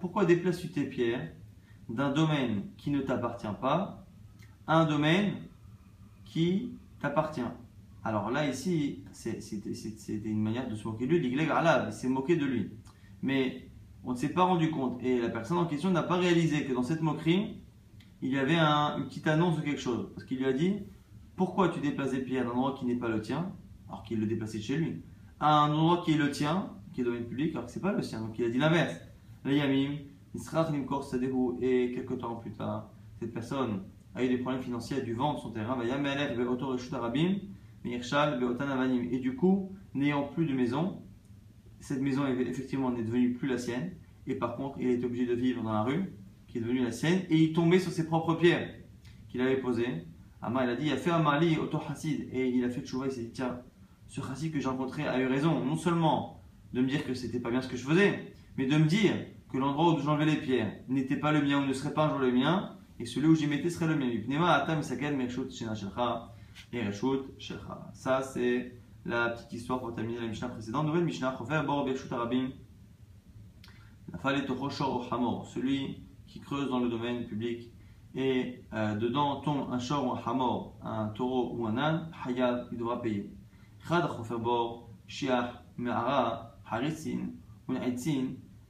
Pourquoi 0.00 0.24
déplaces-tu 0.24 0.68
tes 0.68 0.84
pierres 0.84 1.32
d'un 1.88 2.10
domaine 2.10 2.64
qui 2.78 2.90
ne 2.90 3.00
t'appartient 3.00 3.46
pas 3.60 4.06
à 4.66 4.78
un 4.78 4.84
domaine 4.86 5.34
qui 6.24 6.72
t'appartient? 7.00 7.42
Alors 8.02 8.30
là, 8.30 8.48
ici, 8.48 9.02
c'était 9.12 10.20
une 10.24 10.40
manière 10.42 10.68
de 10.68 10.74
se 10.74 10.88
moquer 10.88 11.06
de 11.06 11.16
lui. 11.16 11.36
Il 11.36 11.92
s'est 11.92 12.08
moqué 12.08 12.36
de 12.36 12.46
lui. 12.46 12.70
Mais 13.22 13.69
on 14.04 14.12
ne 14.12 14.16
s'est 14.16 14.30
pas 14.30 14.44
rendu 14.44 14.70
compte. 14.70 15.02
Et 15.02 15.20
la 15.20 15.28
personne 15.28 15.58
en 15.58 15.66
question 15.66 15.90
n'a 15.90 16.02
pas 16.02 16.16
réalisé 16.16 16.64
que 16.64 16.72
dans 16.72 16.82
cette 16.82 17.02
moquerie, 17.02 17.58
il 18.22 18.30
y 18.30 18.38
avait 18.38 18.58
une 18.58 19.04
petite 19.06 19.26
annonce 19.26 19.56
de 19.56 19.62
quelque 19.62 19.80
chose. 19.80 20.08
Parce 20.14 20.26
qu'il 20.26 20.38
lui 20.38 20.46
a 20.46 20.52
dit 20.52 20.76
Pourquoi 21.36 21.68
tu 21.68 21.80
déplaces 21.80 22.12
des 22.12 22.20
pierres 22.20 22.44
d'un 22.44 22.50
endroit 22.50 22.74
qui 22.78 22.86
n'est 22.86 22.96
pas 22.96 23.08
le 23.08 23.20
tien 23.20 23.52
alors 23.88 24.04
qu'il 24.04 24.20
le 24.20 24.26
déplaçait 24.26 24.60
chez 24.60 24.76
lui 24.76 25.02
à 25.40 25.64
un 25.64 25.72
endroit 25.72 26.02
qui 26.04 26.12
est 26.12 26.16
le 26.16 26.30
tien, 26.30 26.70
qui 26.92 27.00
est 27.00 27.04
domaine 27.04 27.24
public, 27.24 27.54
alors 27.54 27.66
que 27.66 27.72
c'est 27.72 27.80
pas 27.80 27.92
le 27.92 28.02
sien. 28.02 28.20
Donc 28.20 28.38
il 28.38 28.44
a 28.44 28.50
dit 28.50 28.58
l'inverse. 28.58 28.94
Le 29.44 29.54
Yamim, 29.54 29.96
et 31.62 31.92
quelques 31.94 32.18
temps 32.18 32.36
plus 32.36 32.52
tard, 32.52 32.90
cette 33.18 33.32
personne 33.32 33.82
a 34.14 34.22
eu 34.22 34.28
des 34.28 34.38
problèmes 34.38 34.62
financiers, 34.62 34.98
a 34.98 35.00
dû 35.00 35.14
vendre 35.14 35.40
son 35.40 35.50
terrain, 35.50 35.76
et 35.82 35.88
du 39.18 39.34
coup, 39.34 39.72
n'ayant 39.94 40.24
plus 40.24 40.44
de 40.46 40.52
maison, 40.52 41.00
cette 41.80 42.00
maison 42.00 42.26
effectivement 42.26 42.90
n'est 42.90 43.02
devenue 43.02 43.32
plus 43.32 43.48
la 43.48 43.58
sienne, 43.58 43.92
et 44.26 44.34
par 44.34 44.56
contre, 44.56 44.78
il 44.80 44.88
est 44.88 45.04
obligé 45.04 45.26
de 45.26 45.34
vivre 45.34 45.62
dans 45.62 45.72
la 45.72 45.82
rue, 45.82 46.12
qui 46.46 46.58
est 46.58 46.60
devenue 46.60 46.84
la 46.84 46.92
sienne, 46.92 47.22
et 47.30 47.36
il 47.36 47.52
tombait 47.52 47.78
sur 47.78 47.90
ses 47.90 48.06
propres 48.06 48.34
pierres 48.34 48.74
qu'il 49.28 49.40
avait 49.40 49.56
posées. 49.56 50.04
Ama, 50.42 50.64
il 50.64 50.70
a 50.70 50.76
dit, 50.76 50.86
il 50.86 50.92
a 50.92 50.96
fait 50.96 51.10
un 51.10 51.20
mali, 51.20 51.58
auto 51.58 51.80
et 52.32 52.48
il 52.48 52.64
a 52.64 52.70
fait 52.70 52.84
chouva, 52.84 53.06
il 53.06 53.12
s'est 53.12 53.22
dit, 53.22 53.30
tiens, 53.32 53.60
ce 54.08 54.20
chassid 54.20 54.52
que 54.52 54.60
j'ai 54.60 54.68
rencontré 54.68 55.06
a 55.06 55.20
eu 55.20 55.26
raison, 55.26 55.64
non 55.64 55.76
seulement 55.76 56.40
de 56.72 56.80
me 56.80 56.86
dire 56.86 57.04
que 57.04 57.14
c'était 57.14 57.40
pas 57.40 57.50
bien 57.50 57.62
ce 57.62 57.68
que 57.68 57.76
je 57.76 57.84
faisais, 57.84 58.32
mais 58.56 58.66
de 58.66 58.76
me 58.76 58.86
dire 58.86 59.14
que 59.52 59.58
l'endroit 59.58 59.94
où 59.94 59.98
j'enlevais 60.00 60.26
les 60.26 60.36
pierres 60.36 60.72
n'était 60.88 61.16
pas 61.16 61.32
le 61.32 61.42
mien 61.42 61.62
ou 61.62 61.66
ne 61.66 61.72
serait 61.72 61.94
pas 61.94 62.06
un 62.06 62.10
jour 62.10 62.18
le 62.18 62.32
mien, 62.32 62.76
et 62.98 63.06
celui 63.06 63.28
où 63.28 63.34
j'y 63.34 63.46
mettais 63.46 63.70
serait 63.70 63.86
le 63.86 63.96
mien. 63.96 64.10
Ça, 67.94 68.22
c'est 68.22 68.79
la 69.04 69.30
petite 69.30 69.52
histoire 69.52 69.80
pour 69.80 69.94
terminer 69.94 70.20
la 70.20 70.26
Mishnah 70.26 70.48
précédente. 70.48 70.86
Nouvelle 70.86 71.04
Mishnah, 71.04 71.36
celui 75.44 76.02
qui 76.26 76.40
creuse 76.40 76.68
dans 76.68 76.80
le 76.80 76.88
domaine 76.88 77.26
public 77.26 77.72
et 78.14 78.64
euh, 78.72 78.96
dedans 78.96 79.40
tombe 79.40 79.72
un 79.72 79.78
shor 79.78 80.06
ou 80.06 80.12
un 80.12 80.20
hamor, 80.24 80.76
un 80.82 81.08
taureau 81.08 81.56
ou 81.56 81.66
un 81.66 81.76
âne, 81.78 82.10
hayab, 82.24 82.68
il 82.72 82.78
devra 82.78 83.00
payer. 83.00 83.32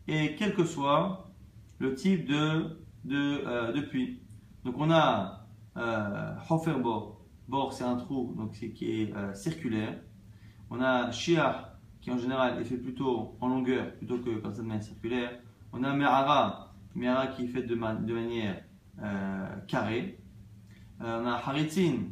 Et 0.09 0.37
quel 0.37 0.55
que 0.55 0.65
soit 0.65 1.31
le 1.79 1.95
type 1.95 2.27
de, 2.27 2.81
de, 3.05 3.43
euh, 3.47 3.73
de 3.73 3.81
puits, 3.81 4.21
Donc 4.65 4.75
on 4.79 4.91
a 4.91 5.47
euh, 5.77 6.35
Bor. 6.83 7.25
Bor, 7.49 7.73
c'est 7.73 7.85
un 7.85 7.97
trou 7.97 8.35
donc 8.37 8.55
c'est, 8.55 8.71
qui 8.71 9.03
est 9.03 9.15
euh, 9.15 9.35
circulaire. 9.35 9.99
On 10.73 10.81
a 10.81 11.11
Shiar, 11.11 11.73
qui 12.01 12.13
en 12.13 12.19
général 12.19 12.61
est 12.61 12.65
fait 12.65 12.77
plutôt 12.77 13.37
en 13.41 13.49
longueur 13.49 13.93
plutôt 13.97 14.19
que 14.19 14.39
comme 14.39 14.55
ça 14.55 14.63
de 14.63 14.67
manière 14.69 14.85
circulaire. 14.85 15.41
On 15.73 15.83
a 15.83 15.93
Merara, 15.93 16.73
Merara 16.95 17.27
qui 17.27 17.45
est 17.45 17.49
faite 17.49 17.67
de, 17.67 17.75
manière 17.75 18.63
euh, 19.03 19.57
carrée. 19.67 20.21
Euh, 21.01 21.21
on 21.23 21.27
a 21.27 21.33
Haritin, 21.33 22.11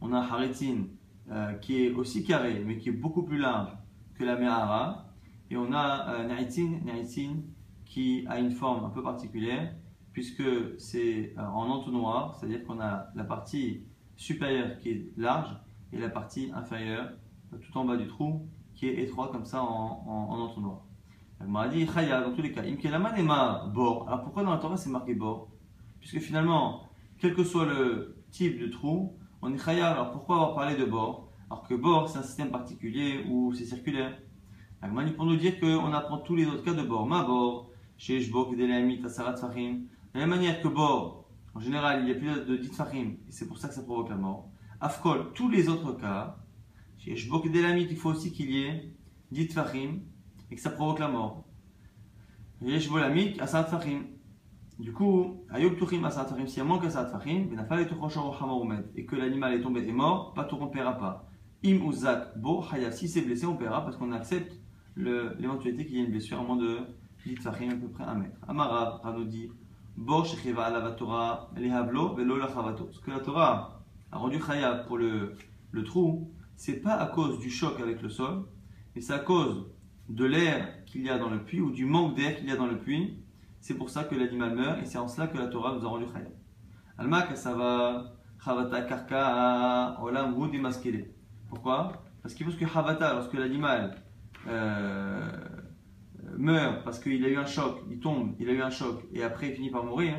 on 0.00 0.12
a 0.12 0.18
Haritin 0.18 0.86
euh, 1.30 1.52
qui 1.54 1.84
est 1.84 1.92
aussi 1.92 2.24
carré 2.24 2.62
mais 2.66 2.78
qui 2.78 2.88
est 2.88 2.92
beaucoup 2.92 3.22
plus 3.22 3.38
large 3.38 3.70
que 4.14 4.24
la 4.24 4.36
Merara. 4.36 5.04
Et 5.50 5.56
on 5.56 5.72
a 5.72 6.10
euh, 6.10 6.26
Naitin, 6.26 7.42
qui 7.84 8.26
a 8.28 8.38
une 8.38 8.50
forme 8.50 8.84
un 8.84 8.90
peu 8.90 9.02
particulière 9.02 9.72
puisque 10.12 10.42
c'est 10.78 11.32
en 11.38 11.70
entonnoir, 11.70 12.34
c'est-à-dire 12.34 12.64
qu'on 12.64 12.80
a 12.80 13.06
la 13.14 13.22
partie 13.22 13.84
supérieure 14.16 14.76
qui 14.78 14.90
est 14.90 15.12
large 15.16 15.56
et 15.92 15.98
la 15.98 16.08
partie 16.08 16.50
inférieure 16.54 17.10
tout 17.56 17.78
en 17.78 17.84
bas 17.84 17.96
du 17.96 18.06
trou 18.06 18.46
qui 18.74 18.88
est 18.88 19.02
étroit 19.02 19.28
comme 19.32 19.44
ça 19.44 19.62
en, 19.62 20.04
en, 20.06 20.30
en 20.30 20.40
entonnoir. 20.40 20.82
M'a 21.46 21.68
dit 21.68 21.86
Chaya 21.86 22.20
dans 22.20 22.32
tous 22.32 22.42
les 22.42 22.52
cas. 22.52 22.62
bord. 22.62 24.08
Alors 24.08 24.22
pourquoi 24.22 24.42
dans 24.42 24.50
la 24.50 24.58
Torah 24.58 24.76
c'est 24.76 24.90
marqué 24.90 25.14
bord 25.14 25.48
Puisque 26.00 26.18
finalement, 26.18 26.82
quel 27.18 27.34
que 27.34 27.44
soit 27.44 27.64
le 27.64 28.16
type 28.30 28.60
de 28.60 28.66
trou, 28.68 29.16
on 29.40 29.52
est 29.52 29.58
Chaya. 29.58 29.92
Alors 29.92 30.10
pourquoi 30.10 30.36
avoir 30.36 30.54
parlé 30.54 30.76
de 30.76 30.84
bord 30.84 31.28
Alors 31.48 31.62
que 31.62 31.74
bord 31.74 32.08
c'est 32.08 32.18
un 32.18 32.22
système 32.22 32.50
particulier 32.50 33.24
où 33.28 33.52
c'est 33.54 33.64
circulaire. 33.64 34.18
M'a 34.82 35.04
dit 35.04 35.12
pour 35.12 35.26
nous 35.26 35.36
dire 35.36 35.58
qu'on 35.60 35.92
apprend 35.92 36.18
tous 36.18 36.36
les 36.36 36.46
autres 36.46 36.64
cas 36.64 36.74
de 36.74 36.82
bord. 36.82 37.06
Ma 37.06 37.22
bord, 37.22 37.70
chez 37.96 38.20
Shbok, 38.20 38.56
Delamit, 38.56 39.04
Asarat 39.04 39.36
Fahim. 39.36 39.86
De 40.14 40.20
la 40.20 40.20
même 40.20 40.30
manière 40.30 40.60
que 40.60 40.68
bord, 40.68 41.28
en 41.54 41.60
général, 41.60 42.00
il 42.00 42.06
n'y 42.06 42.12
a 42.12 42.14
plus 42.14 42.44
de 42.46 42.56
dit 42.56 42.68
Fahim 42.68 43.16
et 43.28 43.30
c'est 43.30 43.46
pour 43.46 43.58
ça 43.58 43.68
que 43.68 43.74
ça 43.74 43.82
provoque 43.82 44.08
la 44.10 44.16
mort. 44.16 44.48
Afkol, 44.80 45.32
tous 45.34 45.48
les 45.48 45.68
autres 45.68 45.92
cas, 45.94 46.36
chez 46.98 47.16
Shbok, 47.16 47.50
Delamit, 47.50 47.88
il 47.90 47.96
faut 47.96 48.10
aussi 48.10 48.32
qu'il 48.32 48.50
y 48.50 48.62
ait 48.62 48.92
dit 49.32 49.48
Fahim 49.48 50.00
et 50.50 50.54
que 50.54 50.60
ça 50.60 50.70
provoque 50.70 51.00
la 51.00 51.08
mort. 51.08 51.44
Yesh 52.60 52.88
bolamik 52.88 53.40
asat 53.40 53.64
fachim. 53.64 54.02
Du 54.78 54.92
coup, 54.92 55.44
ayub 55.50 55.76
tuchim 55.76 56.04
asat 56.04 56.26
fachim, 56.26 56.46
s'il 56.46 56.58
y 56.58 56.60
a 56.60 56.64
moins 56.64 56.78
qu'asat 56.78 57.06
fachim, 57.06 57.46
benafal 57.50 57.80
et 57.80 59.00
et 59.00 59.06
que 59.06 59.16
l'animal 59.16 59.54
est 59.54 59.60
tombé 59.60 59.86
et 59.86 59.92
mort, 59.92 60.32
pas 60.34 60.44
tout 60.44 60.56
on 60.60 60.68
paiera 60.68 60.96
pas. 60.96 61.28
Im 61.64 61.84
uzak 61.88 62.38
bo 62.38 62.64
hayav, 62.72 62.92
si 62.92 63.08
c'est 63.08 63.22
blessé, 63.22 63.46
on 63.46 63.56
paiera 63.56 63.84
parce 63.84 63.96
qu'on 63.96 64.12
accepte 64.12 64.60
l'éventualité 64.96 65.86
qu'il 65.86 65.96
y 65.96 66.00
ait 66.00 66.04
une 66.04 66.10
blessure 66.10 66.40
à 66.40 66.42
moins 66.42 66.56
de 66.56 66.78
10 67.26 67.36
fachim, 67.36 67.70
à 67.70 67.74
peu 67.74 67.88
près 67.88 68.04
un 68.04 68.14
mètre. 68.14 68.38
Amarav, 68.46 69.00
nous 69.16 69.24
dit, 69.24 69.50
bo 69.96 70.24
shechiva 70.24 70.64
ala 70.64 70.92
Torah, 70.92 71.50
lehavlo 71.56 72.14
velo 72.14 72.36
lachavato. 72.36 72.88
Ce 72.92 73.00
que 73.00 73.10
la 73.10 73.20
Torah 73.20 73.77
a 74.10 74.18
rendu 74.18 74.40
chayav 74.40 74.86
pour 74.86 74.98
le, 74.98 75.34
le 75.70 75.84
trou, 75.84 76.32
c'est 76.56 76.80
pas 76.80 76.94
à 76.94 77.06
cause 77.06 77.38
du 77.38 77.50
choc 77.50 77.80
avec 77.80 78.02
le 78.02 78.08
sol, 78.08 78.44
mais 78.94 79.00
c'est 79.00 79.12
à 79.12 79.18
cause 79.18 79.66
de 80.08 80.24
l'air 80.24 80.84
qu'il 80.86 81.02
y 81.02 81.10
a 81.10 81.18
dans 81.18 81.30
le 81.30 81.44
puits 81.44 81.60
ou 81.60 81.70
du 81.70 81.84
manque 81.84 82.16
d'air 82.16 82.36
qu'il 82.36 82.48
y 82.48 82.52
a 82.52 82.56
dans 82.56 82.66
le 82.66 82.78
puits. 82.78 83.22
C'est 83.60 83.74
pour 83.74 83.90
ça 83.90 84.04
que 84.04 84.14
l'animal 84.14 84.54
meurt 84.54 84.82
et 84.82 84.86
c'est 84.86 84.98
en 84.98 85.08
cela 85.08 85.26
que 85.26 85.36
la 85.36 85.48
Torah 85.48 85.74
nous 85.74 85.84
a 85.84 85.88
rendu 85.88 86.06
khayab. 86.06 86.32
Alma 86.96 87.22
kasava 87.22 88.14
chavata 88.42 88.82
karka 88.82 89.98
olam 90.00 90.50
démasqué. 90.50 91.12
Pourquoi? 91.48 91.92
Parce 92.22 92.34
qu'il 92.34 92.46
faut 92.46 92.56
que 92.56 92.66
chavata, 92.66 93.14
lorsque 93.14 93.34
l'animal 93.34 94.02
euh, 94.46 95.30
meurt 96.36 96.84
parce 96.84 96.98
qu'il 96.98 97.24
a 97.24 97.28
eu 97.28 97.36
un 97.36 97.46
choc, 97.46 97.82
il 97.90 98.00
tombe, 98.00 98.34
il 98.38 98.48
a 98.48 98.52
eu 98.52 98.62
un 98.62 98.70
choc 98.70 99.04
et 99.12 99.22
après 99.22 99.48
il 99.50 99.54
finit 99.54 99.70
par 99.70 99.84
mourir. 99.84 100.14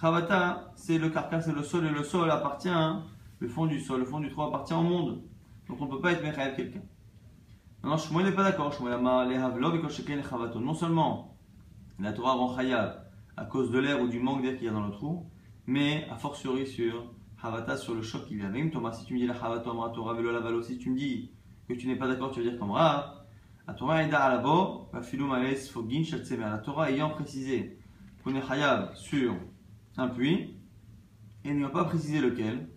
Chavata, 0.00 0.72
c'est 0.76 0.98
le 0.98 1.08
carcasse, 1.10 1.46
c'est 1.46 1.54
le 1.54 1.62
sol 1.62 1.86
et 1.86 1.90
le 1.90 2.02
sol 2.02 2.30
appartient, 2.30 2.68
hein, 2.68 3.04
le 3.42 3.48
fond 3.48 3.66
du 3.66 3.80
sol, 3.80 3.98
le 3.98 4.06
fond 4.06 4.20
du 4.20 4.30
trou 4.30 4.42
appartient 4.42 4.72
au 4.72 4.82
monde. 4.82 5.20
Donc 5.68 5.80
on 5.80 5.86
ne 5.86 5.90
peut 5.90 6.00
pas 6.00 6.12
être 6.12 6.22
mechayev 6.22 6.54
quelqu'un. 6.54 6.82
Non, 7.82 7.96
Shmuel 7.96 8.26
n'est 8.26 8.32
pas 8.32 8.44
d'accord. 8.44 8.72
Non 10.60 10.74
seulement 10.74 11.36
la 11.98 12.12
Torah 12.12 12.34
rend 12.34 12.56
chayav 12.56 13.04
à 13.36 13.44
cause 13.44 13.72
de 13.72 13.80
l'air 13.80 14.00
ou 14.00 14.06
du 14.06 14.20
manque 14.20 14.42
d'air 14.42 14.54
qu'il 14.54 14.66
y 14.66 14.68
a 14.68 14.72
dans 14.72 14.86
le 14.86 14.92
trou, 14.92 15.26
mais 15.66 16.06
a 16.08 16.16
fortiori 16.16 16.68
sur 16.68 17.12
Havata, 17.42 17.76
sur 17.76 17.96
le 17.96 18.02
choc 18.02 18.26
qu'il 18.26 18.38
y 18.38 18.42
a. 18.42 18.48
Même 18.48 18.70
Thomas, 18.70 18.92
si 18.92 19.04
tu 19.04 19.14
me 19.14 19.18
dis 19.18 19.26
la 19.26 19.34
Havata, 19.34 19.64
Torah, 19.92 20.14
Velo 20.14 20.30
Lavalo, 20.30 20.62
si 20.62 20.78
tu 20.78 20.90
me 20.90 20.96
dis 20.96 21.32
que 21.68 21.74
tu 21.74 21.88
n'es 21.88 21.96
pas 21.96 22.06
d'accord, 22.06 22.30
tu 22.30 22.40
veux 22.40 22.48
dire 22.48 22.60
comme 22.60 22.70
Ra. 22.70 23.24
La 23.66 23.74
Torah 23.74 24.04
est 24.04 24.12
à 24.14 24.40
la 24.92 25.02
Filum 25.02 25.32
Ales, 25.32 25.56
Fogin, 25.56 26.04
Shaltsemer. 26.04 26.44
La 26.44 26.58
Torah 26.58 26.92
ayant 26.92 27.10
précisé 27.10 27.76
qu'on 28.22 28.36
est 28.36 28.46
chayav 28.46 28.94
sur 28.94 29.34
un 29.96 30.06
puits, 30.06 30.54
et 31.44 31.52
n'ayant 31.52 31.70
pas 31.70 31.84
précisé 31.84 32.20
lequel, 32.20 32.68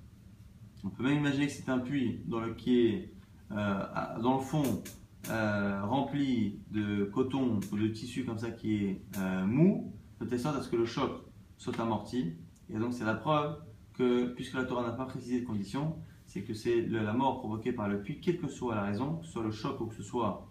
on 0.85 0.89
peut 0.89 1.03
même 1.03 1.17
imaginer 1.17 1.47
que 1.47 1.53
c'est 1.53 1.69
un 1.69 1.79
puits 1.79 2.21
dans 2.27 2.39
le, 2.39 2.53
qui 2.53 2.87
est 2.87 3.11
euh, 3.51 4.19
dans 4.21 4.35
le 4.35 4.41
fond 4.41 4.83
euh, 5.29 5.81
rempli 5.83 6.59
de 6.71 7.05
coton 7.05 7.59
ou 7.71 7.77
de 7.77 7.87
tissu 7.87 8.23
comme 8.23 8.37
ça 8.37 8.51
qui 8.51 8.75
est 8.75 9.01
euh, 9.17 9.45
mou, 9.45 9.93
de 10.21 10.25
telle 10.25 10.39
sorte 10.39 10.57
à 10.57 10.61
ce 10.61 10.69
que 10.69 10.75
le 10.75 10.85
choc 10.85 11.23
soit 11.57 11.79
amorti. 11.79 12.33
Et 12.69 12.77
donc 12.77 12.93
c'est 12.93 13.03
la 13.03 13.15
preuve 13.15 13.57
que, 13.93 14.27
puisque 14.33 14.53
la 14.53 14.65
Torah 14.65 14.83
n'a 14.83 14.91
pas 14.91 15.05
précisé 15.05 15.41
de 15.41 15.45
conditions, 15.45 15.95
c'est 16.27 16.43
que 16.43 16.53
c'est 16.53 16.81
la 16.87 17.13
mort 17.13 17.39
provoquée 17.39 17.71
par 17.71 17.87
le 17.87 18.01
puits, 18.01 18.19
quelle 18.19 18.37
que 18.37 18.47
soit 18.47 18.75
la 18.75 18.83
raison, 18.83 19.15
que 19.15 19.25
ce 19.25 19.31
soit 19.31 19.43
le 19.43 19.51
choc 19.51 19.81
ou 19.81 19.87
que 19.87 19.95
ce 19.95 20.03
soit 20.03 20.47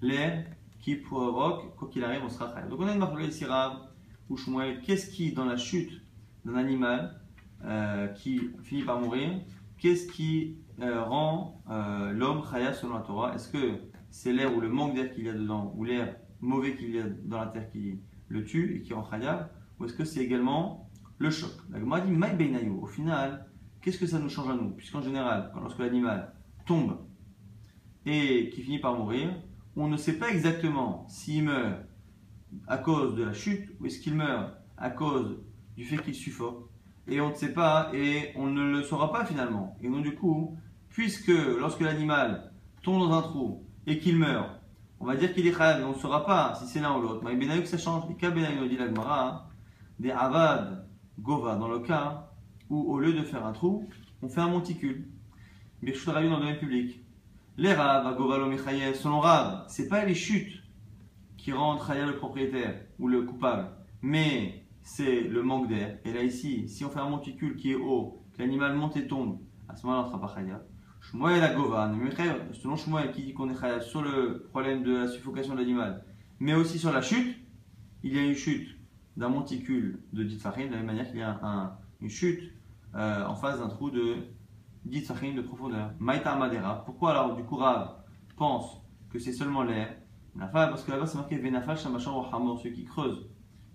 l'air 0.00 0.46
qui 0.80 0.96
provoque, 0.96 1.74
quoi 1.76 1.88
qu'il 1.88 2.04
arrive, 2.04 2.22
on 2.24 2.28
sera 2.28 2.60
Donc 2.62 2.80
on 2.80 2.86
a 2.86 2.92
une 2.92 2.98
marque 2.98 3.20
ici, 3.22 3.44
ou 4.28 4.36
Shmuel, 4.36 4.80
qu'est-ce 4.82 5.10
qui, 5.10 5.32
dans 5.32 5.44
la 5.44 5.56
chute 5.56 6.02
d'un 6.44 6.56
animal 6.56 7.20
qui 8.16 8.40
finit 8.64 8.82
par 8.82 9.00
mourir, 9.00 9.40
qu'est-ce 9.82 10.06
qui 10.06 10.58
euh, 10.80 11.02
rend 11.02 11.60
euh, 11.68 12.12
l'homme 12.12 12.42
chaya 12.48 12.72
selon 12.72 12.94
la 12.94 13.00
Torah? 13.00 13.34
Est-ce 13.34 13.48
que 13.48 13.80
c'est 14.10 14.32
l'air 14.32 14.56
ou 14.56 14.60
le 14.60 14.68
manque 14.68 14.94
d'air 14.94 15.12
qu'il 15.12 15.24
y 15.24 15.28
a 15.28 15.32
dedans, 15.32 15.74
ou 15.76 15.84
l'air 15.84 16.16
mauvais 16.40 16.76
qu'il 16.76 16.94
y 16.94 17.00
a 17.00 17.08
dans 17.24 17.40
la 17.40 17.48
terre 17.48 17.68
qui 17.68 17.98
le 18.28 18.44
tue 18.44 18.76
et 18.76 18.82
qui 18.82 18.94
rend 18.94 19.04
chaya 19.10 19.50
Ou 19.78 19.84
est-ce 19.84 19.94
que 19.94 20.04
c'est 20.04 20.20
également 20.20 20.88
le 21.18 21.30
choc? 21.30 21.50
La 21.70 22.00
dit 22.00 22.68
Au 22.80 22.86
final, 22.86 23.50
qu'est-ce 23.80 23.98
que 23.98 24.06
ça 24.06 24.20
nous 24.20 24.28
change 24.28 24.48
à 24.50 24.54
nous? 24.54 24.70
Puisqu'en 24.70 25.02
général, 25.02 25.52
lorsque 25.60 25.80
l'animal 25.80 26.32
tombe 26.64 26.98
et 28.06 28.50
qui 28.50 28.62
finit 28.62 28.78
par 28.78 28.96
mourir, 28.96 29.34
on 29.74 29.88
ne 29.88 29.96
sait 29.96 30.18
pas 30.18 30.30
exactement 30.30 31.08
s'il 31.08 31.44
meurt 31.44 31.80
à 32.68 32.78
cause 32.78 33.16
de 33.16 33.24
la 33.24 33.32
chute 33.32 33.68
ou 33.80 33.86
est-ce 33.86 33.98
qu'il 33.98 34.14
meurt 34.14 34.54
à 34.76 34.90
cause 34.90 35.40
du 35.74 35.84
fait 35.84 35.96
qu'il 35.96 36.14
suffoque 36.14 36.68
et 37.08 37.20
on 37.20 37.30
ne 37.30 37.34
sait 37.34 37.52
pas 37.52 37.90
et 37.92 38.32
on 38.36 38.46
ne 38.46 38.62
le 38.62 38.82
saura 38.82 39.12
pas 39.12 39.24
finalement. 39.24 39.76
Et 39.82 39.88
donc 39.88 40.02
du 40.02 40.14
coup, 40.14 40.56
puisque 40.88 41.28
lorsque 41.28 41.80
l'animal 41.80 42.52
tombe 42.82 43.00
dans 43.00 43.18
un 43.18 43.22
trou 43.22 43.66
et 43.86 43.98
qu'il 43.98 44.18
meurt, 44.18 44.50
on 45.00 45.06
va 45.06 45.16
dire 45.16 45.34
qu'il 45.34 45.46
est 45.46 45.52
khayab, 45.52 45.80
mais 45.80 45.84
on 45.84 45.94
ne 45.94 45.98
saura 45.98 46.24
pas 46.24 46.54
si 46.54 46.66
c'est 46.66 46.80
l'un 46.80 46.96
ou 46.96 47.02
l'autre. 47.02 47.24
Mais 47.24 47.36
que 47.36 47.66
ça 47.66 47.78
change. 47.78 48.04
Et 48.08 48.56
nous 48.56 48.68
dit 48.68 48.76
l'agmara, 48.76 49.48
des 49.98 50.12
avad 50.12 50.86
gova, 51.18 51.56
dans 51.56 51.68
le 51.68 51.80
cas 51.80 52.30
où 52.70 52.92
au 52.92 52.98
lieu 53.00 53.12
de 53.12 53.22
faire 53.22 53.44
un 53.44 53.52
trou, 53.52 53.88
on 54.22 54.28
fait 54.28 54.40
un 54.40 54.48
monticule. 54.48 55.08
Birchut 55.82 56.12
dans 56.12 56.20
le 56.20 56.28
domaine 56.28 56.58
public. 56.58 57.00
Les 57.56 57.74
rav, 57.74 58.16
gova 58.16 58.38
lo 58.38 58.56
selon 58.94 59.18
Rav, 59.20 59.64
c'est 59.68 59.88
pas 59.88 60.04
les 60.04 60.14
chutes 60.14 60.62
qui 61.36 61.52
rendent 61.52 61.84
khayab 61.84 62.06
le 62.06 62.16
propriétaire 62.16 62.76
ou 63.00 63.08
le 63.08 63.22
coupable, 63.22 63.68
mais 64.00 64.61
c'est 64.82 65.22
le 65.22 65.42
manque 65.42 65.68
d'air. 65.68 65.98
Et 66.04 66.12
là, 66.12 66.22
ici, 66.22 66.68
si 66.68 66.84
on 66.84 66.90
fait 66.90 67.00
un 67.00 67.08
monticule 67.08 67.56
qui 67.56 67.72
est 67.72 67.76
haut, 67.76 68.22
que 68.32 68.42
l'animal 68.42 68.74
monte 68.74 68.96
et 68.96 69.06
tombe, 69.06 69.38
à 69.68 69.76
ce 69.76 69.86
moment-là, 69.86 70.02
on 70.02 70.06
ne 70.06 70.12
sera 70.12 70.20
pas 70.20 70.34
chayav. 70.34 70.62
Shmuel 71.00 71.40
la 71.40 71.54
govan, 71.54 71.98
selon 72.52 72.76
Shmuel 72.76 73.10
qui 73.12 73.24
dit 73.24 73.34
qu'on 73.34 73.50
est 73.50 73.58
chayav 73.58 73.82
sur 73.82 74.02
le 74.02 74.46
problème 74.50 74.82
de 74.82 74.96
la 74.96 75.08
suffocation 75.08 75.54
de 75.54 75.60
l'animal, 75.60 76.04
mais 76.38 76.54
aussi 76.54 76.78
sur 76.78 76.92
la 76.92 77.02
chute, 77.02 77.36
il 78.02 78.14
y 78.14 78.18
a 78.18 78.22
une 78.22 78.34
chute 78.34 78.76
d'un 79.16 79.28
monticule 79.28 80.02
de 80.12 80.22
10 80.22 80.38
farine, 80.38 80.68
de 80.68 80.72
la 80.72 80.78
même 80.78 80.86
manière 80.86 81.08
qu'il 81.08 81.18
y 81.18 81.22
a 81.22 81.78
une 82.00 82.08
chute 82.08 82.52
euh, 82.94 83.26
en 83.26 83.34
face 83.34 83.58
d'un 83.58 83.68
trou 83.68 83.90
de 83.90 84.16
10 84.84 85.06
farine 85.06 85.36
de 85.36 85.42
profondeur. 85.42 85.92
Maïta 85.98 86.34
Madera. 86.36 86.84
Pourquoi 86.84 87.10
alors, 87.12 87.36
du 87.36 87.44
coup, 87.44 87.58
pense 88.36 88.80
que 89.10 89.18
c'est 89.18 89.32
seulement 89.32 89.62
l'air? 89.62 89.94
Parce 90.52 90.82
que 90.82 90.90
là-bas, 90.92 91.06
c'est 91.06 91.18
marqué 91.18 91.36
Venafal 91.36 91.76
Shamasham 91.76 92.14
Hamor, 92.32 92.58
ceux 92.60 92.70
qui 92.70 92.84
creusent 92.84 93.28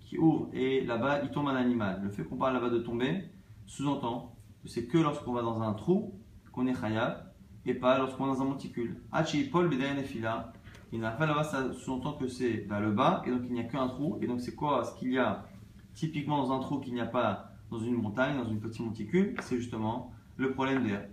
qui 0.08 0.18
ouvre 0.18 0.48
et 0.54 0.80
là-bas 0.80 1.22
il 1.22 1.30
tombe 1.30 1.48
un 1.48 1.56
animal. 1.56 2.00
Le 2.02 2.10
fait 2.10 2.24
qu'on 2.24 2.36
parle 2.36 2.54
là-bas 2.54 2.70
de 2.70 2.78
tomber 2.78 3.24
sous-entend 3.66 4.34
que 4.62 4.68
c'est 4.68 4.86
que 4.86 4.98
lorsqu'on 4.98 5.32
va 5.32 5.42
dans 5.42 5.60
un 5.60 5.74
trou 5.74 6.18
qu'on 6.52 6.66
est 6.66 6.72
khayab 6.72 7.30
et 7.66 7.74
pas 7.74 7.98
lorsqu'on 7.98 8.24
est 8.24 8.36
dans 8.36 8.42
un 8.42 8.46
monticule. 8.46 9.02
Hachi 9.12 9.44
Paul 9.44 9.70
Fila. 10.04 10.52
Il 10.90 11.00
n'a 11.00 11.10
pas 11.10 11.26
là-bas, 11.26 11.44
ça 11.44 11.74
sous-entend 11.74 12.14
que 12.14 12.26
c'est 12.26 12.66
vers 12.66 12.80
le 12.80 12.92
bas 12.92 13.22
et 13.26 13.30
donc 13.30 13.42
il 13.44 13.52
n'y 13.52 13.60
a 13.60 13.64
qu'un 13.64 13.88
trou. 13.88 14.18
Et 14.22 14.26
donc 14.26 14.40
c'est 14.40 14.54
quoi 14.54 14.84
ce 14.84 14.98
qu'il 14.98 15.12
y 15.12 15.18
a 15.18 15.44
typiquement 15.92 16.42
dans 16.42 16.52
un 16.52 16.60
trou 16.60 16.78
qu'il 16.78 16.94
n'y 16.94 17.00
a 17.02 17.06
pas 17.06 17.50
dans 17.70 17.78
une 17.78 17.96
montagne, 17.96 18.38
dans 18.38 18.48
une 18.48 18.60
petite 18.60 18.80
monticule? 18.80 19.34
C'est 19.42 19.58
justement 19.58 20.12
le 20.38 20.52
problème 20.52 20.86
d'air. 20.86 21.06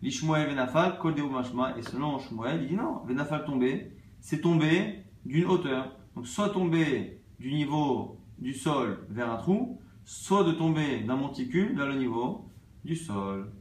L'Ishmoel 0.00 0.48
Venafal, 0.48 0.98
Kol 0.98 1.14
Mashma, 1.30 1.76
et 1.76 1.82
selon 1.82 2.18
Shmuel, 2.18 2.62
il 2.62 2.68
dit 2.68 2.74
non, 2.74 3.02
Venafal 3.04 3.44
tomber, 3.44 3.92
c'est 4.18 4.40
tomber 4.40 5.04
d'une 5.26 5.44
hauteur. 5.44 5.94
Donc 6.16 6.26
soit 6.26 6.48
tomber 6.48 7.20
du 7.38 7.52
niveau 7.52 8.16
du 8.40 8.54
sol 8.54 9.06
vers 9.08 9.30
un 9.30 9.36
trou, 9.36 9.80
soit 10.04 10.44
de 10.44 10.52
tomber 10.52 11.00
d'un 11.00 11.16
monticule 11.16 11.76
vers 11.76 11.86
le 11.86 11.96
niveau 11.96 12.48
du 12.84 12.96
sol. 12.96 13.52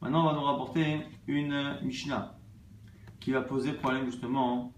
Maintenant, 0.00 0.22
on 0.22 0.26
va 0.26 0.34
nous 0.34 0.44
rapporter 0.44 1.00
une 1.26 1.78
Mishnah 1.82 2.38
qui 3.20 3.32
va 3.32 3.42
poser 3.42 3.72
problème 3.72 4.06
justement 4.06 4.72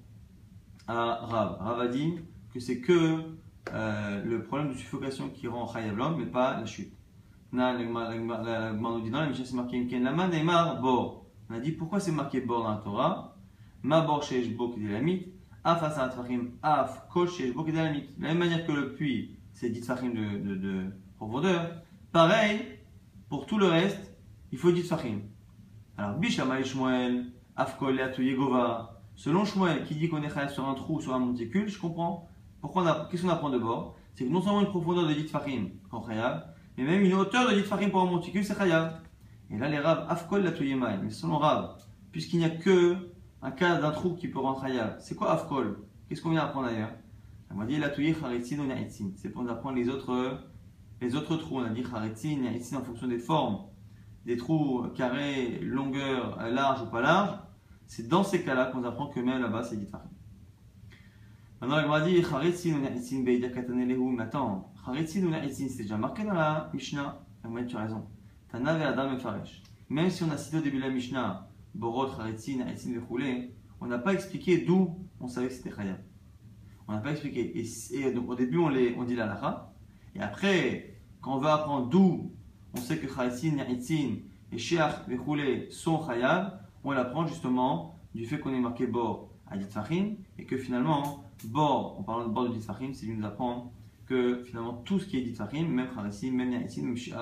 à 0.86 0.94
Rav. 0.94 1.57
Rav 1.61 1.80
a 1.80 1.88
dit 1.88 2.14
que 2.53 2.61
c'est 2.61 2.80
que 2.80 3.18
euh, 3.72 4.24
le 4.24 4.42
problème 4.44 4.72
de 4.72 4.74
suffocation 4.74 5.28
qui 5.28 5.46
rend 5.46 5.70
Chayav 5.72 5.96
l'homme, 5.96 6.16
mais 6.18 6.26
pas 6.26 6.59
la 6.59 6.66
chute. 6.66 6.92
On 7.53 7.59
a 7.59 7.74
dit 11.61 11.72
pourquoi 11.72 12.01
c'est 12.01 12.12
marqué 12.12 12.40
Bor 12.40 12.62
dans 12.62 12.70
la 12.70 12.76
Torah? 12.76 13.36
Ma 13.82 14.01
Bor 14.03 14.20
Kedelamit, 14.26 15.32
Af 15.64 15.82
Af 16.62 17.09
Kol. 17.09 17.26
De 17.26 17.72
la 17.72 18.28
même 18.28 18.38
manière 18.38 18.64
que 18.66 18.72
le 18.72 18.94
puits, 18.94 19.36
c'est 19.61 19.69
10 19.69 19.87
Fahim 19.87 20.15
de, 20.15 20.39
de, 20.39 20.55
de 20.55 20.85
profondeur, 21.19 21.83
pareil, 22.13 22.61
pour 23.29 23.45
tout 23.45 23.59
le 23.59 23.67
reste, 23.67 24.17
il 24.53 24.59
faut 24.59 24.73
10 24.73 24.89
Fahim. 24.89 25.21
Alors, 25.99 26.17
Bishama 26.17 26.63
Shmuel, 26.63 27.27
Af 27.57 27.77
Kol 27.77 27.95
Leatu 27.95 28.25
Yegova. 28.25 29.03
Selon 29.17 29.45
Shmuel, 29.45 29.85
qui 29.85 29.97
dit 29.97 30.09
qu'on 30.09 30.23
est 30.23 30.49
sur 30.49 30.67
un 30.67 30.73
trou, 30.73 31.03
sur 31.03 31.15
un 31.15 31.19
monticule, 31.19 31.69
je 31.69 31.79
comprends. 31.79 32.27
Pourquoi 32.63 33.07
qu'est-ce 33.11 33.23
qu'on 33.23 33.29
apprend 33.29 33.51
de 33.51 33.59
bord 33.59 33.97
C'est 34.15 34.25
que 34.25 34.31
non 34.31 34.41
seulement 34.41 34.63
une 34.63 34.69
profondeur 34.69 35.07
de 35.07 35.13
10 35.13 35.29
Fahim, 35.29 35.69
quand 35.91 36.07
Chayav, 36.07 36.55
mais 36.79 36.85
même 36.85 37.03
une 37.03 37.13
hauteur 37.13 37.51
de 37.51 37.55
10 37.55 37.65
farim 37.65 37.91
pour 37.91 38.01
un 38.01 38.07
monticule, 38.07 38.43
c'est 38.43 38.57
Chayav. 38.57 38.99
Et 39.51 39.59
là, 39.59 39.69
les 39.69 39.79
Rav, 39.79 40.07
Afkol 40.09 40.43
la. 40.43 40.97
Mais 40.97 41.11
selon 41.11 41.37
Rav, 41.37 41.77
puisqu'il 42.13 42.39
n'y 42.39 42.47
a 42.47 42.51
que 42.51 42.97
un 43.43 43.51
cas 43.51 43.79
d'un 43.79 43.91
trou 43.91 44.15
qui 44.15 44.29
peut 44.29 44.39
rendre 44.39 44.63
Chayav, 44.63 44.97
c'est 45.01 45.17
quoi 45.17 45.33
Afkol? 45.33 45.81
Qu'est-ce 46.09 46.23
qu'on 46.23 46.31
vient 46.31 46.45
apprendre 46.45 46.69
d'ailleurs? 46.69 46.95
On 47.53 47.64
dire 47.64 47.80
la 47.80 47.92
Charetzin 47.92 48.61
ou 48.61 48.66
Naitzin. 48.66 49.11
C'est 49.16 49.30
pour 49.30 49.42
nous 49.42 49.51
apprendre 49.51 49.76
les 49.76 49.88
autres, 49.88 50.38
les 51.01 51.16
autres 51.16 51.36
trous. 51.36 51.59
On 51.59 51.64
a 51.64 51.70
dit 51.70 51.82
Charetzin, 51.82 52.36
Naitzin 52.36 52.78
en 52.78 52.82
fonction 52.82 53.09
des 53.09 53.18
formes. 53.18 53.66
Des 54.24 54.36
trous 54.36 54.86
carrés, 54.94 55.59
longueur, 55.61 56.38
large 56.51 56.82
ou 56.82 56.86
pas 56.86 57.01
large. 57.01 57.38
C'est 57.86 58.07
dans 58.07 58.22
ces 58.22 58.44
cas-là 58.44 58.66
qu'on 58.66 58.84
apprend 58.84 59.09
que 59.09 59.18
même 59.18 59.42
là-bas, 59.42 59.64
c'est 59.64 59.76
10 59.76 59.86
farim. 59.86 60.09
Maintenant, 61.61 61.80
il 61.80 61.88
m'a 61.88 62.01
dit 62.01 62.22
Charetzin 62.22 62.74
ou 62.74 62.80
Naitzin 62.80 63.22
Beida 63.24 63.48
Katanelehu. 63.48 64.12
Mais 64.16 64.22
attends, 64.22 64.72
Charetzin 64.84 65.24
ou 65.24 65.30
Naitzin, 65.30 65.66
c'est 65.68 65.82
déjà 65.82 65.96
marqué 65.96 66.22
dans 66.22 66.34
la 66.34 66.70
Mishnah. 66.72 67.20
Il 67.44 67.66
tu 67.66 67.76
as 67.76 67.80
raison. 67.80 68.07
Tana 68.48 68.74
ve 68.74 68.82
Adam 68.82 69.18
Faresh. 69.18 69.62
Même 69.88 70.11
si 70.11 70.22
on 70.22 70.30
a 70.30 70.36
cité 70.36 70.59
au 70.59 70.61
début 70.61 70.76
de 70.76 70.82
la 70.82 70.90
Mishnah, 70.90 71.48
Borot, 71.74 72.09
Charetzin, 72.16 72.59
Naitzin, 72.59 72.92
Vechoulé, 72.92 73.55
on 73.80 73.86
n'a 73.86 73.98
pas 73.98 74.14
expliqué 74.14 74.59
d'où 74.59 74.96
on 75.18 75.26
savait 75.26 75.48
que 75.48 75.55
c'était 75.55 75.74
Chayav. 75.74 75.98
On 76.91 76.95
n'a 76.95 76.99
pas 76.99 77.12
expliqué. 77.12 77.53
Et, 77.57 78.12
donc 78.12 78.28
au 78.28 78.34
début, 78.34 78.59
on, 78.59 78.68
les, 78.68 78.97
on 78.99 79.05
dit 79.05 79.14
la 79.14 79.26
lacha. 79.26 79.72
Et 80.16 80.20
après, 80.20 80.97
quand 81.20 81.36
on 81.36 81.38
veut 81.38 81.49
apprendre 81.49 81.88
d'où 81.88 82.32
on 82.74 82.78
sait 82.78 82.99
que 82.99 83.07
Charetzin, 83.07 83.53
Naitzin 83.53 84.16
et 84.51 84.59
Sheach, 84.59 85.07
Vechoulé 85.07 85.68
sont 85.70 86.05
Chayav, 86.05 86.59
on 86.82 86.91
l'apprend 86.91 87.28
justement 87.28 87.97
du 88.12 88.26
fait 88.26 88.41
qu'on 88.41 88.53
est 88.53 88.59
marqué 88.59 88.88
Bor 88.88 89.30
à 89.47 89.57
Ditfachim 89.57 90.16
et 90.36 90.45
que 90.45 90.57
finalement, 90.57 91.24
Bor, 91.45 91.97
en 92.01 92.03
parlant 92.03 92.26
de 92.26 92.32
Bor 92.32 92.49
de 92.49 92.55
Ditfachim, 92.55 92.93
c'est 92.93 93.07
de 93.07 93.12
nous 93.12 93.24
apprendre 93.24 93.70
que 94.07 94.43
finalement 94.43 94.72
tout 94.84 94.99
ce 94.99 95.07
qui 95.07 95.18
est 95.18 95.22
Ditfachim, 95.22 95.68
même 95.68 95.91
Charetzin, 95.95 96.32
même 96.32 96.51
Naitzin, 96.51 96.82
même 96.82 96.97
Sheach, 96.97 97.14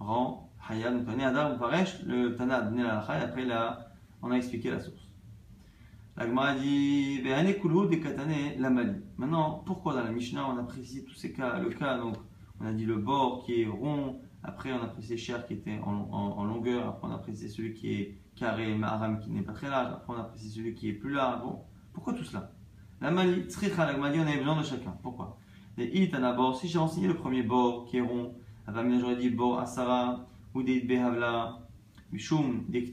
rend 0.00 0.50
Hayat. 0.68 0.90
Donc, 0.90 1.06
Adam 1.20 1.56
Faresh, 1.56 2.02
le 2.02 2.34
Tana 2.34 2.56
a 2.56 2.62
donné 2.62 2.82
la 2.82 2.94
lacha 2.94 3.20
et 3.20 3.22
après 3.22 3.44
là, 3.44 3.88
on 4.20 4.32
a 4.32 4.36
expliqué 4.36 4.68
la 4.68 4.80
source. 4.80 5.05
La 6.18 6.26
Gemara 6.26 6.54
dit 6.54 7.20
Mali. 7.22 8.94
Maintenant, 9.18 9.62
pourquoi 9.66 9.92
dans 9.92 10.02
la 10.02 10.10
Mishnah 10.10 10.48
on 10.48 10.56
a 10.56 10.62
précisé 10.62 11.04
tous 11.04 11.14
ces 11.14 11.30
cas 11.30 11.58
Le 11.58 11.68
cas, 11.68 11.98
donc, 11.98 12.16
on 12.58 12.64
a 12.64 12.72
dit 12.72 12.86
le 12.86 12.96
bord 12.96 13.44
qui 13.44 13.60
est 13.62 13.66
rond, 13.66 14.18
après 14.42 14.72
on 14.72 14.82
a 14.82 14.86
précisé 14.86 15.18
cher 15.18 15.46
qui 15.46 15.52
était 15.52 15.78
en, 15.84 16.44
longueur, 16.44 16.88
après 16.88 17.08
on 17.08 17.10
a 17.10 17.18
précisé 17.18 17.48
celui 17.48 17.74
qui 17.74 17.92
est 17.92 18.18
carré, 18.34 18.74
Maharam 18.74 19.20
qui 19.20 19.28
n'est 19.30 19.42
pas 19.42 19.52
très 19.52 19.68
large, 19.68 19.92
après 19.92 20.14
on 20.14 20.18
a 20.18 20.24
précisé 20.24 20.56
celui 20.56 20.74
qui 20.74 20.88
est 20.88 20.94
plus 20.94 21.12
large. 21.12 21.42
Bon, 21.42 21.60
pourquoi 21.92 22.14
tout 22.14 22.24
cela? 22.24 22.50
La 23.02 23.10
Mali, 23.10 23.44
la 23.76 23.92
Gemara 23.92 24.10
dit 24.10 24.18
on 24.18 24.22
avait 24.22 24.38
besoin 24.38 24.58
de 24.58 24.64
chacun. 24.64 24.96
Pourquoi? 25.02 25.36
Les 25.76 25.84
Itanabor, 25.88 26.58
si 26.58 26.66
j'ai 26.66 26.78
enseigné 26.78 27.08
le 27.08 27.16
premier 27.16 27.42
bord 27.42 27.84
qui 27.84 27.98
est 27.98 28.00
rond, 28.00 28.34
j'aurais 28.66 29.16
dit 29.16 29.28
bord 29.28 29.58
Asara, 29.58 30.26
ou 30.54 30.62
des 30.62 30.80
Behavla, 30.80 31.58
Mishum, 32.10 32.64
des 32.70 32.90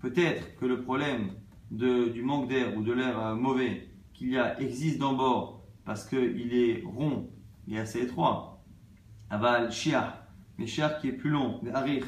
Peut-être 0.00 0.56
que 0.56 0.66
le 0.66 0.82
problème 0.82 1.32
de, 1.72 2.10
du 2.10 2.22
manque 2.22 2.48
d'air 2.48 2.76
ou 2.76 2.82
de 2.82 2.92
l'air 2.92 3.18
euh, 3.18 3.34
mauvais 3.34 3.88
qu'il 4.12 4.30
y 4.30 4.38
a 4.38 4.60
existe 4.60 4.98
dans 4.98 5.14
bord 5.14 5.62
parce 5.84 6.04
qu'il 6.04 6.54
est 6.54 6.84
rond, 6.84 7.30
est 7.68 7.78
assez 7.78 8.02
étroit. 8.02 8.62
Aval, 9.30 9.72
Shia, 9.72 10.28
mais 10.58 10.66
Shia 10.66 10.90
qui 10.90 11.08
est 11.08 11.12
plus 11.12 11.30
long, 11.30 11.60
Arir, 11.72 12.06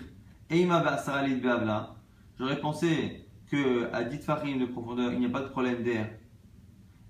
Eima 0.51 0.81
Basaralit 0.81 1.37
Behavla. 1.37 1.97
J'aurais 2.39 2.61
pensé 2.61 3.27
que 3.51 3.91
à 3.93 4.05
10 4.05 4.19
farines 4.19 4.59
de 4.61 4.67
profondeur, 4.67 5.13
il 5.13 5.19
n'y 5.19 5.27
a 5.27 5.31
pas 5.31 5.41
de 5.41 5.49
problème 5.49 5.83
d'air. 5.83 6.11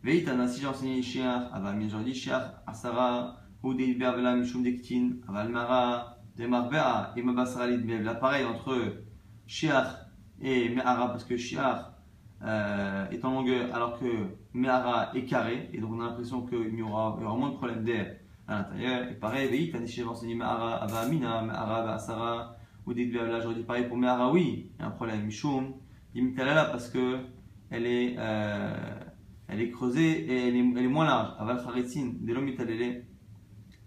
Veitana, 0.03 0.47
si 0.47 0.61
j'ai 0.61 0.67
enseigné 0.69 1.03
Aval, 1.53 1.77
mais 1.77 1.89
j'aurais 1.89 2.05
dit 2.05 2.15
Shia, 2.15 2.63
Asara, 2.67 3.41
ou 3.63 3.75
des 3.75 3.95
Behavla, 3.95 4.37
Mishum 4.37 4.63
Dektin, 4.63 5.17
Aval 5.29 5.49
Mara, 5.49 6.19
Demarbea, 6.37 7.13
Eima 7.17 7.33
Basaralit 7.33 7.79
Behavla. 7.79 8.15
Pareil 8.15 8.45
entre 8.45 9.03
Shia 9.47 10.09
et 10.41 10.69
Me'ara, 10.69 11.09
parce 11.09 11.25
que 11.25 11.37
Shia 11.37 11.94
euh, 12.45 13.09
est 13.11 13.25
en 13.25 13.33
longueur 13.33 13.75
alors 13.75 13.99
que 13.99 14.07
Mehara 14.53 15.11
est 15.15 15.25
carré, 15.25 15.71
et 15.73 15.79
donc 15.79 15.93
on 15.95 16.01
a 16.01 16.05
l'impression 16.05 16.43
qu'il 16.43 16.75
y 16.75 16.79
y 16.79 16.83
aura 16.83 17.17
moins 17.37 17.51
de 17.51 17.57
problèmes 17.57 17.85
d'air 17.85 18.17
à 18.47 18.59
l'intérieur. 18.59 19.09
Et 19.11 19.15
pareil, 19.15 19.49
Veït, 19.49 19.73
Tanishe 19.73 20.01
va 20.01 20.11
enseigner 20.11 20.35
Mehara, 20.35 20.83
Ava 20.83 21.01
Amina, 21.01 21.43
Mehara, 21.43 21.79
Ava 21.79 21.95
Asara, 21.95 22.57
ou 22.87 22.93
là 22.93 23.41
j'aurais 23.41 23.55
dit 23.55 23.63
pareil 23.63 23.89
pour 23.89 23.97
Mehara, 23.97 24.31
oui, 24.31 24.71
il 24.75 24.81
y 24.81 24.85
a 24.85 24.89
un 24.89 24.91
problème, 24.91 25.25
Mishum, 25.25 25.75
là 26.15 26.65
parce 26.67 26.89
que 26.91 27.19
elle 27.71 27.87
est, 27.87 28.15
euh, 28.19 29.01
elle 29.49 29.61
est 29.61 29.71
creusée 29.71 30.27
et 30.31 30.49
elle 30.49 30.57
est, 30.57 30.73
elle 30.77 30.85
est 30.85 30.89
moins 30.89 31.07
large. 31.07 31.35
Aval 31.39 31.63
Kharitzin, 31.65 32.13
dès 32.21 32.33
l'homme 32.33 32.51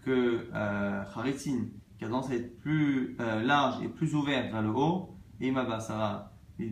que 0.04 0.48
euh, 0.54 1.04
Kharitzin, 1.14 1.68
qui 1.98 2.06
a 2.06 2.08
tendance 2.08 2.32
à 2.32 2.36
être 2.36 2.60
plus 2.60 3.16
euh, 3.20 3.44
large 3.44 3.84
et 3.84 3.88
plus 3.88 4.16
ouvert 4.16 4.52
vers 4.52 4.62
le 4.62 4.70
haut, 4.70 5.16
et 5.40 5.52
Maba 5.52 5.76
Asara, 5.76 6.37
Et 6.60 6.70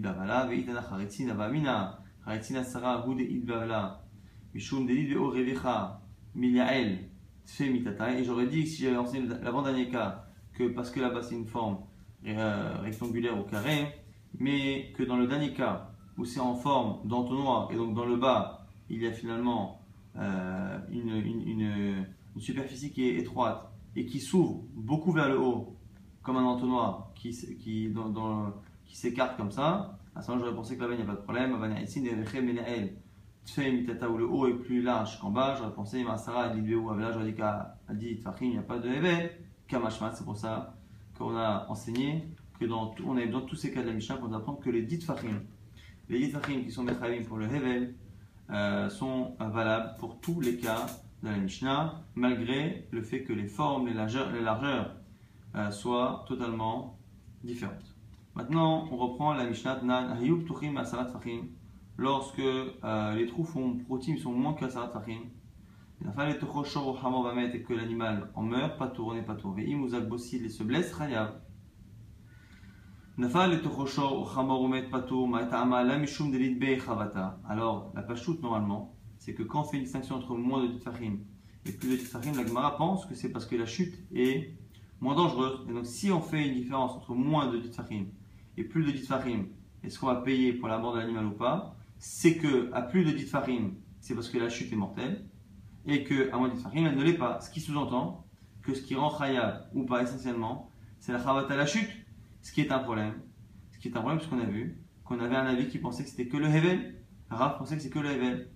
j'aurais 8.23 8.47
dit, 8.47 8.67
si 8.67 8.83
j'avais 8.83 8.97
enseigné 8.97 9.27
l'avant-dernier 9.41 9.89
cas, 9.89 10.25
que 10.53 10.63
parce 10.69 10.89
que 10.89 10.99
là-bas 10.99 11.21
c'est 11.21 11.35
une 11.35 11.45
forme 11.45 11.79
euh, 12.25 12.77
rectangulaire 12.81 13.37
ou 13.37 13.43
carré, 13.43 13.87
mais 14.39 14.91
que 14.93 15.03
dans 15.03 15.17
le 15.17 15.27
dernier 15.27 15.53
cas, 15.53 15.91
où 16.17 16.25
c'est 16.25 16.39
en 16.39 16.55
forme 16.55 17.07
d'entonnoir, 17.07 17.71
et 17.71 17.75
donc 17.75 17.93
dans 17.93 18.05
le 18.05 18.17
bas, 18.17 18.65
il 18.89 19.01
y 19.01 19.07
a 19.07 19.11
finalement 19.11 19.81
euh, 20.17 20.79
une, 20.89 21.09
une, 21.09 21.47
une, 21.47 22.05
une, 22.35 22.41
superficie 22.41 22.91
qui 22.91 23.09
est 23.09 23.17
étroite 23.17 23.69
et 23.95 24.05
qui 24.05 24.19
s'ouvre 24.19 24.63
beaucoup 24.75 25.11
vers 25.11 25.29
le 25.29 25.39
haut, 25.39 25.75
comme 26.21 26.37
un 26.37 26.45
entonnoir 26.45 27.11
qui, 27.15 27.31
qui 27.59 27.89
dans, 27.89 28.09
dans 28.09 28.53
qui 28.85 28.95
s'écarte 28.95 29.37
comme 29.37 29.51
ça, 29.51 29.97
à 30.15 30.21
ce 30.21 30.31
moment 30.31 30.43
j'aurais 30.43 30.55
pensé 30.55 30.75
que 30.75 30.81
là-bas 30.81 30.93
il 30.93 30.97
n'y 30.97 31.03
a 31.03 31.07
pas 31.07 31.15
de 31.15 31.23
problème. 31.23 31.53
Où 33.57 34.17
le 34.17 34.25
haut 34.25 34.47
est 34.47 34.53
plus 34.53 34.81
large 34.81 35.19
qu'en 35.19 35.31
bas, 35.31 35.55
j'aurais 35.57 35.73
pensé 35.73 36.03
Masara 36.03 36.53
Lidbeu, 36.53 36.97
là 36.99 37.11
j'aurais 37.11 37.25
dit 37.25 37.35
qu'à 37.35 37.77
dit 37.91 38.17
Tfachim, 38.17 38.45
il 38.45 38.51
n'y 38.51 38.57
a 38.57 38.63
pas 38.63 38.79
de 38.79 38.89
Evel, 38.89 39.31
Kamashmat, 39.67 40.13
c'est 40.15 40.25
pour 40.25 40.37
ça 40.37 40.75
qu'on 41.17 41.35
a 41.35 41.67
enseigné 41.69 42.27
que 42.59 42.65
dans 42.65 42.87
tout, 42.87 43.03
on 43.07 43.17
avait 43.17 43.27
dans 43.27 43.41
tous 43.41 43.55
ces 43.55 43.71
cas 43.71 43.81
de 43.81 43.87
la 43.87 43.93
Mishnah 43.93 44.17
pour 44.17 44.33
apprendre 44.33 44.59
que 44.59 44.69
les 44.69 44.83
dit 44.83 44.99
Fahim, 45.01 45.41
les 46.09 46.19
dit 46.19 46.33
qui 46.63 46.71
sont 46.71 46.83
Mechavim 46.83 47.23
pour 47.23 47.37
le 47.37 47.45
Hevel, 47.45 47.95
euh, 48.51 48.89
sont 48.89 49.35
valables 49.39 49.95
pour 49.99 50.19
tous 50.19 50.39
les 50.39 50.57
cas 50.57 50.85
de 51.23 51.29
la 51.29 51.37
Mishnah, 51.37 52.03
malgré 52.15 52.87
le 52.91 53.01
fait 53.01 53.23
que 53.23 53.33
les 53.33 53.47
formes, 53.47 53.87
les 53.87 53.93
largeurs, 53.93 54.31
les 54.31 54.41
largeurs 54.41 54.95
euh, 55.55 55.71
soient 55.71 56.25
totalement 56.27 56.99
différentes. 57.43 57.94
Maintenant, 58.35 58.89
on 58.91 58.97
reprend 58.97 59.33
la 59.33 59.45
Mishnah 59.45 59.81
Nan 59.81 60.17
Tuchim 60.45 60.75
Asarat 60.75 61.05
Fachim. 61.05 61.45
Lorsque 61.97 62.39
euh, 62.39 63.15
les 63.15 63.27
trous 63.27 63.45
font 63.45 63.77
protim 63.77 64.17
sont 64.17 64.33
moins 64.33 64.53
qu'Asarat 64.53 64.89
Fachim. 64.89 65.21
Et 66.01 67.63
que 67.63 67.73
l'animal 67.73 68.29
en 68.35 68.43
meurt, 68.43 68.77
pas 68.77 68.89
tourné, 68.89 69.21
pas 69.21 69.35
tourné. 69.35 69.65
Imuzak 69.65 70.09
Bossil 70.09 70.43
et 70.43 70.49
se 70.49 70.63
blesse, 70.63 70.93
Chayav. 70.97 71.39
Alors, 77.47 77.93
la 77.95 78.01
pachoute 78.01 78.41
normalement, 78.41 78.95
c'est 79.17 79.33
que 79.33 79.43
quand 79.43 79.61
on 79.61 79.63
fait 79.63 79.77
une 79.77 79.83
distinction 79.83 80.15
entre 80.15 80.35
moins 80.35 80.65
de 80.65 80.77
Tfachim 80.77 81.19
et 81.65 81.71
plus 81.71 81.91
de 81.91 81.95
Tfachim, 81.95 82.35
la 82.35 82.45
Gemara 82.45 82.75
pense 82.75 83.05
que 83.05 83.15
c'est 83.15 83.29
parce 83.29 83.45
que 83.45 83.55
la 83.55 83.65
chute 83.65 83.95
est 84.13 84.57
moins 84.99 85.15
dangereuse. 85.15 85.65
Et 85.69 85.73
donc, 85.73 85.85
si 85.85 86.11
on 86.11 86.19
fait 86.19 86.45
une 86.45 86.55
différence 86.55 86.91
entre 86.91 87.13
moins 87.13 87.49
de 87.49 87.61
Tfachim 87.61 88.07
et 88.57 88.63
plus 88.63 88.83
de 88.83 88.91
10 88.91 89.07
farim, 89.07 89.47
est-ce 89.83 89.99
qu'on 89.99 90.07
va 90.07 90.15
payer 90.15 90.53
pour 90.53 90.67
la 90.67 90.77
mort 90.77 90.93
de 90.93 90.99
l'animal 90.99 91.25
ou 91.25 91.31
pas? 91.31 91.75
C'est 91.97 92.37
que 92.37 92.71
à 92.73 92.81
plus 92.81 93.03
de 93.05 93.11
10 93.11 93.25
farim, 93.25 93.75
c'est 93.99 94.15
parce 94.15 94.29
que 94.29 94.37
la 94.37 94.49
chute 94.49 94.71
est 94.71 94.75
mortelle, 94.75 95.25
et 95.85 96.03
que 96.03 96.31
à 96.31 96.37
moins 96.37 96.49
de 96.49 96.53
10 96.55 96.63
farim, 96.63 96.85
elle 96.85 96.97
ne 96.97 97.03
l'est 97.03 97.13
pas. 97.13 97.39
Ce 97.41 97.49
qui 97.49 97.61
sous-entend 97.61 98.25
que 98.61 98.73
ce 98.73 98.81
qui 98.81 98.95
rend 98.95 99.15
Khayab 99.15 99.69
ou 99.73 99.85
pas 99.85 100.01
essentiellement, 100.01 100.69
c'est 100.99 101.11
la 101.13 101.19
Khavat 101.19 101.51
à 101.51 101.55
la 101.55 101.65
chute, 101.65 101.89
ce 102.41 102.51
qui 102.51 102.61
est 102.61 102.71
un 102.71 102.79
problème. 102.79 103.13
Ce 103.71 103.79
qui 103.79 103.89
est 103.89 103.97
un 103.97 103.99
problème, 103.99 104.17
parce 104.17 104.29
qu'on 104.29 104.39
a 104.39 104.45
vu 104.45 104.81
qu'on 105.03 105.19
avait 105.19 105.35
un 105.35 105.45
avis 105.45 105.67
qui 105.67 105.77
pensait 105.77 106.03
que 106.03 106.09
c'était 106.09 106.27
que 106.27 106.37
le 106.37 106.47
Hevel. 106.47 106.95
Rav 107.29 107.57
pensait 107.57 107.77
que 107.77 107.83
c'est 107.83 107.89
que 107.89 107.99
le 107.99 108.09
Hevel. 108.09 108.49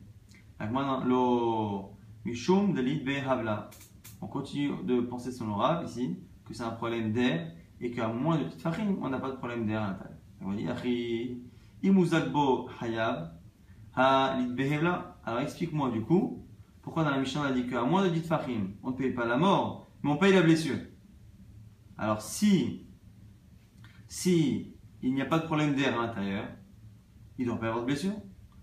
On 4.21 4.27
continue 4.27 4.71
de 4.83 4.99
penser 5.01 5.31
son 5.31 5.53
Rav 5.53 5.85
ici, 5.85 6.17
que 6.45 6.53
c'est 6.53 6.63
un 6.63 6.71
problème 6.71 7.11
d'air 7.13 7.51
et 7.81 7.91
qu'à 7.91 8.07
moins 8.07 8.37
de 8.37 8.43
petites 8.43 8.61
farines, 8.61 8.97
on 9.01 9.09
n'a 9.09 9.19
pas 9.19 9.31
de 9.31 9.35
problème 9.35 9.65
d'air 9.65 9.81
à 9.81 9.87
l'intérieur. 9.87 10.17
On 10.41 10.55
Imuzakbo 11.81 12.69
Hayab, 12.81 13.39
Ha 13.95 14.37
Alors 15.25 15.39
explique-moi 15.41 15.91
du 15.91 16.01
coup, 16.01 16.45
pourquoi 16.81 17.03
dans 17.03 17.11
la 17.11 17.19
Mishnah 17.19 17.41
on 17.41 17.45
a 17.45 17.51
dit 17.51 17.67
qu'à 17.67 17.83
moins 17.83 18.03
de 18.03 18.09
10 18.09 18.21
farim, 18.21 18.71
on 18.83 18.91
ne 18.91 18.95
paye 18.95 19.11
pas 19.11 19.25
la 19.25 19.37
mort, 19.37 19.87
mais 20.03 20.11
on 20.11 20.17
paye 20.17 20.33
la 20.33 20.41
blessure. 20.41 20.77
Alors 21.97 22.21
si, 22.21 22.87
si 24.07 24.73
il 25.01 25.13
n'y 25.13 25.21
a 25.21 25.25
pas 25.25 25.39
de 25.39 25.45
problème 25.45 25.75
d'air 25.75 25.99
à 25.99 26.05
l'intérieur, 26.05 26.45
il 27.37 27.45
ne 27.45 27.51
doit 27.51 27.59
pas 27.59 27.67
avoir 27.67 27.81
de 27.81 27.87
blessure. 27.87 28.13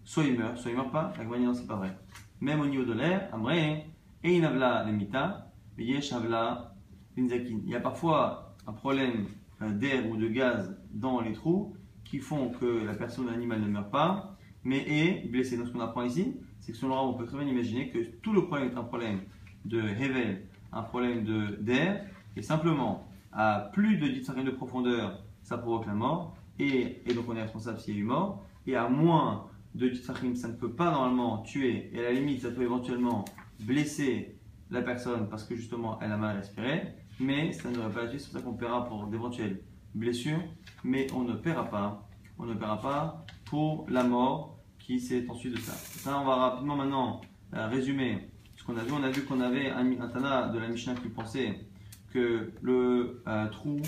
Soit 0.05 0.25
il 0.25 0.39
meurt, 0.39 0.57
soit 0.59 0.71
il 0.71 0.77
ne 0.77 0.81
meurt 0.81 0.93
pas. 0.93 1.13
La 1.19 1.25
non, 1.25 1.55
c'est 1.55 1.67
pas 1.67 1.77
vrai. 1.77 1.99
Même 2.41 2.61
au 2.61 2.67
niveau 2.67 2.85
de 2.85 2.93
l'air, 2.93 3.29
Amré, 3.33 3.87
et 4.23 4.37
inavla 4.37 4.85
lemita, 4.85 5.53
yesh 5.79 6.13
avla 6.13 6.75
l'inzakin. 7.17 7.61
Il 7.65 7.71
y 7.71 7.75
a 7.75 7.81
parfois 7.81 8.46
un 8.67 8.73
problème 8.73 9.27
d'air 9.61 10.09
ou 10.11 10.17
de 10.17 10.29
gaz 10.29 10.77
dans 10.93 11.21
les 11.21 11.33
trous 11.33 11.75
qui 12.05 12.19
font 12.19 12.51
que 12.51 12.85
la 12.85 12.95
personne 12.95 13.27
ou 13.27 13.29
l'animal 13.29 13.61
ne 13.61 13.69
meurt 13.69 13.91
pas, 13.91 14.37
mais 14.65 14.79
est 14.79 15.29
blessé. 15.29 15.57
Donc 15.57 15.69
ce 15.69 15.73
qu'on 15.73 15.81
apprend 15.81 16.03
ici, 16.03 16.37
c'est 16.61 16.73
que 16.73 16.79
selon 16.79 16.99
on 17.01 17.15
peut 17.15 17.27
très 17.27 17.39
bien 17.39 17.49
imaginer 17.49 17.91
que 17.91 17.99
tout 18.23 18.33
le 18.33 18.47
problème 18.47 18.71
est 18.71 18.77
un 18.77 18.85
problème 18.85 19.21
de 19.65 19.81
Hevel, 19.81 20.43
un 20.73 20.83
problème 20.83 21.25
d'air, 21.61 22.05
et 22.37 22.43
simplement 22.43 23.09
à 23.33 23.71
plus 23.73 23.97
de 23.97 24.09
10 24.09 24.25
cm 24.25 24.45
de 24.45 24.51
profondeur, 24.51 25.23
ça 25.43 25.59
provoque 25.59 25.87
la 25.87 25.95
mort, 25.95 26.37
et, 26.59 27.03
donc 27.15 27.27
on 27.29 27.37
est 27.37 27.43
responsable 27.43 27.79
s'il 27.79 27.95
y 27.95 27.99
a 27.99 28.01
eu 28.01 28.05
mort, 28.05 28.45
et 28.67 28.77
à 28.77 28.89
moins 28.89 29.47
de 29.75 29.89
10 29.89 30.03
ça 30.35 30.49
ne 30.49 30.55
peut 30.55 30.73
pas 30.73 30.91
normalement 30.91 31.39
tuer, 31.39 31.91
et 31.93 31.99
à 32.01 32.03
la 32.03 32.13
limite, 32.13 32.43
ça 32.43 32.51
peut 32.51 32.63
éventuellement 32.63 33.25
blesser 33.61 34.37
la 34.71 34.83
personne 34.83 35.29
parce 35.29 35.45
que 35.45 35.55
justement 35.55 35.99
elle 36.01 36.13
a 36.13 36.17
mal 36.17 36.37
respiré, 36.37 36.95
mais 37.19 37.53
ça 37.53 37.71
ne 37.71 37.77
pas 37.89 38.05
la 38.05 38.11
c'est 38.11 38.25
pour 38.25 38.33
ça 38.33 38.41
qu'on 38.41 38.55
paiera 38.55 38.87
pour 38.87 39.07
d'éventuelles 39.07 39.61
blessures, 39.95 40.43
mais 40.85 41.07
on 41.15 41.23
ne 41.23 41.35
paiera 41.35 41.65
pas, 41.65 42.09
on 42.39 42.45
ne 42.45 42.55
paiera 42.55 42.81
pas 42.81 43.25
pour 43.45 43.87
la 43.89 44.05
mort 44.05 44.59
qui 44.79 45.01
s'est 45.01 45.25
ensuite 45.29 45.55
de 45.55 45.61
ça. 45.61 45.73
Ça, 45.73 46.21
on 46.21 46.25
va 46.25 46.37
rapidement 46.37 46.77
maintenant 46.77 47.21
euh, 47.55 47.67
résumer 47.69 48.29
ce 48.55 48.65
qu'on 48.65 48.77
a 48.77 48.85
vu. 48.85 48.93
On 48.93 49.03
a 49.03 49.11
vu 49.11 49.25
qu'on 49.25 49.41
avait 49.41 49.71
un, 49.71 50.01
un, 50.01 50.09
Tana 50.09 50.49
de 50.49 50.59
la 50.59 50.69
Mishnah 50.69 50.95
qui 50.95 51.09
pensait 51.09 51.67
que 52.13 52.53
le 52.63 53.23
euh, 53.27 53.49
trou 53.49 53.81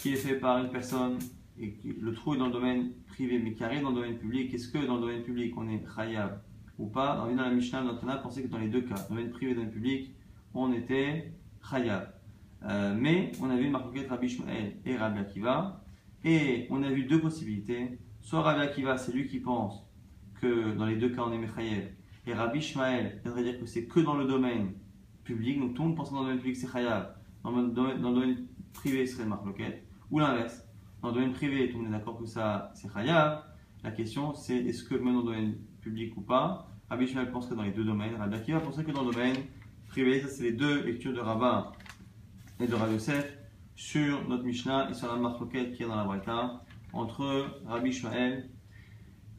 qui 0.00 0.12
est 0.12 0.16
fait 0.16 0.36
par 0.36 0.58
une 0.58 0.70
personne 0.70 1.18
et 1.58 1.74
le 2.00 2.12
trou 2.12 2.34
est 2.34 2.38
dans 2.38 2.46
le 2.46 2.52
domaine 2.52 2.92
privé 3.08 3.38
mais 3.38 3.52
qui 3.52 3.64
arrive 3.64 3.82
dans 3.82 3.90
le 3.90 3.96
domaine 3.96 4.18
public, 4.18 4.52
est-ce 4.54 4.68
que 4.68 4.78
dans 4.78 4.96
le 4.96 5.00
domaine 5.02 5.22
public 5.22 5.54
on 5.56 5.68
est 5.68 5.82
khayab 5.96 6.40
ou 6.78 6.86
pas? 6.86 7.24
On 7.26 7.34
dans 7.34 7.42
la 7.42 7.50
Mishnah, 7.50 7.82
notre 7.82 8.00
Tana 8.00 8.16
pensait 8.16 8.42
que 8.42 8.48
dans 8.48 8.58
les 8.58 8.68
deux 8.68 8.82
cas, 8.82 9.06
domaine 9.08 9.30
privé 9.30 9.52
et 9.52 9.54
domaine 9.54 9.70
public, 9.70 10.14
on 10.54 10.72
était 10.72 11.32
khayab. 11.70 12.19
Euh, 12.64 12.94
mais 12.98 13.32
on 13.40 13.50
a 13.50 13.56
vu 13.56 13.68
Marcoquet, 13.70 14.06
Rabbi 14.06 14.28
Shmuel 14.28 14.76
et 14.84 14.96
Rabbi 14.96 15.18
Akiva. 15.20 15.82
Et 16.24 16.66
on 16.70 16.82
a 16.82 16.90
vu 16.90 17.04
deux 17.04 17.20
possibilités. 17.20 17.98
Soit 18.20 18.42
Rabbi 18.42 18.60
Akiva, 18.60 18.98
c'est 18.98 19.12
lui 19.12 19.26
qui 19.26 19.40
pense 19.40 19.90
que 20.40 20.74
dans 20.74 20.86
les 20.86 20.96
deux 20.96 21.10
cas 21.10 21.22
on 21.26 21.32
est 21.32 21.38
Mechayev, 21.38 21.92
et 22.26 22.34
Rabbi 22.34 22.60
Shmael 22.60 23.20
viendrait 23.22 23.44
dire 23.44 23.60
que 23.60 23.66
c'est 23.66 23.86
que 23.86 24.00
dans 24.00 24.14
le 24.14 24.26
domaine 24.26 24.72
public, 25.24 25.60
donc 25.60 25.74
tout 25.74 25.82
le 25.82 25.88
monde 25.88 25.96
pense 25.96 26.08
que 26.10 26.14
dans 26.14 26.20
le 26.20 26.26
domaine 26.26 26.40
public 26.40 26.56
c'est 26.56 26.70
Chayav, 26.70 27.14
dans 27.44 27.50
le 27.50 27.68
domaine, 27.68 28.46
privé 28.72 29.06
ce 29.06 29.16
serait 29.16 29.26
Marloquet, 29.26 29.84
ou 30.10 30.18
l'inverse, 30.18 30.64
dans 31.02 31.08
le 31.08 31.14
domaine 31.14 31.32
privé 31.32 31.68
tout 31.68 31.78
le 31.78 31.84
monde 31.84 31.94
est 31.94 31.98
d'accord 31.98 32.18
que 32.18 32.26
ça 32.26 32.72
c'est 32.74 32.92
Chayav, 32.92 33.44
la 33.82 33.90
question 33.90 34.34
c'est 34.34 34.56
est-ce 34.56 34.84
que 34.84 34.94
même 34.94 35.14
dans 35.14 35.20
le 35.20 35.26
domaine 35.26 35.58
public 35.80 36.16
ou 36.16 36.22
pas, 36.22 36.68
Rabbi 36.88 37.06
Shmael 37.06 37.30
penserait 37.30 37.56
dans 37.56 37.62
les 37.62 37.72
deux 37.72 37.84
domaines, 37.84 38.16
Rabbi 38.16 38.36
Akiva 38.36 38.60
penserait 38.60 38.84
que 38.84 38.92
dans 38.92 39.04
le 39.04 39.12
domaine 39.12 39.36
privé, 39.88 40.20
ça 40.20 40.28
c'est 40.28 40.44
les 40.44 40.52
deux 40.52 40.82
lectures 40.84 41.12
de 41.12 41.20
Rabbin 41.20 41.72
et 42.60 42.66
de 42.66 42.74
Rabbi 42.74 42.94
Yosef 42.94 43.38
sur 43.74 44.28
notre 44.28 44.44
Mishnah 44.44 44.90
et 44.90 44.94
sur 44.94 45.08
la 45.08 45.16
Marloquet 45.16 45.70
qui 45.70 45.82
est 45.82 45.86
dans 45.86 45.96
la 45.96 46.04
Braïta 46.04 46.62
entre 46.92 47.58
Rabbi 47.66 47.90
Shmael 47.90 48.50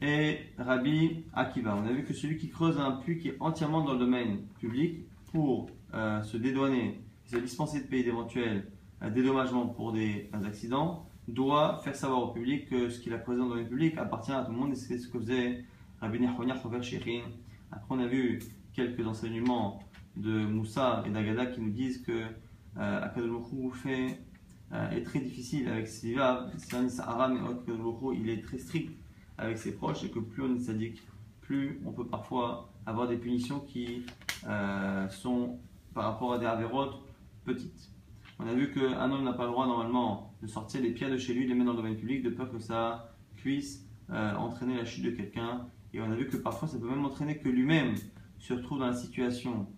et 0.00 0.38
Rabbi 0.58 1.24
Akiva. 1.32 1.76
On 1.76 1.86
a 1.86 1.92
vu 1.92 2.04
que 2.04 2.14
celui 2.14 2.36
qui 2.36 2.48
creuse 2.48 2.78
un 2.78 2.92
puits 2.92 3.18
qui 3.18 3.28
est 3.28 3.36
entièrement 3.38 3.82
dans 3.82 3.92
le 3.92 4.00
domaine 4.00 4.38
public 4.58 5.06
pour 5.30 5.70
euh, 5.94 6.20
se 6.22 6.36
dédouaner, 6.36 7.00
se 7.26 7.36
dispenser 7.36 7.82
de 7.82 7.86
payer 7.86 8.02
d'éventuels 8.02 8.66
euh, 9.02 9.10
dédommagements 9.10 9.68
pour 9.68 9.92
des, 9.92 10.28
accidents, 10.44 11.06
doit 11.28 11.80
faire 11.84 11.94
savoir 11.94 12.22
au 12.22 12.28
public 12.32 12.68
que 12.68 12.90
ce 12.90 12.98
qu'il 12.98 13.14
a 13.14 13.18
creusé 13.18 13.38
dans 13.38 13.44
le 13.44 13.50
domaine 13.50 13.68
public 13.68 13.96
appartient 13.98 14.32
à 14.32 14.42
tout 14.42 14.50
le 14.50 14.58
monde 14.58 14.72
et 14.72 14.76
c'est 14.76 14.98
ce 14.98 15.06
que 15.06 15.20
faisait 15.20 15.64
Rabbi 16.00 16.18
Nechonia 16.18 16.56
Chover 16.60 16.82
Sherin. 16.82 17.22
Après, 17.70 17.94
on 17.94 18.00
a 18.00 18.06
vu 18.06 18.40
quelques 18.74 19.06
enseignements 19.06 19.78
de 20.16 20.44
Moussa 20.44 21.04
et 21.06 21.10
d'Agada 21.10 21.46
qui 21.46 21.60
nous 21.60 21.70
disent 21.70 22.02
que 22.02 22.24
euh, 22.78 23.70
fait 23.74 24.20
euh, 24.72 24.90
est 24.90 25.02
très 25.02 25.20
difficile 25.20 25.68
avec 25.68 25.86
ses 25.86 26.16
un 26.16 26.88
Sahara, 26.88 27.28
mais 27.28 27.40
il 28.14 28.30
est 28.30 28.42
très 28.42 28.58
strict 28.58 28.98
avec 29.38 29.58
ses 29.58 29.74
proches 29.74 30.04
et 30.04 30.10
que 30.10 30.18
plus 30.18 30.42
on 30.42 30.56
est 30.56 30.60
sadique, 30.60 31.02
plus 31.40 31.80
on 31.84 31.92
peut 31.92 32.06
parfois 32.06 32.72
avoir 32.86 33.08
des 33.08 33.16
punitions 33.16 33.60
qui 33.60 34.04
euh, 34.48 35.08
sont 35.08 35.58
par 35.94 36.04
rapport 36.04 36.32
à 36.32 36.38
des 36.38 36.46
avérotes 36.46 37.02
petites. 37.44 37.90
On 38.38 38.46
a 38.46 38.54
vu 38.54 38.72
qu'un 38.72 39.10
homme 39.10 39.24
n'a 39.24 39.34
pas 39.34 39.44
le 39.44 39.50
droit 39.50 39.66
normalement 39.66 40.34
de 40.42 40.46
sortir 40.46 40.80
les 40.80 40.92
pierres 40.92 41.10
de 41.10 41.18
chez 41.18 41.34
lui, 41.34 41.44
de 41.44 41.50
les 41.50 41.54
mettre 41.54 41.66
dans 41.66 41.72
le 41.72 41.82
domaine 41.82 41.96
public, 41.96 42.22
de 42.22 42.30
peur 42.30 42.50
que 42.50 42.58
ça 42.58 43.14
puisse 43.36 43.86
entraîner 44.08 44.76
la 44.76 44.84
chute 44.84 45.04
de 45.04 45.10
quelqu'un. 45.10 45.66
Et 45.94 46.00
on 46.00 46.10
a 46.10 46.14
vu 46.14 46.28
que 46.28 46.36
parfois 46.36 46.66
ça 46.66 46.78
peut 46.78 46.88
même 46.88 47.04
entraîner 47.04 47.38
que 47.38 47.48
lui-même 47.48 47.94
se 48.38 48.54
retrouve 48.54 48.80
dans 48.80 48.86
la 48.86 48.94
situation 48.94 49.68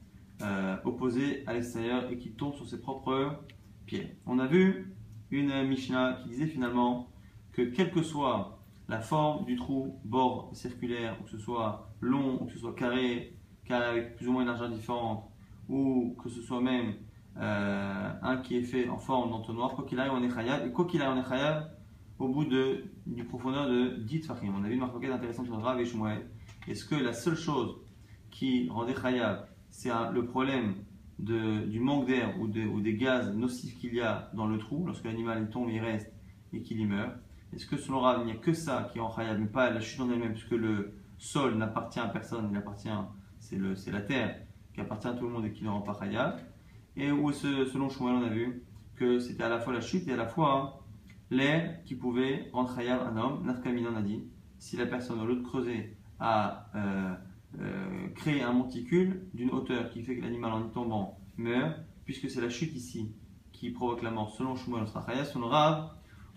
euh, 0.43 0.77
opposée 0.85 1.45
à 1.47 1.55
l'extérieur 1.55 2.11
et 2.11 2.19
qu'il 2.19 2.35
tombe 2.35 2.55
sur 2.55 2.67
ses 2.67 2.81
propres 2.81 3.39
pierres. 3.87 4.11
On 4.27 4.39
a 4.39 4.47
vu 4.47 4.95
une 5.31 5.67
Mishnah 5.69 6.19
qui 6.23 6.31
disait 6.31 6.47
finalement 6.47 7.09
que 7.53 7.63
quel 7.63 7.91
que 7.91 8.03
soit 8.03 8.59
la 8.89 9.01
forme 9.01 9.45
du 9.45 9.57
trou, 9.57 10.01
bord 10.05 10.51
circulaire, 10.53 11.17
ou 11.21 11.25
que 11.25 11.31
ce 11.31 11.39
soit 11.39 11.91
long, 12.01 12.41
ou 12.41 12.47
que 12.47 12.53
ce 12.53 12.59
soit 12.59 12.75
carré, 12.75 13.37
carré 13.65 13.87
avec 13.87 14.17
plus 14.17 14.29
ou 14.29 14.33
moins 14.33 14.43
une 14.43 14.49
largeur 14.49 14.69
différente, 14.69 15.25
ou 15.69 16.17
que 16.23 16.29
ce 16.29 16.43
soit 16.43 16.61
même 16.61 16.95
euh, 17.39 18.11
un 18.23 18.37
qui 18.39 18.57
est 18.57 18.63
fait 18.63 18.89
en 18.89 18.99
forme 18.99 19.31
d'entonnoir, 19.31 19.75
quoi 19.75 19.85
qu'il 19.85 19.99
arrive, 19.99 20.13
on 20.13 20.23
est 20.23 20.67
et 20.67 20.73
quoi 20.73 20.87
qu'il 20.87 21.03
arrive, 21.03 21.25
on 21.27 21.37
est 21.37 21.65
au 22.19 22.29
bout 22.29 22.45
de, 22.45 22.85
du 23.07 23.25
profondeur 23.25 23.69
de 23.69 23.97
10 23.97 24.23
fahim. 24.23 24.55
On 24.57 24.65
a 24.65 24.69
vu 24.69 24.75
une 24.75 24.81
marque 24.81 25.03
intéressante 25.05 25.47
sur 25.47 25.61
Rav 25.61 25.81
et. 25.81 26.71
Est-ce 26.71 26.85
que 26.85 26.95
la 26.95 27.13
seule 27.13 27.37
chose 27.37 27.77
qui 28.31 28.69
rendait 28.69 28.95
khayab, 28.95 29.47
c'est 29.75 29.91
le 30.13 30.25
problème 30.25 30.77
du 31.19 31.81
manque 31.81 32.07
d'air 32.07 32.41
ou, 32.41 32.47
de, 32.47 32.63
ou, 32.63 32.81
des 32.81 32.95
gaz 32.95 33.35
nocifs 33.35 33.77
qu'il 33.79 33.95
y 33.95 34.01
a 34.01 34.31
dans 34.35 34.47
le 34.47 34.59
trou, 34.59 34.85
lorsque 34.87 35.05
l'animal 35.05 35.51
tombe, 35.51 35.69
il 35.71 35.81
reste 35.81 36.13
et 36.53 36.63
qu'il 36.63 36.81
y 36.81 36.87
meurt 36.87 37.15
est-ce 37.55 37.67
que 37.67 37.77
selon 37.77 38.01
Rav, 38.01 38.23
il 38.23 38.27
n'y 38.27 38.33
a 38.33 38.37
que 38.37 38.53
ça 38.53 38.89
qui 38.91 38.99
est 38.99 39.01
en 39.01 39.15
mais 39.39 39.47
pas 39.47 39.71
la 39.71 39.81
chute 39.81 40.01
en 40.01 40.11
elle-même, 40.11 40.33
puisque 40.33 40.51
le 40.51 40.95
sol 41.19 41.55
n'appartient 41.57 42.01
à 42.01 42.09
personne, 42.09 42.49
il 42.51 42.57
appartient, 42.57 42.89
c'est, 43.39 43.93
la 43.93 44.01
terre 44.01 44.41
qui 44.73 44.81
appartient 44.81 45.07
à 45.07 45.13
tout 45.13 45.27
le 45.27 45.33
monde 45.33 45.47
et 45.47 45.53
qui 45.53 45.63
ne 45.63 45.69
rend 45.69 45.83
pas 45.83 45.95
khayab. 45.95 46.41
Et 46.97 47.13
où, 47.13 47.31
selon 47.33 47.89
Shmuel, 47.89 48.15
on 48.15 48.25
a 48.25 48.29
vu 48.29 48.65
que 48.97 49.21
c'était 49.21 49.45
à 49.45 49.49
la 49.49 49.61
fois 49.61 49.73
la 49.73 49.81
chute 49.81 50.09
et 50.09 50.15
à 50.15 50.17
la 50.17 50.27
fois 50.27 50.85
l'air 51.31 51.85
qui 51.85 51.95
pouvait 51.95 52.51
rendre 52.53 52.77
un 52.77 53.17
homme. 53.17 53.45
Nafkamina 53.45 53.91
en 53.91 53.97
a 53.97 54.03
dit 54.03 54.25
si 54.59 54.77
la 54.77 54.87
personne 54.87 55.21
au 55.21 55.27
lieu 55.27 55.37
de 55.37 55.43
creuser 55.43 55.97
a 56.19 56.71
euh, 57.61 58.09
créé 58.15 58.43
un 58.43 58.53
monticule 58.53 59.27
d'une 59.33 59.51
hauteur 59.51 59.91
qui 59.91 60.03
fait 60.03 60.17
que 60.17 60.23
l'animal 60.23 60.53
en 60.53 60.67
y 60.67 60.71
tombant 60.71 61.19
meurt, 61.37 61.79
puisque 62.05 62.31
c'est 62.31 62.41
la 62.41 62.51
chute 62.51 62.75
ici 62.75 63.13
qui 63.53 63.71
provoque 63.71 64.03
la 64.03 64.11
mort, 64.11 64.35
selon 64.37 64.57
Shmuel, 64.57 64.85
khayab. 64.85 65.25
Selon 65.25 65.51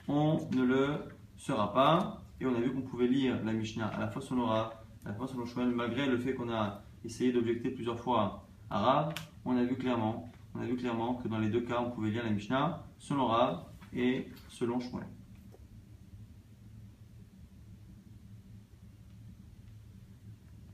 on 0.07 0.47
ne 0.55 0.63
le 0.63 0.87
sera 1.35 1.73
pas. 1.73 2.21
Et 2.39 2.45
on 2.45 2.55
a 2.55 2.59
vu 2.59 2.71
qu'on 2.71 2.81
pouvait 2.81 3.07
lire 3.07 3.43
la 3.43 3.51
Mishnah 3.51 3.87
à 3.87 3.99
la 3.99 4.07
fois 4.07 4.21
selon 4.21 4.45
Rav, 4.45 4.71
à 5.05 5.09
la 5.09 5.15
fois 5.15 5.27
selon 5.27 5.45
Shmuel, 5.45 5.69
malgré 5.69 6.05
le 6.05 6.17
fait 6.17 6.35
qu'on 6.35 6.51
a 6.51 6.83
essayé 7.03 7.31
d'objecter 7.31 7.71
plusieurs 7.71 7.99
fois 7.99 8.47
à 8.69 8.79
Rav, 8.79 9.15
on 9.43 9.57
a 9.57 9.63
vu 9.63 9.75
clairement, 9.75 10.31
on 10.53 10.61
a 10.61 10.65
vu 10.65 10.75
clairement 10.75 11.15
que 11.15 11.27
dans 11.27 11.39
les 11.39 11.49
deux 11.49 11.61
cas, 11.61 11.81
on 11.81 11.89
pouvait 11.89 12.11
lire 12.11 12.23
la 12.23 12.29
Mishnah 12.29 12.83
selon 12.99 13.25
Rav 13.27 13.63
et 13.93 14.27
selon 14.49 14.79
Shmuel. 14.79 15.07